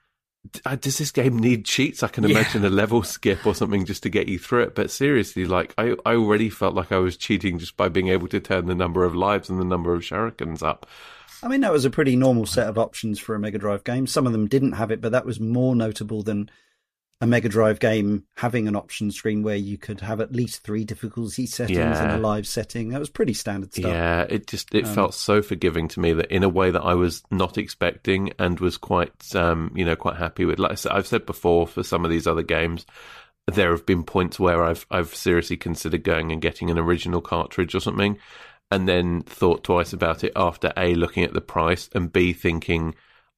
[0.65, 2.03] Uh, does this game need cheats?
[2.03, 2.31] I can yeah.
[2.31, 4.75] imagine a level skip or something just to get you through it.
[4.75, 8.29] But seriously, like I, I already felt like I was cheating just by being able
[8.29, 10.87] to turn the number of lives and the number of shurikens up.
[11.43, 14.07] I mean, that was a pretty normal set of options for a Mega Drive game.
[14.07, 16.51] Some of them didn't have it, but that was more notable than
[17.23, 20.85] a Mega Drive game having an option screen where you could have at least three
[20.85, 22.05] difficulty settings yeah.
[22.05, 22.89] in a live setting.
[22.89, 23.93] That was pretty standard stuff.
[23.93, 26.81] Yeah, it just it um, felt so forgiving to me that in a way that
[26.81, 30.59] I was not expecting and was quite um, you know quite happy with.
[30.59, 32.87] Like I've said before for some of these other games,
[33.47, 37.75] there have been points where I've I've seriously considered going and getting an original cartridge
[37.75, 38.19] or something,
[38.71, 42.95] and then thought twice about it after a looking at the price and b thinking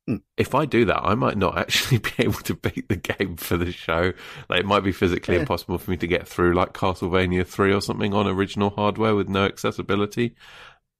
[0.08, 0.16] Hmm.
[0.36, 3.56] if I do that, I might not actually be able to beat the game for
[3.56, 4.12] the show.
[4.48, 5.40] Like it might be physically yeah.
[5.42, 9.28] impossible for me to get through, like Castlevania Three or something on original hardware with
[9.28, 10.34] no accessibility.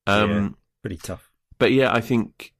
[0.06, 0.48] Um, yeah,
[0.82, 1.30] pretty tough.
[1.58, 2.52] But yeah, I think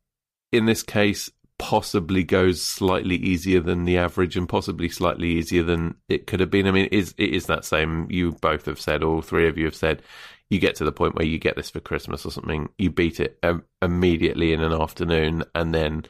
[0.53, 5.95] in this case, possibly goes slightly easier than the average, and possibly slightly easier than
[6.09, 6.67] it could have been.
[6.67, 8.09] I mean, it is it is that same?
[8.11, 10.03] You both have said, all three of you have said.
[10.51, 13.21] You get to the point where you get this for Christmas or something, you beat
[13.21, 16.05] it um, immediately in an afternoon, and then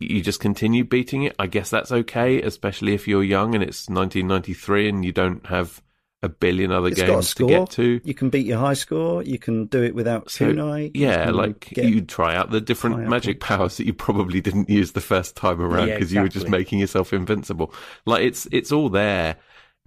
[0.00, 1.34] you just continue beating it.
[1.38, 5.82] I guess that's okay, especially if you're young and it's 1993 and you don't have
[6.22, 8.00] a billion other it's games to get to.
[8.04, 9.22] You can beat your high score.
[9.22, 10.90] You can do it without so, kunai.
[10.94, 15.00] Yeah, like you try out the different magic powers that you probably didn't use the
[15.00, 16.16] first time around because yeah, exactly.
[16.16, 17.72] you were just making yourself invincible.
[18.04, 19.36] Like it's it's all there.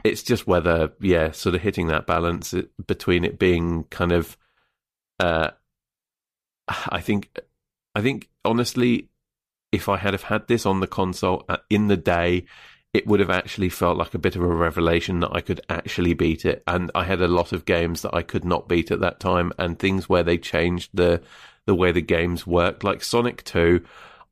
[0.03, 2.53] It's just whether yeah, sort of hitting that balance
[2.85, 4.37] between it being kind of.
[5.19, 5.51] Uh,
[6.67, 7.37] I think,
[7.93, 9.09] I think honestly,
[9.71, 12.45] if I had have had this on the console uh, in the day,
[12.93, 16.13] it would have actually felt like a bit of a revelation that I could actually
[16.13, 16.61] beat it.
[16.67, 19.53] And I had a lot of games that I could not beat at that time,
[19.57, 21.21] and things where they changed the
[21.65, 23.83] the way the games worked, like Sonic Two.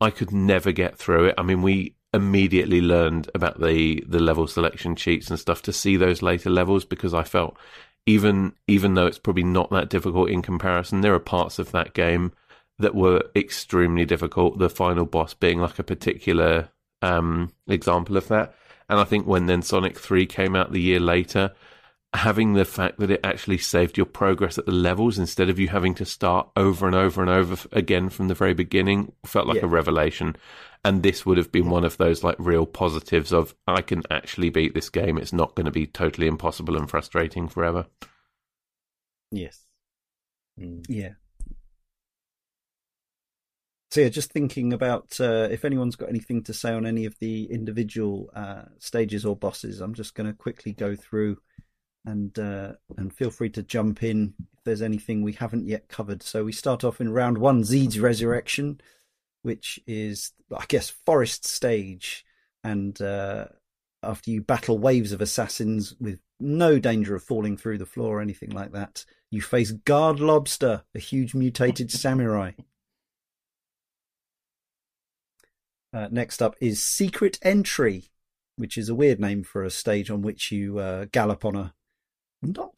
[0.02, 1.36] I could never get through it.
[1.38, 5.96] I mean, we immediately learned about the the level selection cheats and stuff to see
[5.96, 7.58] those later levels because I felt
[8.06, 11.94] even even though it's probably not that difficult in comparison, there are parts of that
[11.94, 12.34] game
[12.80, 14.58] that were extremely difficult.
[14.58, 16.70] The final boss being like a particular
[17.02, 18.56] um, example of that.
[18.90, 21.54] And I think when then Sonic 3 came out the year later,
[22.14, 25.68] having the fact that it actually saved your progress at the levels instead of you
[25.68, 29.58] having to start over and over and over again from the very beginning felt like
[29.58, 29.66] yeah.
[29.66, 30.36] a revelation.
[30.84, 34.50] And this would have been one of those like real positives of I can actually
[34.50, 35.18] beat this game.
[35.18, 37.86] It's not going to be totally impossible and frustrating forever.
[39.32, 39.66] Yes.
[40.60, 40.86] Mm.
[40.88, 41.14] Yeah.
[43.92, 47.18] So yeah, just thinking about uh, if anyone's got anything to say on any of
[47.20, 51.38] the individual uh, stages or bosses, I'm just going to quickly go through
[52.06, 56.22] and uh, and feel free to jump in if there's anything we haven't yet covered.
[56.22, 58.80] So we start off in round one, Zeed's Resurrection,
[59.42, 62.26] which is I guess forest stage,
[62.64, 63.46] and uh,
[64.04, 68.22] after you battle waves of assassins with no danger of falling through the floor or
[68.22, 69.04] anything like that.
[69.30, 72.52] You face Guard Lobster, a huge mutated samurai.
[75.92, 78.06] Uh, next up is Secret Entry,
[78.58, 81.74] which is a weird name for a stage on which you uh, gallop on a
[82.42, 82.74] not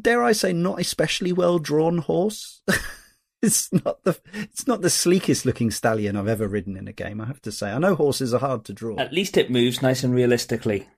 [0.00, 2.62] dare I say not especially well drawn horse.
[3.42, 7.20] it's not the it's not the sleekest looking stallion I've ever ridden in a game.
[7.20, 7.70] I have to say.
[7.70, 8.98] I know horses are hard to draw.
[8.98, 10.88] At least it moves nice and realistically.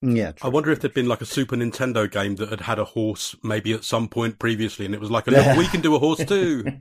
[0.00, 2.84] Yeah, I wonder if there'd been like a Super Nintendo game that had had a
[2.84, 5.98] horse maybe at some point previously, and it was like, look, we can do a
[5.98, 6.64] horse too.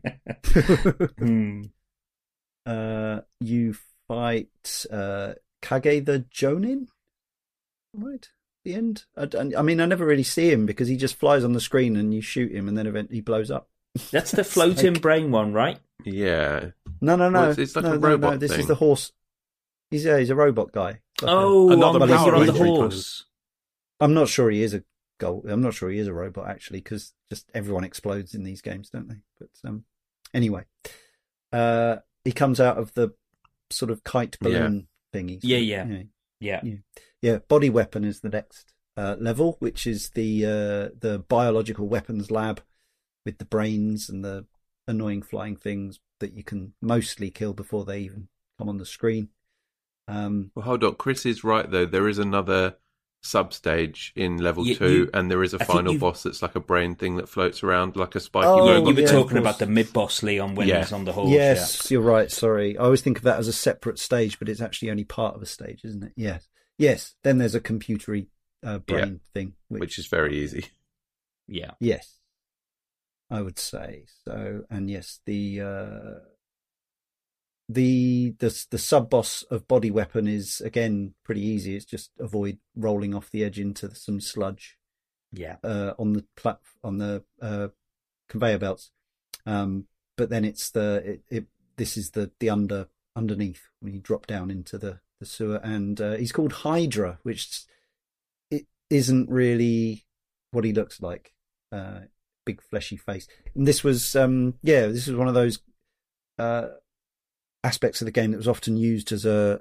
[1.18, 1.64] Hmm.
[2.66, 3.76] uh, you
[4.08, 6.88] fight uh, Kage the Jonin,
[7.94, 8.28] right?
[8.64, 9.06] The end.
[9.16, 9.28] I,
[9.58, 12.14] I mean, I never really see him because he just flies on the screen and
[12.14, 13.70] you shoot him, and then eventually he blows up.
[14.12, 15.80] That's the floating like- brain one, right?
[16.04, 16.70] Yeah.
[17.02, 17.42] No, no, no.
[17.42, 19.12] Well, it's- it's like no, a no, no, robot This is the horse.
[19.90, 21.00] He's yeah, he's a robot guy.
[21.22, 23.26] Like Oh, Another on the, Power on the Ranger kind of- horse.
[24.00, 24.84] I'm not sure he is a
[25.18, 25.46] gold.
[25.50, 28.90] I'm not sure he is a robot actually, because just everyone explodes in these games,
[28.90, 29.16] don't they?
[29.40, 29.86] But um,
[30.34, 30.66] anyway,
[31.52, 33.10] uh, he comes out of the
[33.70, 35.40] sort of kite balloon thingy.
[35.44, 36.02] Yeah, yeah.
[36.40, 36.62] Yeah.
[37.22, 37.38] yeah.
[37.48, 42.62] Body weapon is the next uh, level, which is the uh, the biological weapons lab
[43.26, 44.46] with the brains and the
[44.88, 48.28] annoying flying things that you can mostly kill before they even
[48.58, 49.30] come on the screen.
[50.08, 50.96] Um, Well, hold on.
[50.96, 51.86] Chris is right though.
[51.86, 52.78] There is another
[53.28, 56.56] sub-stage in level You- two, you- and there is a I final boss that's like
[56.56, 58.90] a brain thing that floats around like a spiky Oh, robot.
[58.90, 60.80] You were yeah, talking about the mid boss Leon when Yeah.
[60.80, 61.30] he's on the horse.
[61.32, 62.32] yes, you're right.
[62.32, 65.36] Sorry, I always think of that as a separate stage, but it's actually only part
[65.36, 66.14] of a stage, isn't it?
[66.16, 66.48] Yes,
[66.78, 67.16] yes.
[67.24, 68.28] Then there's a computery
[68.64, 70.66] uh, brain thing, which, which is very easy.
[71.48, 71.72] Yeah.
[71.80, 72.16] yes,
[73.30, 74.64] I would say so.
[74.70, 76.20] And yes, the uh,
[77.70, 81.76] the the the sub boss of body weapon is again pretty easy.
[81.76, 84.78] It's just avoid rolling off the edge into some sludge
[85.32, 85.58] Yeah.
[85.64, 87.68] uh, on the plat on the uh,
[88.30, 88.92] conveyor belts.
[89.46, 89.86] Um,
[90.16, 91.46] but then it's the it, it
[91.76, 96.00] this is the the under underneath when you drop down into the the sewer, and
[96.00, 97.64] uh, he's called Hydra, which
[98.52, 100.06] it isn't really
[100.52, 101.34] what he looks like.
[101.72, 102.02] Uh,
[102.46, 103.28] big fleshy face.
[103.56, 105.60] And this was um yeah, this was one of those
[106.40, 106.68] uh
[107.68, 109.60] aspects of the game that was often used as a,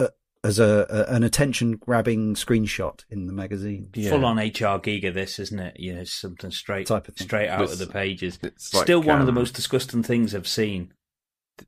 [0.00, 0.08] a
[0.44, 3.88] as a, a an attention grabbing screenshot in the magazine.
[3.94, 4.10] Yeah.
[4.10, 5.76] Full on HR Giger, this, isn't it?
[5.78, 7.26] You know, something straight Type of thing.
[7.26, 8.38] straight out It's- of the pages.
[8.42, 10.92] It's like, Still one of the um, most disgusting things I've seen.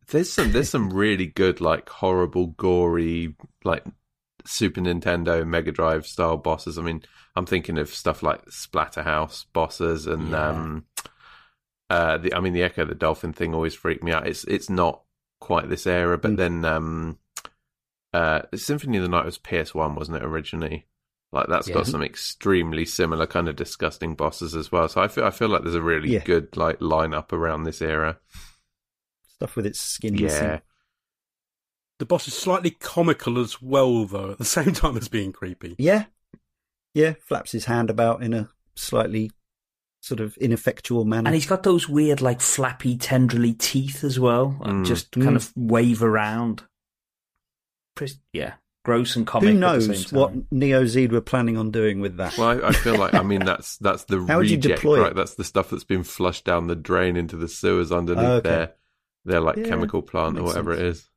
[0.09, 3.35] There's some there's some really good like horrible gory
[3.65, 3.85] like
[4.47, 6.79] Super Nintendo Mega Drive style bosses.
[6.79, 7.03] I mean,
[7.35, 10.49] I'm thinking of stuff like Splatterhouse bosses and Yeah.
[10.49, 10.85] um
[11.91, 14.29] uh the I mean the Ecco the Dolphin thing always freaked me out.
[14.29, 15.03] It's it's not
[15.41, 16.37] quite this era, but Mm.
[16.37, 17.19] then um
[18.12, 20.87] uh Symphony of the Night was PS1, wasn't it originally?
[21.33, 21.75] Like that's Yeah.
[21.75, 24.89] got some extremely similar kind of disgusting bosses as well.
[24.89, 26.25] So I feel I feel like there's a really Yeah.
[26.25, 28.19] good like lineup around this era.
[29.29, 30.25] Stuff with its skin Yeah.
[30.27, 30.61] missing.
[31.99, 35.77] the boss is slightly comical as well, though, at the same time as being creepy.
[35.79, 36.07] Yeah.
[36.95, 37.12] Yeah.
[37.21, 39.31] Flaps his hand about in a slightly
[40.01, 41.29] sort of ineffectual manner.
[41.29, 44.59] And he's got those weird, like flappy, tenderly teeth as well.
[44.63, 44.87] uh, Mm.
[44.87, 45.25] Just Mm.
[45.25, 46.63] kind of wave around.
[47.95, 48.55] Pres- Yeah,
[48.85, 49.49] gross and comic.
[49.49, 50.19] Who at the knows same time.
[50.19, 52.39] what Neo Zeed were planning on doing with that?
[52.39, 55.01] Well, I, I feel like I mean that's that's the How would you reject, deploy
[55.01, 55.03] it?
[55.03, 55.15] right?
[55.15, 58.49] That's the stuff that's been flushed down the drain into the sewers underneath Oh, okay.
[58.49, 58.75] their
[59.27, 60.81] their like Yeah, chemical plant or whatever sense.
[60.81, 61.09] it is.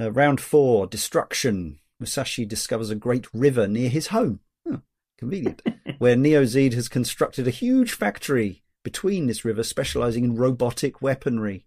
[0.00, 1.78] Uh, round four, destruction.
[2.00, 4.40] Musashi discovers a great river near his home.
[4.68, 4.78] Huh,
[5.18, 5.62] convenient.
[5.98, 11.66] where Neo Zeed has constructed a huge factory between this river, specializing in robotic weaponry.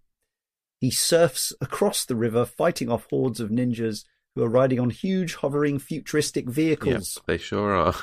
[0.80, 4.04] He surfs across the river, fighting off hordes of ninjas
[4.34, 7.20] who are riding on huge, hovering, futuristic Yep, vehicles.
[7.28, 7.94] they sure are.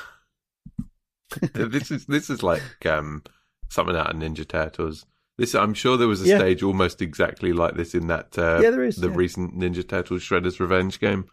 [1.53, 3.23] this is this is like um,
[3.69, 5.05] something out of Ninja Turtles.
[5.37, 6.37] This I'm sure there was a Yeah.
[6.37, 9.15] stage almost exactly like this in that uh, Yeah, there is, the yeah.
[9.15, 11.25] recent Ninja Turtles Shredder's Revenge game.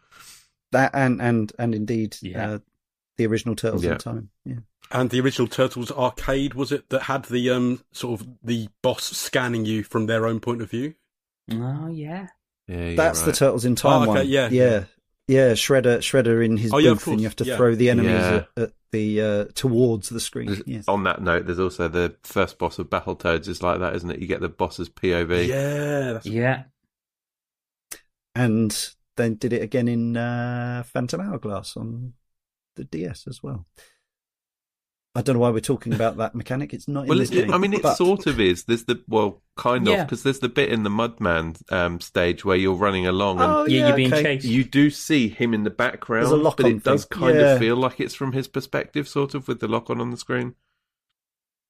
[0.72, 2.50] That and and and indeed, Yeah.
[2.52, 2.58] uh,
[3.16, 3.92] the original Turtles Yeah.
[3.92, 4.30] in Time.
[4.44, 4.54] Yeah.
[4.90, 9.04] And the original Turtles arcade was it that had the um sort of the boss
[9.04, 10.94] scanning you from their own point of view?
[11.52, 12.28] Oh yeah.
[12.68, 13.32] Yeah, you're That's the.
[13.32, 14.28] Turtles in Time Oh, okay, one.
[14.28, 14.84] yeah, yeah, yeah.
[15.48, 15.52] yeah.
[15.52, 17.56] Shredder, Shredder in his Oh, yeah, booth, and you have to yeah.
[17.56, 18.44] throw the enemies Yeah.
[18.56, 20.60] at, at the uh, towards the screen.
[20.66, 20.84] Yes.
[20.88, 24.18] On that note, there's also the first boss of Battletoads is like that, isn't it?
[24.20, 25.46] You get the boss's POV.
[25.46, 26.64] Yeah, Yeah.
[28.34, 32.14] and then did it again in uh, Phantom Hourglass on
[32.76, 33.66] the DS as well.
[35.14, 36.74] I don't know why we're talking about that mechanic.
[36.74, 37.54] It's not in Well, this it, game.
[37.54, 38.64] I mean, it but- sort of is.
[38.64, 40.04] There's the well, kind of, Yeah.
[40.04, 43.64] because there's the bit in the Mudman um, stage where you're running along and Oh,
[43.66, 44.22] yeah, yeah, you're being okay.
[44.36, 44.44] chased.
[44.46, 47.52] you do see him in the background, There's a lock-on but it does kind Yeah.
[47.54, 50.18] of feel like it's from his perspective, sort of, with the lock on on the
[50.18, 50.54] screen.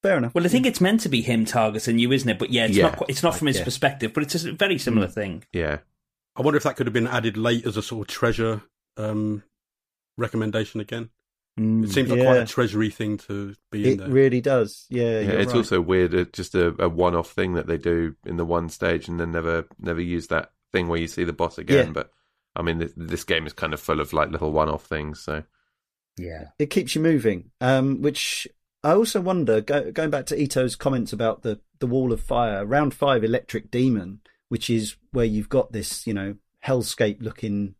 [0.02, 0.34] Fair enough.
[0.34, 2.38] Well, I think it's meant to be him targeting you, isn't it?
[2.40, 2.96] But yeah, it's Yeah, not.
[2.96, 3.64] Quite, it's not from his yeah.
[3.64, 5.44] perspective, but it's a very similar thing.
[5.52, 5.78] Yeah,
[6.36, 8.62] I wonder if that could have been added late as a sort of treasure
[8.96, 9.42] um,
[10.16, 11.10] recommendation again.
[11.58, 14.08] It seems like quite a treasury thing to be in it there.
[14.10, 14.84] really does.
[14.90, 15.20] Yeah, yeah.
[15.20, 15.58] you're It's right.
[15.58, 19.08] also weird, uh, just a, a one-off thing that they do in the one stage,
[19.08, 21.86] and then never never use that thing where you see the boss again.
[21.86, 21.92] Yeah.
[21.92, 22.12] But
[22.54, 25.20] I mean, this, this game is kind of full of like little one-off things.
[25.20, 25.44] So
[26.18, 26.48] Yeah.
[26.58, 27.50] it keeps you moving.
[27.62, 28.46] Um, which
[28.84, 32.66] I also wonder, go, going back to Ito's comments about the the wall of fire,
[32.66, 34.20] round five, electric demon,
[34.50, 37.76] which is where you've got this, you know, hellscape looking,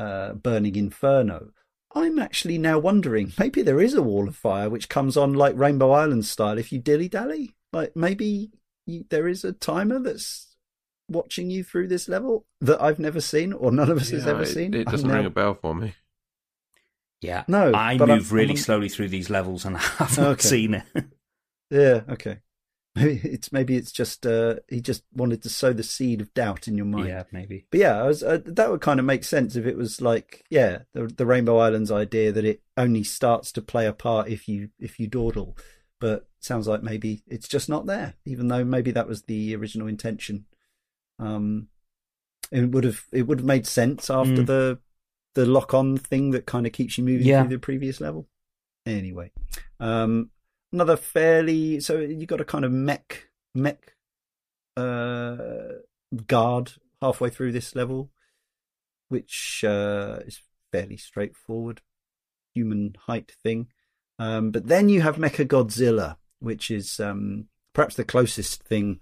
[0.00, 1.50] uh, burning inferno.
[1.94, 5.56] I'm actually now wondering, maybe there is a wall of fire which comes on like
[5.56, 7.56] Rainbow Island style if you dilly dally.
[7.72, 8.50] Like maybe
[8.86, 10.46] you, there is a timer that's
[11.08, 14.42] watching you through this level that I've never seen or none of us has ever
[14.42, 14.72] it, seen.
[14.74, 15.94] it doesn't now- ring a bell for me.
[17.20, 17.42] Yeah.
[17.48, 20.48] No, I move I'm- really I'm- slowly through these levels and I haven't Okay.
[20.48, 20.84] seen it.
[21.70, 22.38] Yeah, okay.
[22.96, 26.66] Maybe it's maybe it's just uh, he just wanted to sow the seed of doubt
[26.68, 27.08] in your mind.
[27.08, 27.66] yeah, maybe.
[27.70, 30.44] But yeah, I was, uh, that would kind of make sense if it was like
[30.50, 34.48] yeah, the, the Rainbow Islands idea that it only starts to play a part if
[34.48, 35.56] you if you dawdle.
[36.00, 39.86] But sounds like maybe it's just not there, even though maybe that was the original
[39.86, 40.46] intention.
[41.18, 41.68] Um,
[42.50, 44.46] it would have it would have made sense after Mm.
[44.46, 44.78] the
[45.34, 47.42] the lock on thing that kind of keeps you moving Yeah.
[47.42, 48.26] through the previous level.
[48.86, 49.30] Anyway,
[49.78, 50.30] um,
[50.72, 53.94] another fairly so you got a kind of mech mech
[54.76, 55.46] uh
[56.26, 58.10] guard halfway through this level,
[59.08, 60.40] which uh, is
[60.72, 61.80] fairly straightforward
[62.54, 63.68] human height thing.
[64.18, 69.00] Um, but then you have Mecha Godzilla, which is um, perhaps the closest thing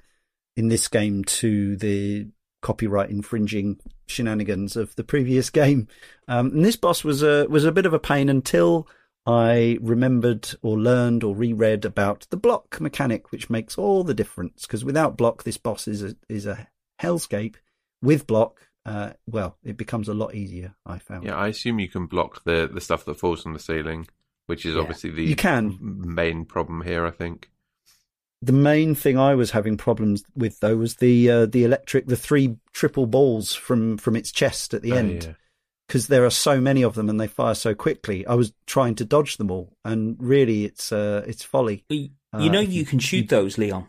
[0.57, 2.29] in this game to the
[2.61, 5.89] copyright infringing shenanigans of the previous game.
[6.29, 8.89] Um, and this boss was a was a bit of a pain until
[9.29, 14.63] I remembered or learned or reread about the block mechanic, which makes all the difference.
[14.63, 16.67] Because without block, this boss is a is a
[17.01, 17.57] hellscape.
[18.01, 20.75] With block, uh, well, it becomes a lot easier.
[20.87, 21.25] I found.
[21.25, 24.07] Yeah, I assume you can block the the stuff that falls from the ceiling,
[24.47, 24.81] which is Yeah.
[24.81, 25.77] obviously the You can.
[25.81, 27.05] main problem here.
[27.05, 27.51] I think.
[28.41, 32.17] The main thing I was having problems with though was the uh, the electric, the
[32.17, 35.25] three triple balls from from its chest at the Oh, end.
[35.25, 35.33] yeah.
[35.89, 38.25] Because there are so many of them and they fire so quickly.
[38.27, 41.85] I was trying to dodge them all, and really, it's uh, it's folly.
[41.89, 43.87] You Uh, you know if you you- can shoot you- those, Leon.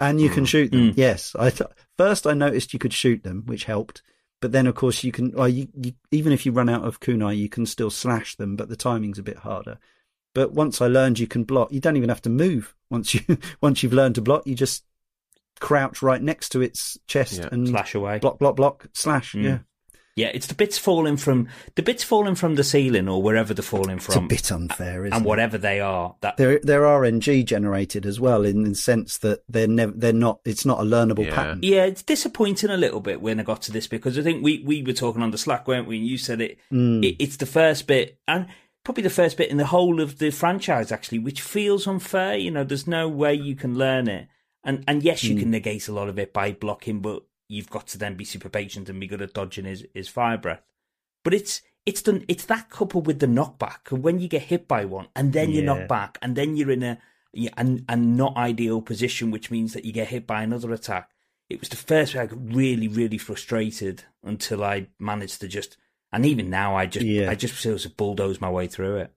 [0.00, 0.48] And you can Mm.
[0.48, 0.92] shoot them.
[0.92, 0.94] Mm.
[0.96, 4.00] Yes, I th- first I noticed you could shoot them, which helped.
[4.40, 5.32] But then, of course, you can.
[5.32, 8.54] Well, you, you even if you run out of kunai, you can still slash them,
[8.54, 9.78] but the timing's a bit harder.
[10.34, 12.76] But once I learned you can block, you don't even have to move.
[12.90, 13.22] Once you
[13.60, 14.84] once you've learned to block, you just
[15.58, 17.48] crouch right next to its chest Yeah.
[17.50, 18.18] and Slash away.
[18.20, 19.32] block, block, block, slash.
[19.32, 19.42] Mm.
[19.42, 19.58] Yeah,
[20.18, 23.62] Yeah, it's the bits falling from the bits falling from the ceiling or wherever they're
[23.62, 24.24] falling from.
[24.24, 25.28] it's a bit unfair, isn't and it?
[25.28, 26.16] whatever they are.
[26.22, 30.40] That they're they're RNG generated as well in the sense that they're never they're not
[30.44, 31.34] it's not a learnable Yeah.
[31.34, 31.60] pattern.
[31.62, 34.62] Yeah, it's disappointing a little bit when I got to this because I think we,
[34.66, 35.98] we were talking on the Slack, weren't we?
[35.98, 37.04] And you said it, Mm.
[37.04, 37.16] it.
[37.20, 38.46] It's the first bit, and
[38.84, 42.36] probably the first bit in the whole of the franchise, actually, which feels unfair.
[42.36, 44.26] You know, there's no way you can learn it,
[44.64, 45.40] and and yes, you Mm.
[45.40, 48.48] can negate a lot of it by blocking, but you've got to then be super
[48.48, 50.62] patient and be good at dodging his his fire breath.
[51.24, 52.24] But it's it's done.
[52.28, 55.50] It's that coupled with the knockback, and when you get hit by one, and then
[55.50, 55.66] you Yeah.
[55.66, 56.98] knock back, and then you're in a
[57.56, 61.10] and and not ideal position, which means that you get hit by another attack
[61.48, 65.78] it was the first way I got really, really frustrated until I managed to just,
[66.12, 67.30] and even now I just, Yeah.
[67.30, 69.12] I just feel to bulldoze my way through it.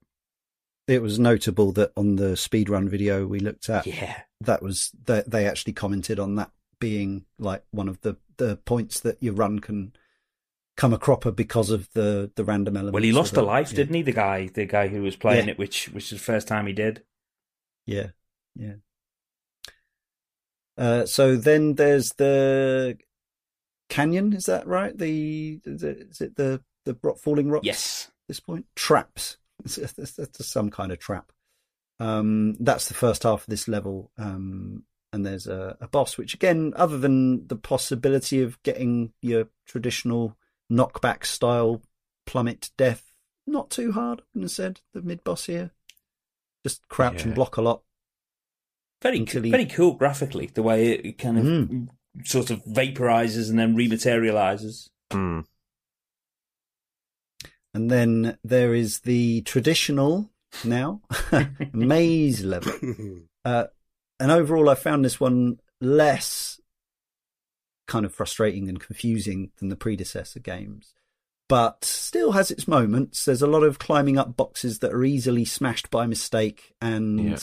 [0.88, 5.30] It was notable that on the speedrun video we looked at, Yeah, that was that
[5.30, 6.52] they actually commented on that
[6.82, 9.94] being like one of the the points that your run can
[10.76, 12.94] come a cropper because of the the random element.
[12.94, 14.02] well, he lost a life, didn't he?
[14.02, 15.52] The guy, the guy who was playing Yeah.
[15.54, 17.04] it, which which is the first time he did.
[17.86, 18.08] Yeah,
[18.56, 18.74] yeah.
[20.78, 22.98] Uh, so then there's the
[23.90, 24.34] canyon.
[24.34, 24.98] Is that right?
[24.98, 27.66] The, the is it the the rock, falling rocks?
[27.66, 29.38] Yes, this point traps.
[29.64, 31.32] It's some kind of trap.
[32.00, 34.10] Um, that's the first half of this level.
[34.18, 34.84] Um,
[35.14, 40.38] and there's a, a boss, which again, other than the possibility of getting your traditional
[40.72, 41.82] knockback style
[42.26, 43.14] plummet death,
[43.46, 44.20] not too hard.
[44.20, 45.72] I wouldn't have said the mid boss here.
[46.66, 47.82] Just crouch and block a lot.
[49.02, 51.88] very Until he- very cool graphically, the way it kind of Mm.
[52.24, 54.90] sort of vaporizes and then rematerializes.
[55.12, 55.40] Hmm.
[57.74, 60.30] And then there is the traditional
[60.64, 61.02] now.
[61.74, 62.74] maze level.
[63.44, 63.66] Uh,
[64.22, 66.60] and overall, I found this one less
[67.88, 70.94] kind of frustrating and confusing than the predecessor games,
[71.50, 73.26] but still has its moments.
[73.26, 77.38] There's a lot of climbing up boxes that are easily smashed by mistake and Yeah.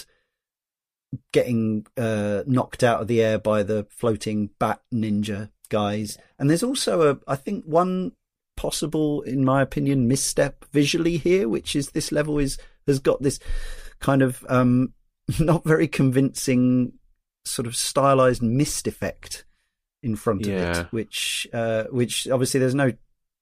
[1.33, 6.17] getting uh, knocked out of the air by the floating bat ninja guys.
[6.39, 8.13] And there's also a, I think, one
[8.57, 13.39] possible, in my opinion, misstep visually here, which is this level is has got this
[14.01, 14.93] kind of um,
[15.41, 16.93] not very convincing
[17.45, 19.45] sort of stylized mist effect
[20.03, 20.81] in front of Yeah.
[20.81, 22.93] it, which uh, which obviously there's no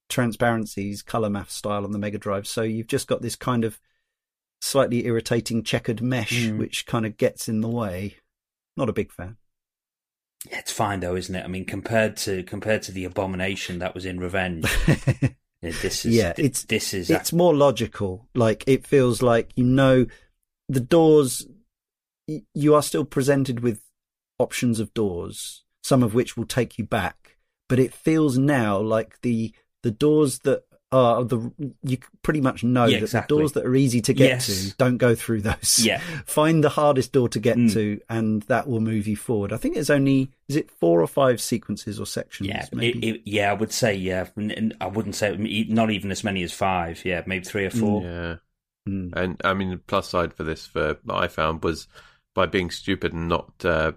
[0.09, 3.81] transparencies, color math style on the Mega Drive, so you've just got this kind of
[4.61, 6.59] slightly irritating checkered mesh, Mm.
[6.59, 8.17] which kind of gets in the way.
[8.77, 9.37] Not a big fan.
[10.51, 11.45] Yeah, it's fine though, isn't it?
[11.45, 14.65] I mean, compared to compared to the abomination that was in Revenge,
[15.63, 18.29] this is Yeah, it's- this is it's more logical.
[18.35, 20.07] Like it feels like you know
[20.69, 21.47] the doors.
[22.29, 23.81] Y- You are still presented with
[24.39, 27.37] options of doors, some of which will take you back.
[27.69, 30.63] But it feels now like the the doors that
[30.93, 33.35] are the you pretty much know Yeah, that exactly.
[33.35, 34.47] the doors that are easy to get Yes.
[34.71, 35.81] to don't go through those.
[35.85, 36.01] Yeah.
[36.27, 37.73] find the hardest door to get Mm.
[37.73, 39.53] to, and that will move you forward.
[39.53, 42.49] I think it's only is it four or five sequences or sections?
[42.49, 42.99] yeah, maybe.
[43.09, 43.51] it, it, yeah.
[43.51, 44.29] I would say yeah.
[44.81, 45.37] I wouldn't say
[45.69, 47.05] not even as many as five.
[47.05, 48.03] Yeah, maybe three or four.
[48.03, 48.37] Yeah.
[48.89, 49.13] Mm.
[49.17, 51.89] And I mean, the plus side for this, for I found, was
[52.37, 53.93] by being stupid and not, uh,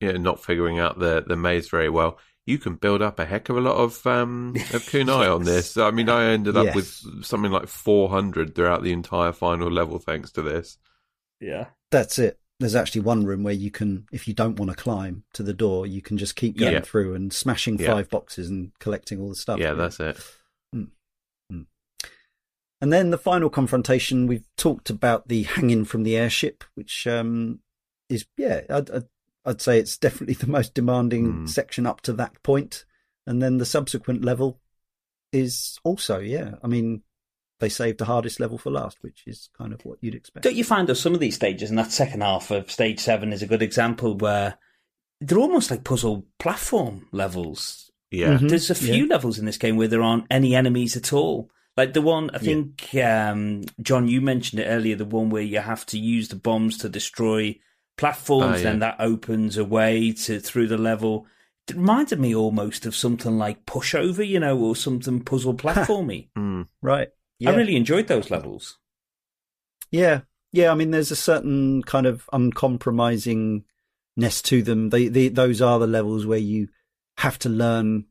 [0.00, 2.18] you know, not figuring out the the maze very well.
[2.44, 5.76] You can build up a heck of a lot of um of kunai on this.
[5.78, 6.74] I mean, I ended up Yes.
[6.74, 10.76] with something like four hundred throughout the entire final level, thanks to this.
[11.40, 11.66] Yeah.
[11.92, 12.38] That's it.
[12.58, 15.52] There's actually one room where you can, if you don't want to climb to the
[15.54, 16.80] door, you can just keep going Yeah.
[16.80, 17.88] through and smashing Yeah.
[17.94, 19.58] five boxes and collecting all the stuff.
[19.60, 20.16] yeah, that's it.
[22.82, 27.60] And then the final confrontation, we've talked about the hanging from the airship, which um,
[28.10, 29.04] is, yeah, I'd, I'd,
[29.46, 31.46] I'd say it's definitely the most demanding Hmm.
[31.46, 32.84] section up to that point.
[33.26, 34.60] And then the subsequent level
[35.32, 37.02] is also, yeah, I mean,
[37.60, 40.42] they saved the hardest level for last, which is kind of what you'd expect.
[40.42, 43.32] Don't you find though some of these stages, and that second half of stage seven
[43.32, 44.58] is a good example where
[45.20, 47.92] they're almost like puzzle platform levels.
[48.10, 48.48] Yeah, Mhm.
[48.48, 51.48] There's a few levels in this game where there aren't any enemies at all.
[51.76, 55.58] Like the one I think um, Jon, you mentioned it earlier, the one where you
[55.60, 57.58] have to use the bombs to destroy
[57.96, 58.62] platforms, Oh, yeah.
[58.62, 61.26] then that opens a way to through the level.
[61.68, 66.28] It reminded me almost of something like Pushover, you know, or something puzzle platformy.
[66.36, 66.66] Mm.
[66.82, 67.08] Right.
[67.38, 67.50] Yeah.
[67.52, 68.78] I really enjoyed those levels.
[69.90, 70.22] Yeah,
[70.52, 70.70] yeah.
[70.70, 73.62] I mean, there's a certain kind of uncompromisingness
[74.44, 74.90] to them.
[74.90, 76.68] They, they, those are the levels where you
[77.18, 78.06] have to learn.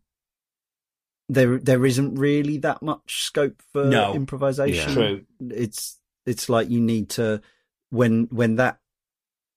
[1.34, 4.14] There, there isn't really that much scope for No.
[4.14, 4.90] improvisation.
[4.90, 4.94] Yeah.
[4.94, 5.26] True.
[5.40, 7.42] It's, it's like you need to
[7.90, 8.80] when when that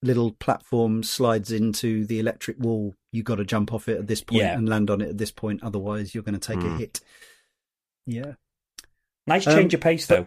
[0.02, 4.22] little platform slides into the electric wall, you got to jump off it at this
[4.22, 4.54] point Yeah.
[4.56, 5.62] and land on it at this point.
[5.62, 6.76] Otherwise, you're going to take a Hmm.
[6.78, 7.00] hit.
[8.06, 8.34] Yeah.
[9.26, 10.26] Nice Um, change of pace though.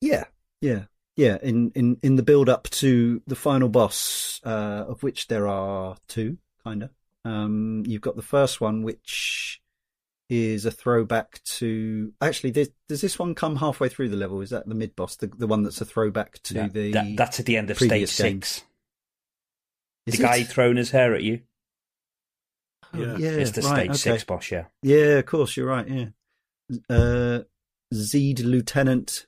[0.00, 0.24] Yeah,
[0.60, 0.84] yeah,
[1.16, 1.38] yeah.
[1.42, 5.96] In in in the build up to the final boss, uh, of which there are
[6.08, 6.90] two, kind of.
[7.24, 9.59] Um, you've got the first one, which
[10.30, 12.12] is a throwback to.
[12.22, 14.40] Actually, does, does this one come halfway through the level?
[14.40, 16.92] Is that the mid boss, the the one that's a throwback to Yeah, the?
[16.92, 18.22] that, that's at the end of stage six.
[18.22, 18.64] games.
[20.06, 21.40] The Is guy throwing his hair at you
[22.94, 23.16] Oh, Yeah.
[23.18, 23.96] yeah, is the right, stage okay.
[24.18, 24.64] six boss, yeah.
[24.82, 25.86] Yeah, of course, you're right.
[25.88, 26.06] Yeah,
[26.88, 27.40] uh,
[27.92, 29.26] Zeed Lieutenant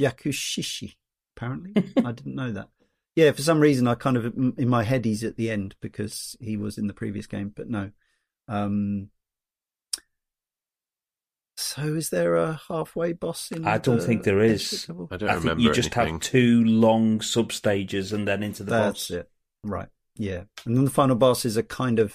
[0.00, 0.94] Yakushishi.
[1.36, 1.72] Apparently,
[2.04, 2.68] I didn't know that.
[3.14, 4.26] Yeah, for some reason, I kind of
[4.58, 7.68] in my head he's at the end because he was in the previous game, but
[7.68, 7.90] no.
[8.48, 9.10] Um,
[11.56, 13.66] so, is there a halfway boss in?
[13.66, 14.86] I don't the think there is.
[14.88, 15.08] level?
[15.10, 16.14] I don't I think remember you just anything.
[16.14, 19.10] have two long sub stages and then into the That's boss.
[19.10, 19.30] it.
[19.64, 19.88] Right.
[20.16, 22.14] Yeah, and then the final boss is a kind of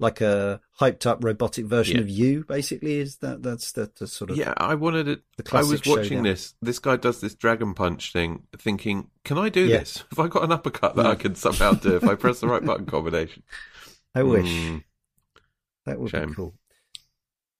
[0.00, 2.02] like a hyped up robotic version Yeah.
[2.02, 2.44] of you.
[2.48, 5.22] Basically, is that that's the, the sort of Yeah, I wanted it.
[5.36, 6.22] the I was watching showdown.
[6.24, 6.54] this.
[6.60, 9.78] This guy does this dragon punch thing, thinking, "Can I do Yeah.
[9.78, 10.02] this?
[10.10, 11.10] Have I got an uppercut that No.
[11.10, 13.42] I can somehow do if I press the right button combination?"
[14.14, 14.46] I wish.
[14.46, 14.84] Mm,
[15.86, 16.28] That would Shame.
[16.30, 16.54] be cool.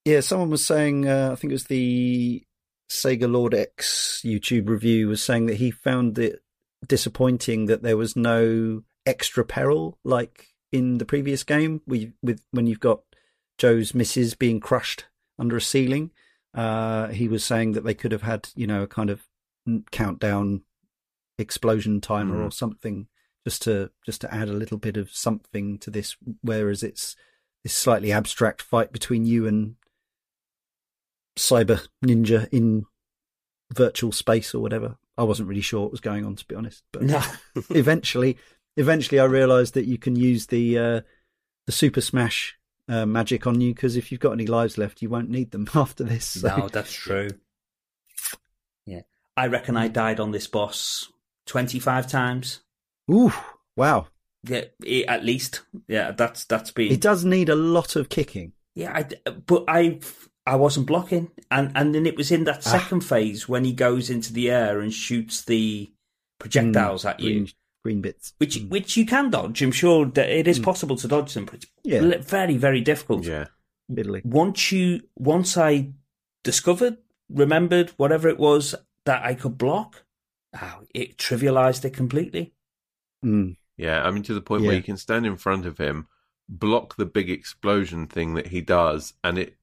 [0.05, 2.45] Yeah, someone was saying, uh, I think it was the
[2.91, 6.43] Sega Lord X YouTube review was saying that he found it
[6.87, 12.67] disappointing that there was no extra peril like in the previous game with, with when
[12.67, 13.01] you've got
[13.57, 15.07] Joe's missus being crushed
[15.39, 16.11] under a ceiling.
[16.53, 19.27] Uh, he was saying that they could have had, you know, a kind of
[19.91, 20.63] countdown
[21.39, 22.47] explosion timer Mm.
[22.47, 23.09] or something
[23.45, 27.17] just to just to add a little bit of something to this whereas it's
[27.65, 29.75] this slightly abstract fight between you and
[31.37, 32.85] cyber ninja in
[33.73, 36.83] virtual space or whatever I wasn't really sure what was going on to be honest.
[36.93, 37.23] But No.
[37.71, 38.37] eventually,
[38.77, 41.01] eventually, I realised that you can use the uh,
[41.67, 42.59] the Super Smash
[42.89, 45.69] uh, magic on you because if you've got any lives left, you won't need them
[45.75, 46.25] after this.
[46.25, 46.57] So.
[46.57, 47.31] No, that's true.
[48.87, 49.03] Yeah.
[49.37, 51.09] I reckon I died on this boss
[51.47, 52.61] 25 times.
[53.11, 53.33] Ooh,
[53.77, 54.07] wow!
[54.45, 54.65] Yeah,
[55.09, 55.63] at least.
[55.89, 58.53] Yeah, that's that's been It does need a lot of kicking.
[58.75, 60.01] Yeah, I, but I
[60.47, 62.71] I wasn't blocking, and and then it was in that Ah.
[62.71, 65.91] second phase when he goes into the air and shoots the
[66.39, 67.49] projectiles at you, Green,
[67.85, 68.35] green bits.
[68.39, 68.69] which Mm.
[68.69, 69.63] which you can dodge.
[69.63, 72.19] I'm sure that it is possible to dodge them, but it's Yeah.
[72.19, 73.25] very very difficult.
[73.25, 73.47] Yeah.
[73.95, 74.23] Italy.
[74.25, 75.93] Once you once I
[76.43, 76.99] discovered,
[77.31, 80.05] remembered whatever it was that I could block,
[80.61, 82.53] oh, it trivialized it completely.
[83.25, 83.57] Mm.
[83.77, 86.07] Yeah, I mean to the point where you can stand in front of him,
[86.49, 89.57] block the big explosion thing that he does, and it, it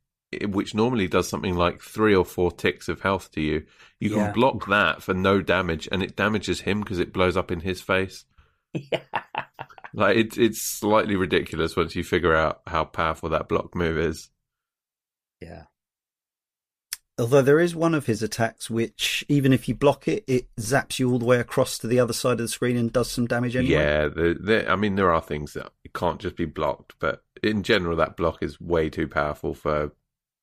[0.48, 3.66] which normally does something like three or four ticks of health to you.
[4.00, 4.26] You Yeah.
[4.26, 7.60] can block that for no damage, and it damages him because it blows up in
[7.62, 8.26] his face.
[8.74, 9.02] Yeah.
[9.94, 14.30] Like it's it's slightly ridiculous once you figure out how powerful that block move is.
[15.42, 15.64] Yeah,
[17.20, 20.98] Although there is one of his attacks which, even if you block it, it zaps
[20.98, 23.28] you all the way across to the other side of the screen and does some
[23.28, 23.74] damage anyway.
[23.74, 27.62] Yeah, the, the, I mean there are things that can't just be blocked, but in
[27.62, 29.92] general that block is way too powerful for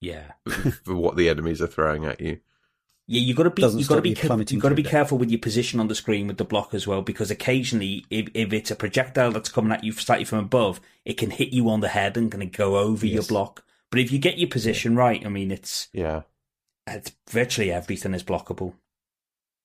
[0.00, 0.32] yeah.
[0.84, 2.40] for what the enemies are throwing at you.
[3.10, 4.68] Yeah, you got to be Doesn't you got to be you ca- plummeting you got
[4.68, 4.90] to be death.
[4.90, 8.28] careful with your position on the screen with the block as well because occasionally if,
[8.34, 11.70] if it's a projectile that's coming at you slightly from above, it can hit you
[11.70, 13.64] on the head and kind of go over your block.
[13.90, 16.22] But if you get your position right, I mean, it's Yeah.
[16.86, 18.74] it's virtually everything is blockable.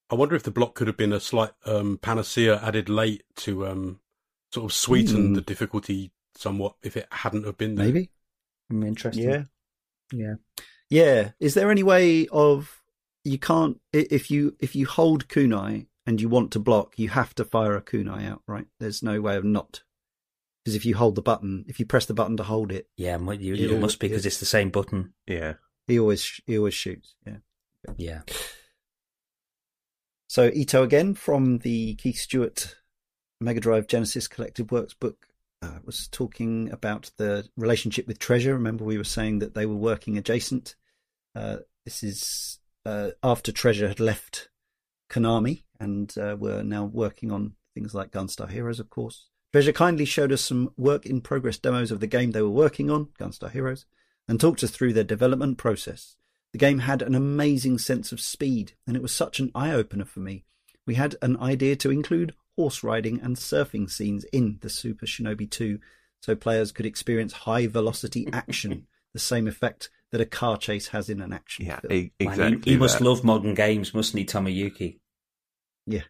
[0.10, 3.68] I wonder if the block could have been a slight um, panacea added late to
[3.68, 4.00] um,
[4.54, 5.34] sort of sweeten Hmm.
[5.34, 7.88] the difficulty somewhat if it hadn't have been there.
[7.88, 8.10] Maybe.
[8.70, 8.96] I'm.
[9.14, 9.44] Yeah.
[10.14, 10.36] Yeah.
[10.90, 11.32] Yeah.
[11.40, 12.82] Is there any way of
[13.24, 17.34] you can't if you if you hold kunai and you want to block, you have
[17.36, 18.66] to fire a kunai out, right?
[18.80, 19.84] There's no way of not.
[20.64, 23.18] Because if you hold the button, if you press the button to hold it, Yeah,
[23.18, 23.76] well, you, Yeah.
[23.76, 25.14] it must be because it's the same button.
[25.28, 25.56] Yeah.
[25.88, 27.16] he always he always shoots.
[27.26, 27.38] Yeah.
[27.98, 28.22] Yeah.
[30.28, 32.76] So Ito again from the Keith Stuart
[33.40, 35.28] Mega Drive Genesis Collected Works book
[35.64, 38.54] uh, was talking about the relationship with Treasure.
[38.54, 40.76] Remember, we were saying that they were working adjacent.
[41.36, 44.50] Uh, this is uh, after Treasure had left
[45.10, 49.30] Konami and uh, were now working on things like Gunstar Heroes, of course.
[49.54, 52.90] Treasure kindly showed us some work in progress demos of the game they were working
[52.90, 53.86] on, Gunstar Heroes,
[54.28, 56.16] and talked us through their development process.
[56.52, 60.06] The game had an amazing sense of speed, and it was such an eye opener
[60.06, 60.46] for me.
[60.86, 65.50] We had an idea to include horse riding and surfing scenes in the Super Shinobi
[65.50, 65.80] 2
[66.22, 71.10] so players could experience high velocity action, the same effect that a car chase has
[71.10, 71.94] in an action Yeah, film.
[71.94, 72.62] e- Man, exactly.
[72.66, 75.00] he, he must love modern games, mustn't he, Tomoyuki?
[75.88, 76.04] Yeah.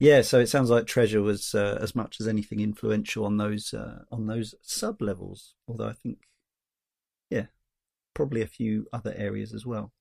[0.00, 3.72] Yeah, so it sounds like Treasure was uh, as much as anything influential on those
[3.72, 5.54] uh, on those sub levels.
[5.68, 6.18] Although I think,
[7.30, 7.46] yeah,
[8.12, 9.92] probably a few other areas as well.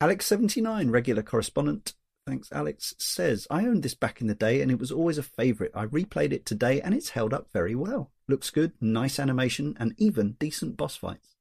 [0.00, 1.94] Alex seventy nine, regular correspondent.
[2.30, 2.94] Thanks, Alex.
[2.96, 5.72] Says I owned this back in the day and it was always a favourite.
[5.74, 8.12] I replayed it today and it's held up very well.
[8.28, 11.34] Looks good, nice animation, and even decent boss fights.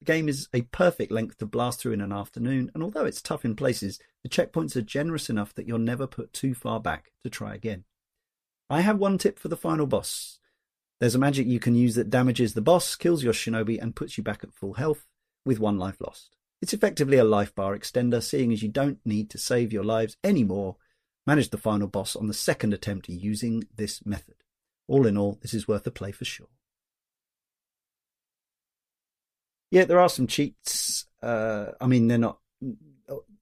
[0.00, 3.22] The game is a perfect length to blast through in an afternoon, and although it's
[3.22, 7.12] tough in places, the checkpoints are generous enough that you're never put too far back
[7.22, 7.84] to try again.
[8.68, 10.40] I have one tip for the final boss.
[10.98, 14.18] There's a magic you can use that damages the boss, kills your shinobi, and puts
[14.18, 15.06] you back at full health
[15.44, 16.35] with one life lost.
[16.62, 20.16] It's effectively a life bar extender, seeing as you don't need to save your lives
[20.24, 20.76] anymore.
[21.26, 24.36] Manage the final boss on the second attempt using this method.
[24.88, 26.48] All in all, this is worth a play for sure.
[29.70, 31.06] Yeah, there are some cheats.
[31.22, 32.38] Uh, I mean, they're not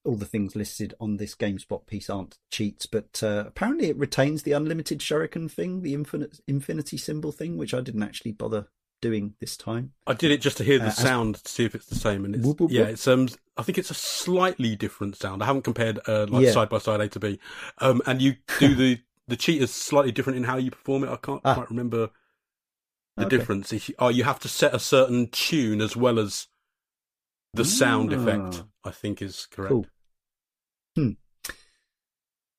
[0.05, 4.43] all the things listed on this GameSpot piece aren't cheats, but uh, apparently it retains
[4.43, 8.69] the unlimited shuriken thing, the infinite infinity symbol thing, which I didn't actually bother
[9.05, 9.93] doing this time.
[10.06, 11.94] I did it just to hear the Uh, as- sound to see if it's the
[11.94, 12.90] same, and it's Whoop, whoop, yeah, whoop.
[12.90, 15.43] it's um, I think it's a slightly different sound.
[15.43, 16.52] I haven't compared uh, like Yeah.
[16.52, 17.39] side by side A to B,
[17.78, 21.10] um, and you do the the cheat is slightly different in how you perform it.
[21.10, 21.55] I can't Ah.
[21.55, 22.10] quite remember
[23.16, 23.36] the Okay.
[23.36, 23.72] difference.
[23.72, 26.48] If you, oh, you have to set a certain tune as well as
[27.55, 28.62] the sound effect.
[28.85, 28.89] Ah.
[28.89, 29.70] I think is correct.
[29.70, 29.86] Cool.
[30.97, 31.10] Hmm.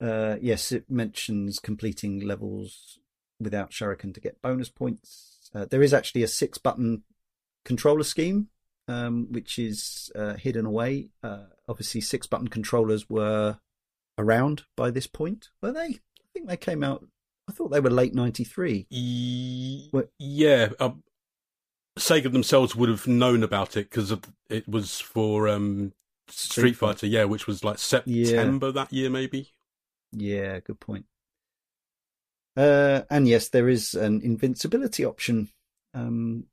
[0.02, 3.00] Uh, yes, it mentions completing levels
[3.40, 5.35] without shuriken to get bonus points.
[5.56, 7.04] Uh, there is actually a six button
[7.64, 8.50] controller scheme,
[8.88, 11.10] um, which is uh, hidden away.
[11.24, 13.58] Uh, obviously, six button controllers were
[14.18, 15.80] around by this point, were they?
[15.80, 17.06] I think they came out.
[17.48, 18.88] I thought they were late '93.
[18.90, 21.04] E- yeah, um,
[21.98, 24.14] Sega themselves would have known about it because
[24.50, 25.94] it was for um,
[26.28, 29.54] Street Fighter, yeah, which was like September that year, maybe.
[30.12, 31.06] Yeah, good point.
[32.58, 35.50] Uh, and yes, there is an invincibility option
[35.94, 36.46] um,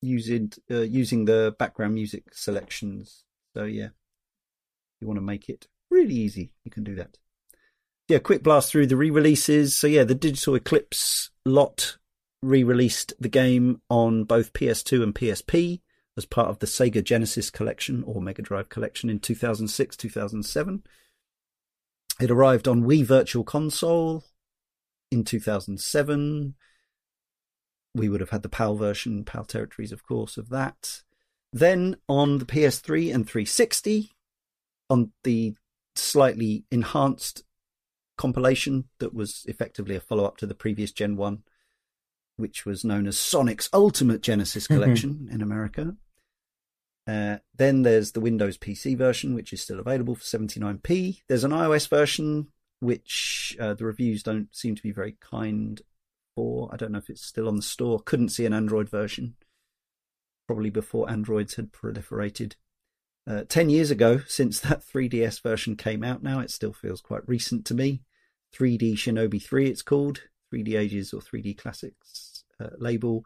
[0.00, 3.24] using uh, using the background music selections.
[3.54, 3.88] So yeah,
[5.00, 7.18] you want to make it really easy, you can do that.
[8.08, 9.76] Yeah, quick blast through the re-releases.
[9.76, 11.98] So yeah, the Digital Eclipse lot
[12.42, 15.80] re-released the game on both PS2 and PSP
[16.16, 20.82] as part of the Sega Genesis collection or Mega Drive collection in 2006 2007.
[22.20, 24.24] It arrived on Wii Virtual Console
[25.12, 26.54] in 2007.
[27.94, 31.02] We would have had the PAL version, PAL territories, of course, of that.
[31.52, 34.10] Then on the PS3 and 360,
[34.88, 35.54] on the
[35.94, 37.44] slightly enhanced
[38.16, 41.42] compilation that was effectively a follow up to the previous Gen 1,
[42.36, 44.80] which was known as Sonic's Ultimate Genesis mm-hmm.
[44.80, 45.96] Collection in America.
[47.06, 51.22] Uh, then there's the Windows PC version, which is still available for 79p.
[51.28, 52.48] There's an iOS version,
[52.82, 55.80] which uh, the reviews don't seem to be very kind
[56.34, 56.68] for.
[56.72, 58.00] I don't know if it's still on the store.
[58.00, 59.36] Couldn't see an Android version,
[60.48, 62.54] probably before Androids had proliferated.
[63.24, 67.26] Uh, 10 years ago, since that 3DS version came out now, it still feels quite
[67.28, 68.02] recent to me.
[68.52, 70.22] 3D Shinobi 3, it's called.
[70.52, 73.24] 3D Ages or 3D Classics uh, label.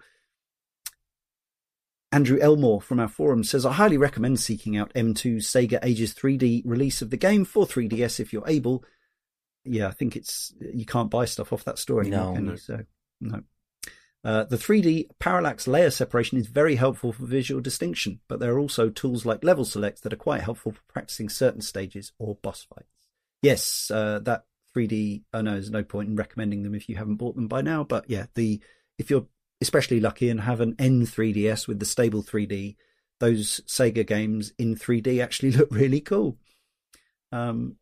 [2.13, 6.63] Andrew Elmore from our forum says, I highly recommend seeking out M2's Sega Ages 3D
[6.67, 8.85] release of the game for 3DS if you're able.
[9.69, 12.53] Yeah, I think it's you can't buy stuff off that store anymore, no, can no.
[12.53, 12.57] you?
[12.59, 12.81] So,
[13.21, 13.43] no.
[14.25, 18.59] Uh, the 3D parallax layer separation is very helpful for visual distinction, but there are
[18.59, 22.67] also tools like level select that are quite helpful for practicing certain stages or boss
[22.69, 22.91] fights.
[23.41, 24.45] Yes, uh, that
[24.77, 25.23] 3D.
[25.33, 27.85] I know there's no point in recommending them if you haven't bought them by now,
[27.85, 28.61] but yeah, the
[28.99, 29.27] if you're
[29.61, 32.77] especially lucky and have an N3DS with the stable 3D,
[33.21, 36.37] those Sega games in 3D actually look really cool.
[37.33, 37.77] Um,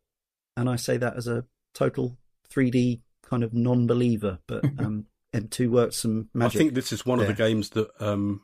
[0.57, 1.45] and I say that as a
[1.75, 2.17] total
[2.51, 6.55] 3D kind of non-believer, but um, M2 works some magic.
[6.55, 7.29] I think this is one there.
[7.29, 8.41] of the games that um,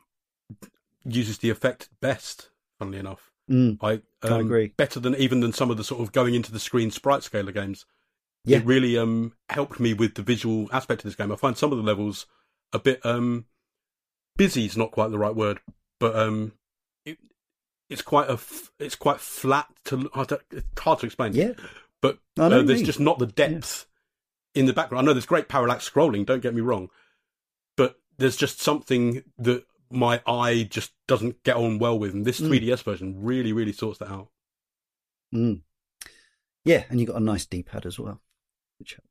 [1.04, 2.50] uses the effect best.
[2.78, 3.94] Funnily enough, mm, I,
[4.26, 4.74] um, I, agree.
[4.76, 7.52] Better than even than some of the sort of going into the screen sprite scaler
[7.52, 7.86] games.
[8.44, 8.58] Yeah.
[8.58, 11.30] It really um, helped me with the visual aspect of this game.
[11.30, 12.26] I find some of the levels
[12.72, 13.46] a bit um,
[14.36, 14.66] busy.
[14.66, 15.60] Is not quite the right word,
[16.00, 16.52] but um,
[17.06, 17.18] it,
[17.88, 18.38] it's quite a
[18.80, 20.10] it's quite flat to.
[20.50, 21.34] It's hard to explain.
[21.34, 21.52] Yeah,
[22.02, 23.86] but uh, there's just not the depth
[24.54, 25.04] in the background.
[25.04, 26.90] I know there's great parallax scrolling, don't get me wrong,
[27.76, 32.40] but there's just something that my eye just doesn't get on well with, and this
[32.40, 32.48] mm.
[32.48, 34.28] 3DS version really, really sorts that out.
[35.34, 35.62] Mm.
[36.64, 38.20] Yeah, and you've got a nice D-pad as well,
[38.78, 39.08] which helps.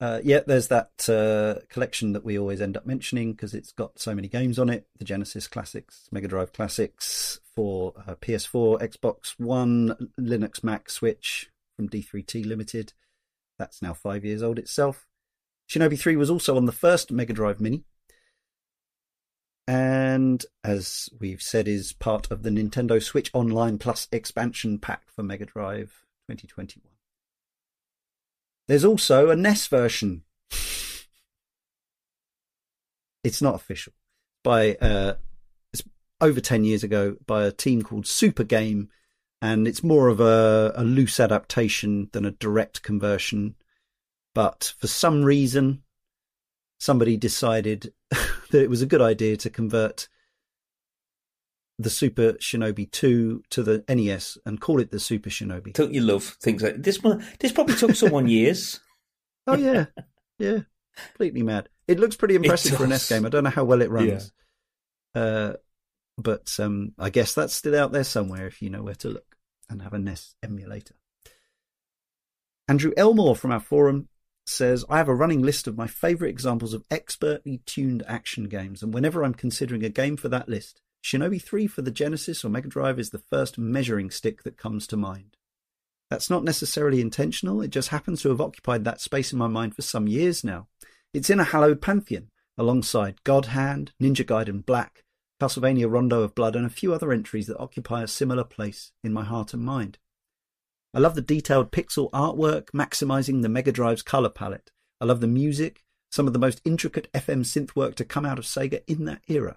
[0.00, 4.00] Uh, yeah, there's that uh, collection that we always end up mentioning because it's got
[4.00, 9.34] so many games on it: the Genesis Classics, Mega Drive Classics for uh, PS4, Xbox
[9.38, 11.51] One, Linux, Mac, Switch
[11.82, 12.92] from D3T Limited,
[13.58, 15.06] that's now five years old itself.
[15.68, 17.84] Shinobi 3 was also on the first Mega Drive Mini.
[19.66, 25.22] And as we've said, is part of the Nintendo Switch Online Plus expansion pack for
[25.22, 26.82] Mega Drive 2021.
[28.68, 30.22] There's also a NES version.
[33.24, 33.92] it's not official.
[34.42, 35.14] By uh,
[35.72, 35.82] it's
[36.20, 38.90] over 10 years ago by a team called Super Game
[39.42, 43.56] and it's more of a, a loose adaptation than a direct conversion.
[44.34, 45.82] But for some reason,
[46.78, 50.08] somebody decided that it was a good idea to convert
[51.76, 55.72] the Super Shinobi 2 to the NES and call it the Super Shinobi.
[55.72, 57.00] Don't you love things like this?
[57.40, 58.80] This probably took someone years.
[59.44, 59.86] Oh yeah,
[60.38, 60.60] yeah,
[61.08, 61.68] completely mad.
[61.88, 63.26] It looks pretty impressive for an NES game.
[63.26, 64.30] I don't know how well it runs,
[65.16, 65.20] yeah.
[65.20, 65.52] uh,
[66.22, 69.36] but um, I guess that's still out there somewhere if you know where to look
[69.68, 70.94] and have a NES emulator.
[72.68, 74.08] Andrew Elmore from our forum
[74.46, 78.82] says, I have a running list of my favourite examples of expertly tuned action games,
[78.82, 82.48] and whenever I'm considering a game for that list, Shinobi 3 for the Genesis or
[82.48, 85.36] Mega Drive is the first measuring stick that comes to mind.
[86.10, 89.74] That's not necessarily intentional, it just happens to have occupied that space in my mind
[89.74, 90.68] for some years now.
[91.12, 95.04] It's in a hallowed pantheon, alongside God Hand, Ninja Gaiden Black,
[95.42, 99.12] Castlevania Rondo of Blood, and a few other entries that occupy a similar place in
[99.12, 99.98] my heart and mind.
[100.94, 104.70] I love the detailed pixel artwork, maximizing the Mega Drive's color palette.
[105.00, 105.82] I love the music,
[106.12, 109.22] some of the most intricate FM synth work to come out of Sega in that
[109.26, 109.56] era.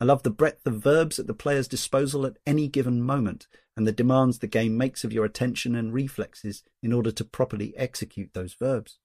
[0.00, 3.46] I love the breadth of verbs at the player's disposal at any given moment,
[3.76, 7.72] and the demands the game makes of your attention and reflexes in order to properly
[7.76, 8.98] execute those verbs.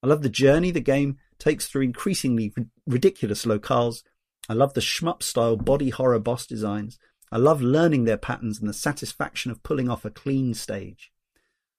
[0.00, 2.54] I love the journey the game takes through increasingly
[2.86, 4.04] ridiculous locales
[4.48, 6.98] I love the shmup style body horror boss designs.
[7.32, 11.10] I love learning their patterns and the satisfaction of pulling off a clean stage.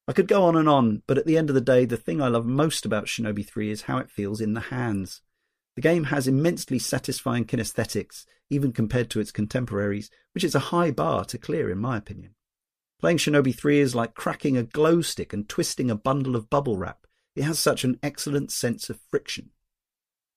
[0.08, 2.22] I could go on and on, but at the end of the day, the thing
[2.22, 5.22] I love most about Shinobi 3 is how it feels in the hands.
[5.76, 10.92] The game has immensely satisfying kinesthetics, even compared to its contemporaries, which is a high
[10.92, 12.36] bar to clear, in my opinion.
[13.00, 16.78] Playing Shinobi 3 is like cracking a glow stick and twisting a bundle of bubble
[16.78, 17.06] wrap.
[17.36, 19.52] It has such an excellent sense of friction.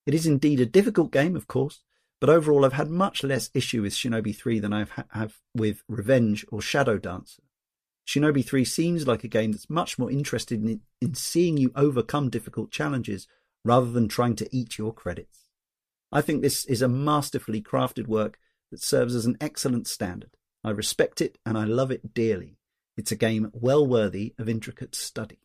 [0.04, 1.82] It is indeed a difficult game, of course,
[2.20, 6.44] but overall I've had much less issue with Shinobi 3 than I have with Revenge
[6.50, 7.42] or Shadow Dancer.
[8.06, 12.28] Shinobi 3 seems like a game that's much more interested in, in seeing you overcome
[12.28, 13.26] difficult challenges
[13.64, 15.48] rather than trying to eat your credits.
[16.12, 18.38] I think this is a masterfully crafted work
[18.70, 20.30] that serves as an excellent standard.
[20.64, 22.58] I respect it and I love it dearly.
[22.96, 25.38] It's a game well worthy of intricate study.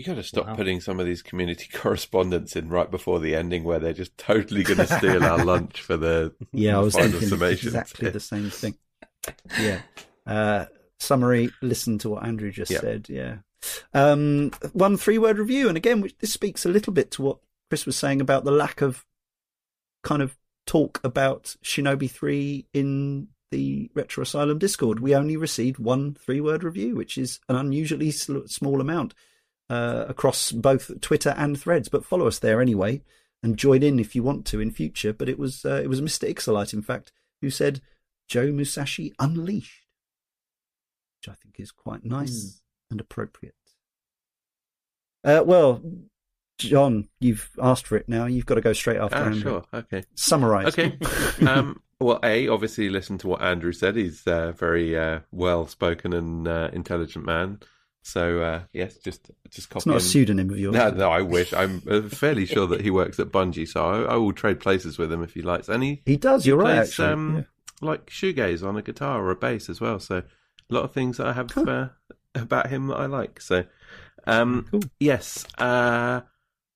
[0.00, 0.54] You got to stop wow.
[0.54, 4.62] putting some of these community correspondents in right before the ending, where they're just totally
[4.62, 6.78] going to steal our lunch for the yeah.
[6.78, 8.78] I was thinking exactly the same thing.
[9.60, 9.82] Yeah.
[10.26, 10.64] Uh,
[10.96, 11.50] summary.
[11.60, 13.08] Listen to what Andrew just said.
[13.10, 13.40] Yeah.
[13.92, 17.84] Um, one three-word review, and again, which this speaks a little bit to what Chris
[17.84, 19.04] was saying about the lack of
[20.02, 25.00] kind of talk about Shinobi 3 in the Retro Asylum Discord.
[25.00, 29.12] We only received one three word review, which is an unusually small amount
[29.70, 31.88] uh, across both Twitter and threads.
[31.88, 33.02] But follow us there anyway
[33.42, 35.12] and join in if you want to in future.
[35.12, 36.28] But it was uh, it was Mr.
[36.28, 37.80] Ixolite, in fact, who said
[38.28, 39.86] Joe Musashi Unleashed,
[41.18, 42.60] which I think is quite nice mm.
[42.90, 43.54] and appropriate.
[45.22, 45.82] Uh, well,
[46.58, 48.26] Jon, you've asked for it now.
[48.26, 49.40] You've got to go straight after ah, Andrew.
[49.40, 49.64] Sure.
[49.72, 50.04] Okay.
[50.14, 50.66] Summarize.
[50.68, 50.98] Okay.
[51.46, 53.96] um, well, A, obviously listen to what Andrew said.
[53.96, 57.60] He's a very uh, well spoken and uh, intelligent man.
[58.02, 59.80] So uh, yes, just just copy.
[59.80, 59.98] It's not him.
[59.98, 60.74] a pseudonym of yours.
[60.74, 61.52] No, no, I wish.
[61.52, 64.96] I'm uh, fairly sure that he works at Bungie, so I, I, will trade places
[64.96, 65.68] with him if he likes.
[65.68, 66.44] And he he does.
[66.44, 66.86] He you're plays, right.
[66.86, 67.88] Actually, um, yeah.
[67.88, 70.00] like shoegaze on a guitar or a bass as well.
[70.00, 71.62] So a lot of things that I have huh.
[71.62, 71.88] Uh,
[72.34, 73.40] about him that I like.
[73.40, 73.64] So
[74.26, 74.82] um, cool.
[74.98, 76.22] yes, uh,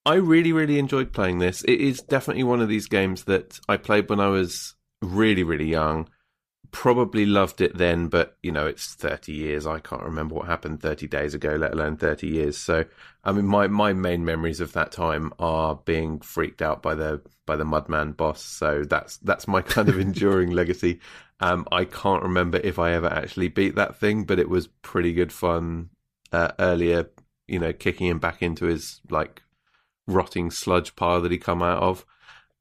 [0.07, 1.63] I really, really enjoyed playing this.
[1.65, 5.69] It is definitely one of these games that I played when I was really, really
[5.69, 6.09] young.
[6.75, 9.65] Probably loved it then, but you know, it's 30 years.
[9.65, 12.59] I can't remember what happened 30 days ago, let alone 30 years.
[12.59, 12.85] So,
[13.23, 17.23] I mean, my, my main memories of that time are being freaked out by the,
[17.47, 18.43] by the Mudman boss.
[18.43, 20.99] So that's, that's my kind of enduring legacy.
[21.39, 25.13] Um, I can't remember if I ever actually beat that thing, but it was pretty
[25.13, 25.91] good fun,
[26.33, 27.09] uh, earlier,
[27.47, 29.45] you know, kicking him back into his like
[30.09, 32.05] rotting sludge pile that he come out of.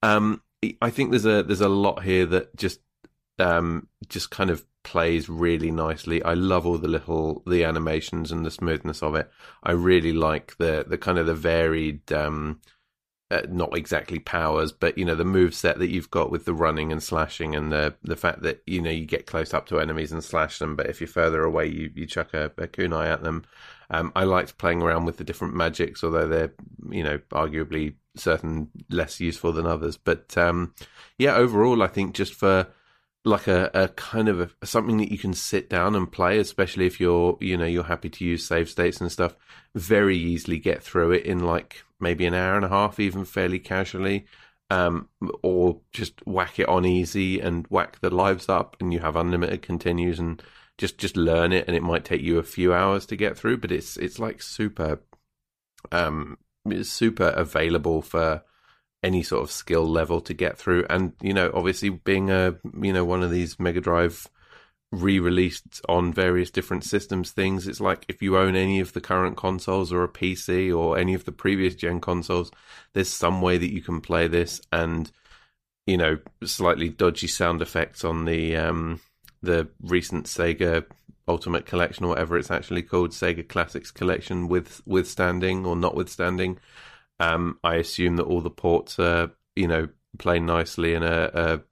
[0.03, 0.43] Um,
[0.81, 2.79] I think there's a there's a lot here that just
[3.39, 6.21] um, just kind of plays really nicely.
[6.23, 9.29] I love all the little the animations and the smoothness of it.
[9.63, 12.59] I really like the the kind of the varied um,
[13.31, 16.53] uh, not exactly powers, but you know the move set that you've got with the
[16.53, 19.79] running and slashing, and the the fact that you know you get close up to
[19.79, 23.07] enemies and slash them, but if you're further away, you you chuck a, a kunai
[23.07, 23.43] at them.
[23.89, 26.53] Um, I liked playing around with the different magics, although they're
[26.91, 29.97] you know arguably certain less useful than others.
[29.97, 30.75] But um,
[31.17, 32.67] yeah, overall, I think just for
[33.25, 36.85] like a, a kind of a, something that you can sit down and play, especially
[36.85, 39.35] if you're you know you're happy to use save states and stuff.
[39.75, 43.59] Very easily get through it in like maybe an hour and a half, even fairly
[43.59, 44.25] casually.
[44.69, 45.09] Um,
[45.43, 49.61] or just whack it on easy and whack the lives up, and you have unlimited
[49.61, 50.41] continues and
[50.77, 51.65] just just learn it.
[51.67, 54.41] And it might take you a few hours to get through, but it's it's like
[54.41, 55.01] super
[55.91, 56.37] um
[56.69, 58.43] is super available for
[59.03, 60.85] any sort of skill level to get through.
[60.89, 64.27] And you know, obviously, being a you know one of these Mega Drive
[64.91, 69.35] re-released on various different systems things it's like if you own any of the current
[69.35, 72.51] consoles or a pc or any of the previous gen consoles
[72.93, 75.11] there's some way that you can play this and
[75.87, 79.01] you know slightly dodgy sound effects on the um
[79.41, 80.85] the recent sega
[81.27, 86.59] Ultimate Collection or whatever it's actually called, Sega Classics Collection, with withstanding or notwithstanding.
[87.19, 89.87] Um, I assume that all the ports are, you know,
[90.17, 91.63] play nicely and are, are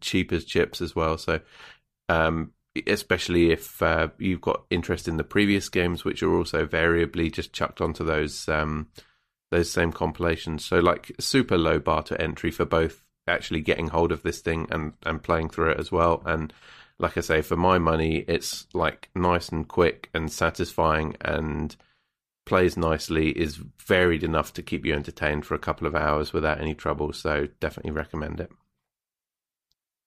[0.00, 1.18] cheap as chips as well.
[1.18, 1.40] So,
[2.08, 2.52] um,
[2.86, 7.52] especially if uh, you've got interest in the previous games, which are also variably just
[7.52, 8.88] chucked onto those um,
[9.50, 10.64] those same compilations.
[10.64, 14.66] So, like, super low bar to entry for both actually getting hold of this thing
[14.70, 16.52] and and playing through it as well, and
[17.00, 21.74] like I say, for my money, it's like nice and quick and satisfying and
[22.50, 26.60] plays nicely, is varied enough to keep you entertained for a couple of hours without
[26.60, 27.12] any trouble.
[27.14, 28.50] So definitely recommend it.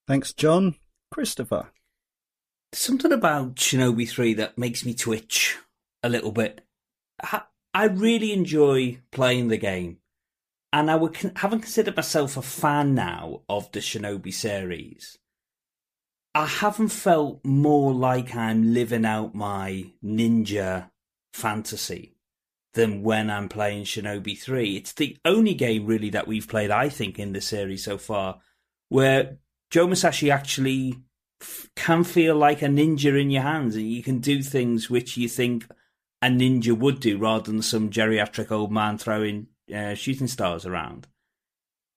[0.08, 0.76] Thanks, Jon.
[1.10, 1.72] Christopher.
[2.74, 5.58] Something about Shinobi 3 that makes me twitch
[6.04, 6.62] a little bit.
[7.74, 10.00] I really enjoy playing the game.
[10.72, 15.18] And I would, haven't considered myself a fan now of the Shinobi series
[16.36, 20.90] I haven't felt more like I'm living out my ninja
[21.32, 22.14] fantasy
[22.74, 24.78] than when I'm playing Shinobi 3.
[24.78, 28.40] It's the only game really that we've played, I think, in the series so far
[28.90, 29.38] where
[29.70, 30.96] Joe Musashi actually
[31.42, 35.18] f- can feel like a ninja in your hands and you can do things which
[35.18, 35.66] you think
[36.22, 41.08] a ninja would do rather than some geriatric old man throwing uh, shooting stars around.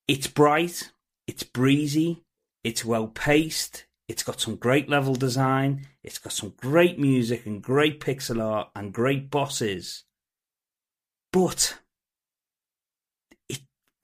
[0.08, 0.90] It's bright,
[1.26, 2.24] it's breezy,
[2.64, 7.62] it's well paced, it's got some great level design, it's got some great music and
[7.62, 10.04] great pixel art and great bosses.
[11.36, 11.76] But
[13.46, 13.60] it,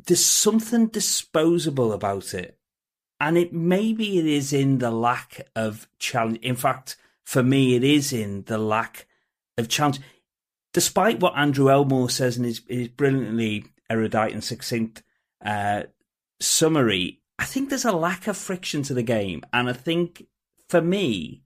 [0.06, 2.58] there's something disposable about it.
[3.18, 6.40] And it maybe it is in the lack of challenge.
[6.42, 9.06] In fact, for me, it is in the lack
[9.56, 10.00] of challenge.
[10.74, 15.02] Despite what Andrew Elmore says in his, his brilliantly erudite and succinct
[15.42, 15.84] uh,
[16.38, 19.42] summary, I think there's a lack of friction to the game.
[19.54, 20.26] And I think
[20.68, 21.44] for me,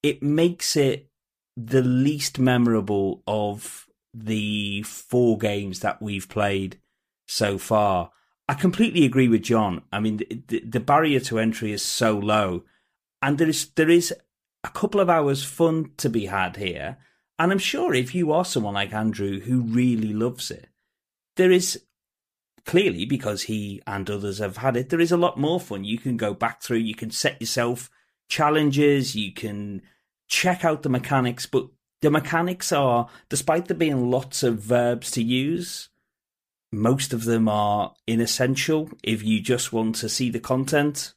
[0.00, 1.10] it makes it
[1.56, 6.78] the least memorable of the four games that we've played
[7.26, 8.12] so far.
[8.48, 9.82] I completely agree with Jon.
[9.90, 10.18] I mean,
[10.48, 12.64] the, the barrier to entry is so low,
[13.20, 14.14] and there is there is
[14.62, 16.98] a couple of hours fun to be had here.
[17.38, 20.68] And I'm sure if you are someone like Andrew who really loves it,
[21.36, 21.82] there is
[22.64, 25.84] clearly because he and others have had it, there is a lot more fun.
[25.84, 27.90] You can go back through, you can set yourself
[28.28, 29.82] challenges, you can
[30.28, 31.68] check out the mechanics, but
[32.04, 35.88] the mechanics are, despite there being lots of verbs to use,
[36.70, 41.14] most of them are inessential if you just want to see the content.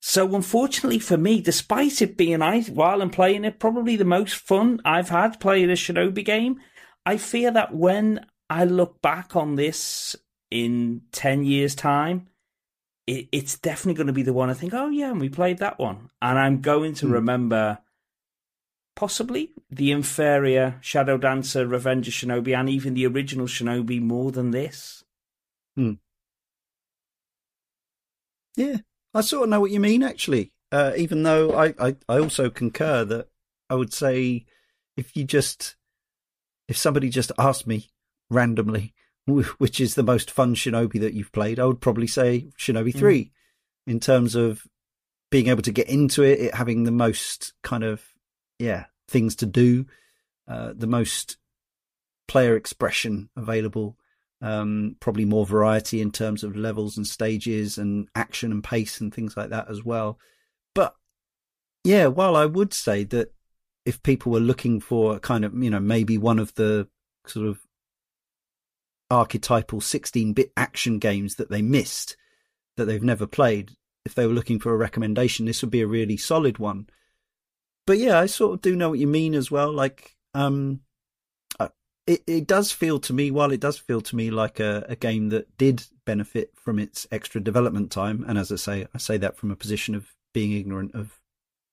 [0.00, 4.34] So unfortunately for me, despite it being I while I'm playing it, probably the most
[4.34, 6.60] fun I've had playing a Shinobi game,
[7.06, 10.16] I fear that when I look back on this
[10.50, 12.26] in 10 years' time,
[13.06, 15.58] it, it's definitely going to be the one I think, oh, yeah, and we played
[15.58, 16.10] that one.
[16.20, 17.12] And I'm going to mm.
[17.12, 17.78] remember
[18.94, 24.50] possibly the inferior Shadow Dancer, Revenge of Shinobi, and even the original Shinobi more than
[24.50, 25.04] this.
[25.76, 25.94] Hmm.
[28.56, 28.78] Yeah,
[29.12, 30.52] I sort of know what you mean, actually.
[30.70, 33.28] Uh, even though I, I, I also concur that
[33.70, 34.46] I would say
[34.96, 35.76] if you just,
[36.68, 37.90] if somebody just asked me
[38.30, 38.92] randomly,
[39.26, 42.98] which is the most fun Shinobi that you've played, I would probably say Shinobi mm.
[42.98, 43.32] 3
[43.86, 44.66] in terms of
[45.30, 48.13] being able to get into it, it having the most kind of,
[48.58, 49.86] yeah, things to do,
[50.48, 51.36] uh, the most
[52.28, 53.96] player expression available,
[54.40, 59.12] um, probably more variety in terms of levels and stages and action and pace and
[59.14, 60.18] things like that as well.
[60.74, 60.94] But
[61.82, 63.32] yeah, while I would say that
[63.84, 66.88] if people were looking for kind of, you know, maybe one of the
[67.26, 67.60] sort of
[69.10, 72.16] archetypal 16-bit action games that they missed
[72.76, 73.72] that they've never played
[74.04, 76.86] if they were looking for a recommendation this would be a really solid one
[77.86, 80.80] but yeah i sort of do know what you mean as well like um
[81.60, 81.68] uh,
[82.06, 84.96] it, it does feel to me while it does feel to me like a, a
[84.96, 89.16] game that did benefit from its extra development time and as i say i say
[89.16, 91.20] that from a position of being ignorant of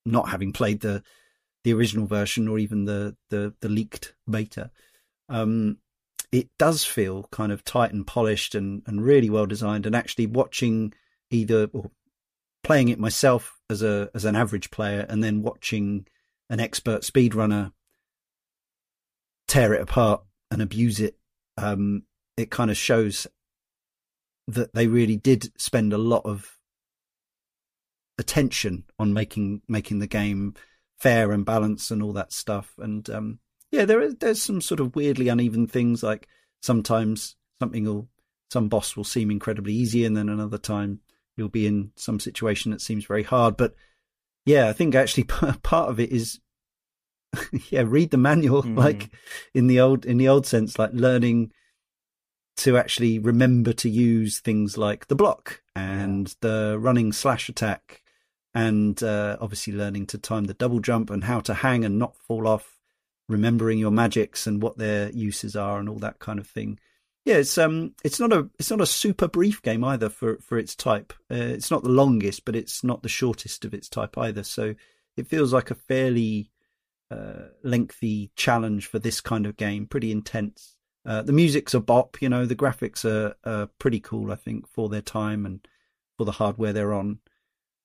[0.06, 1.04] not having played the
[1.64, 4.72] the original version or even the the, the leaked beta
[5.30, 5.78] um
[6.32, 9.86] it does feel kind of tight and polished and, and really well designed.
[9.86, 10.94] And actually watching
[11.30, 11.92] either or
[12.64, 16.06] playing it myself as a as an average player and then watching
[16.50, 17.72] an expert speedrunner
[19.48, 20.22] tear it apart
[20.52, 21.18] and abuse it,
[21.58, 22.04] um,
[22.38, 23.26] it kind of shows
[24.48, 26.58] that they really did spend a lot of
[28.18, 30.54] attention on making making the game
[31.00, 32.74] fair and balanced and all that stuff.
[32.78, 33.40] And um,
[33.72, 36.04] yeah, there is there's some sort of weirdly uneven things.
[36.04, 36.28] Like
[36.62, 38.10] sometimes something will
[38.52, 41.00] some boss will seem incredibly easy, and then another time
[41.42, 43.58] you'll be in some situation that seems very hard.
[43.58, 43.74] But
[44.46, 45.24] yeah, I think actually
[45.64, 46.40] part of it is
[47.70, 48.78] yeah, read the manual mm.
[48.78, 49.10] like
[49.56, 51.52] in the old in the old sense, like learning
[52.58, 58.04] to actually remember to use things like the block and the running slash attack
[58.54, 62.16] and uh, obviously learning to time the double jump and how to hang and not
[62.18, 62.78] fall off
[63.30, 66.78] remembering your magics and what their uses are and all that kind of thing.
[67.24, 70.58] Yeah, it's um, it's not a it's not a super brief game either for for
[70.58, 71.14] its type.
[71.32, 74.44] Uh, it's not the longest, but it's not the shortest of its type either.
[74.44, 74.76] So
[75.18, 76.50] it feels like a fairly
[77.12, 79.86] uh, lengthy challenge for this kind of game.
[79.86, 80.76] Pretty intense.
[81.06, 82.46] Uh, the music's a bop, you know.
[82.46, 85.68] The graphics are, are pretty cool, I think, for their time and
[86.18, 87.20] for the hardware they're on.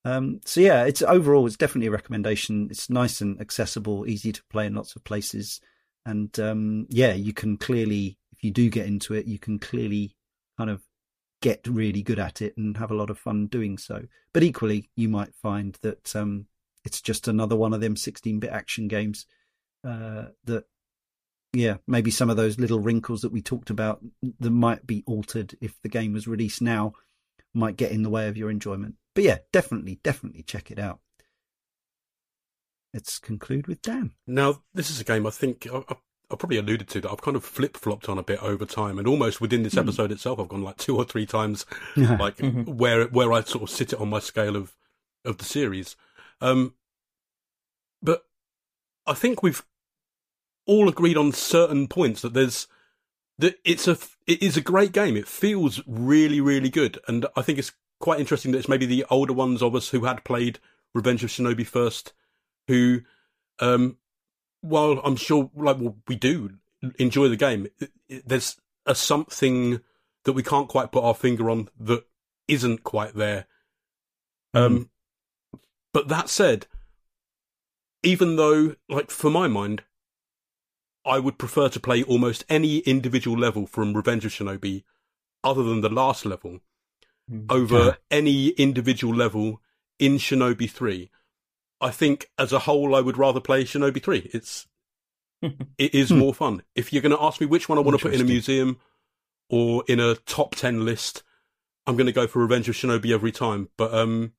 [0.05, 2.69] Um, so yeah, it's overall it's definitely a recommendation.
[2.71, 5.59] It's nice and accessible, easy to play in lots of places,
[6.05, 10.15] and um, yeah, you can clearly, if you do get into it, you can clearly
[10.57, 10.83] kind of
[11.41, 14.05] get really good at it and have a lot of fun doing so.
[14.33, 16.47] But equally, you might find that um,
[16.83, 19.25] it's just another one of them 16-bit action games
[19.83, 20.65] uh, that
[21.53, 24.01] yeah, maybe some of those little wrinkles that we talked about
[24.39, 26.93] that might be altered if the game was released now
[27.53, 28.95] might get in the way of your enjoyment.
[29.15, 30.99] But yeah, definitely, definitely check it out.
[32.93, 34.11] Let's conclude with Dan.
[34.27, 35.95] Now, this is a game I think I, I
[36.35, 39.07] probably alluded to that I've kind of flip flopped on a bit over time, and
[39.07, 39.79] almost within this hmm.
[39.79, 40.13] episode mm.
[40.13, 42.63] itself, I've gone like two or three times, like mm-hmm.
[42.77, 44.75] where where I sort of sit it on my scale of
[45.23, 45.95] of the series.
[46.41, 46.73] Um,
[48.01, 48.25] but
[49.05, 49.63] I think we've
[50.65, 52.67] all agreed on certain points that there's
[53.39, 55.15] that it's a it is a great game.
[55.15, 59.05] It feels really really good, and I think it's quite interesting that it's maybe the
[59.09, 60.59] older ones of us who had played
[60.93, 62.13] Revenge of Shinobi first,
[62.67, 63.01] who,
[63.59, 63.97] um,
[64.61, 66.57] while I'm sure like well, we do
[66.99, 69.81] enjoy the game, it, it, there's a something
[70.23, 72.05] that we can't quite put our finger on that
[72.47, 73.45] isn't quite there.
[74.55, 74.65] Mm.
[74.65, 74.89] Um,
[75.93, 76.67] but that said,
[78.03, 79.83] even though, like for my mind,
[81.05, 84.83] I would prefer to play almost any individual level from Revenge of Shinobi
[85.43, 86.59] other than the last level
[87.31, 87.45] mm.
[87.49, 87.93] over yeah.
[88.11, 89.61] any individual level
[89.99, 91.09] in Shinobi 3.
[91.79, 94.29] I think as a whole, I would rather play Shinobi 3.
[94.33, 94.67] It's,
[95.41, 96.19] it is hmm.
[96.19, 96.63] more fun.
[96.75, 98.79] If you're going to ask me which one I want to put in a museum
[99.49, 101.23] or in a top 10 list,
[101.85, 103.69] I'm going to go for Revenge of Shinobi every time.
[103.77, 104.33] But, um,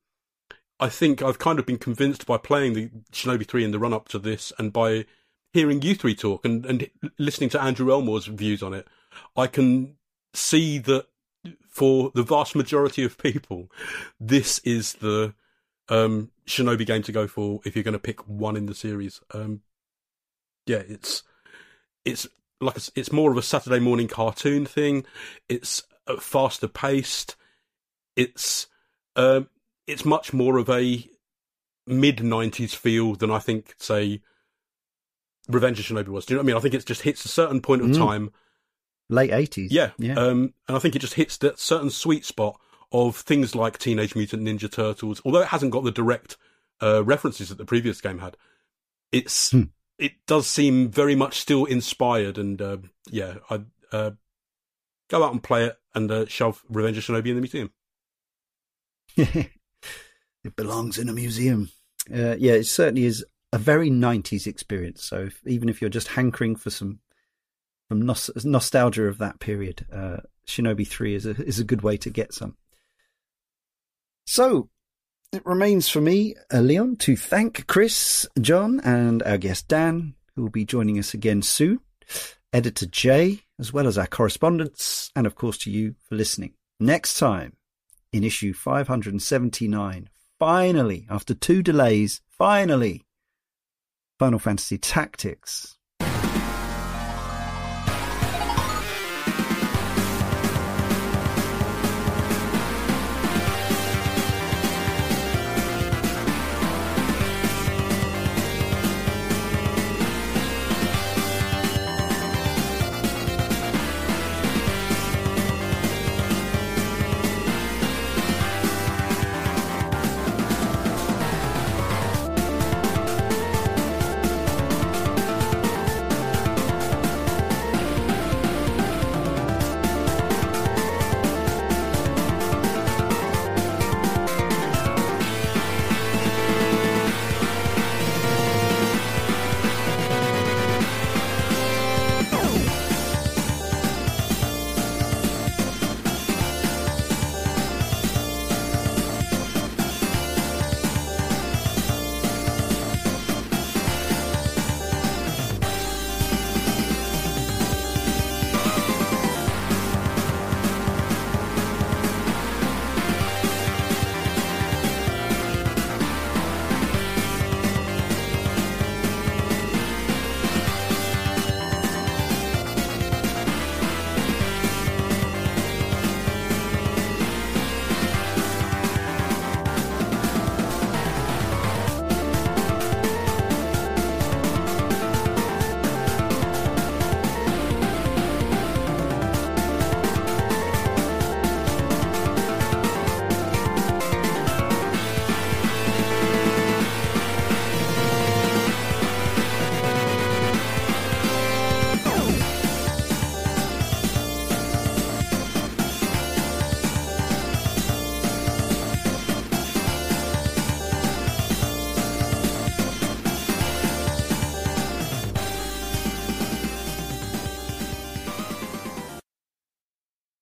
[0.81, 3.93] I think I've kind of been convinced by playing the Shinobi 3 in the run
[3.93, 5.07] up to this and by
[5.53, 6.89] hearing you three talk and, and
[7.19, 8.87] listening to Andrew Elmore's views on it,
[9.37, 9.97] I can
[10.35, 11.07] see that
[11.69, 13.71] for the vast majority of people,
[14.21, 15.35] this is the
[15.89, 19.21] um, Shinobi game to go for if you're going to pick one in the series.
[19.33, 19.63] Um,
[20.67, 21.23] yeah, it's
[22.05, 22.27] it's
[22.61, 25.05] like a, it's more of a Saturday morning cartoon thing.
[25.49, 27.37] It's uh, faster paced.
[28.17, 28.67] It's
[29.17, 29.49] um,
[29.87, 31.09] it's much more of a
[31.87, 34.21] mid '90s feel than I think, say,
[35.49, 36.27] Revenge of Shinobi was.
[36.27, 36.57] Do you know what I mean?
[36.57, 37.97] I think it just hits a certain point of mm.
[37.97, 38.33] time.
[39.11, 39.69] Late 80s.
[39.71, 39.93] Yeah.
[39.97, 40.19] yeah.
[40.19, 42.61] Um, and I think it just hits that certain sweet spot
[42.93, 46.37] of things like Teenage Mutant Ninja Turtles, although it hasn't got the direct
[46.83, 48.37] uh, references that the previous game had.
[49.13, 49.65] It's hmm.
[49.99, 52.79] it does seem very much still inspired, and uh,
[53.11, 53.61] yeah, I
[53.93, 54.11] uh,
[55.09, 57.71] go out and play it and uh, shove Revenge of Shinobi in the museum.
[59.17, 61.71] it belongs in a museum.
[62.13, 65.03] Uh, yeah, it certainly is a very 90s experience.
[65.03, 67.01] So if, even if you're just hankering for some
[67.89, 71.97] some nos- nostalgia of that period, uh, Shinobi 3 is a, is a good way
[71.97, 72.57] to get some.
[74.31, 74.69] So
[75.33, 80.43] it remains for me, uh, Leon, to thank Chris, Jon, and our guest Dan, who
[80.43, 81.81] will be joining us again soon,
[82.53, 86.53] editor Jay, as well as our correspondents, and of course to you for listening.
[86.79, 87.57] Next time,
[88.13, 93.07] in issue 579, finally, after two delays, finally,
[94.19, 95.78] Final Fantasy Tactics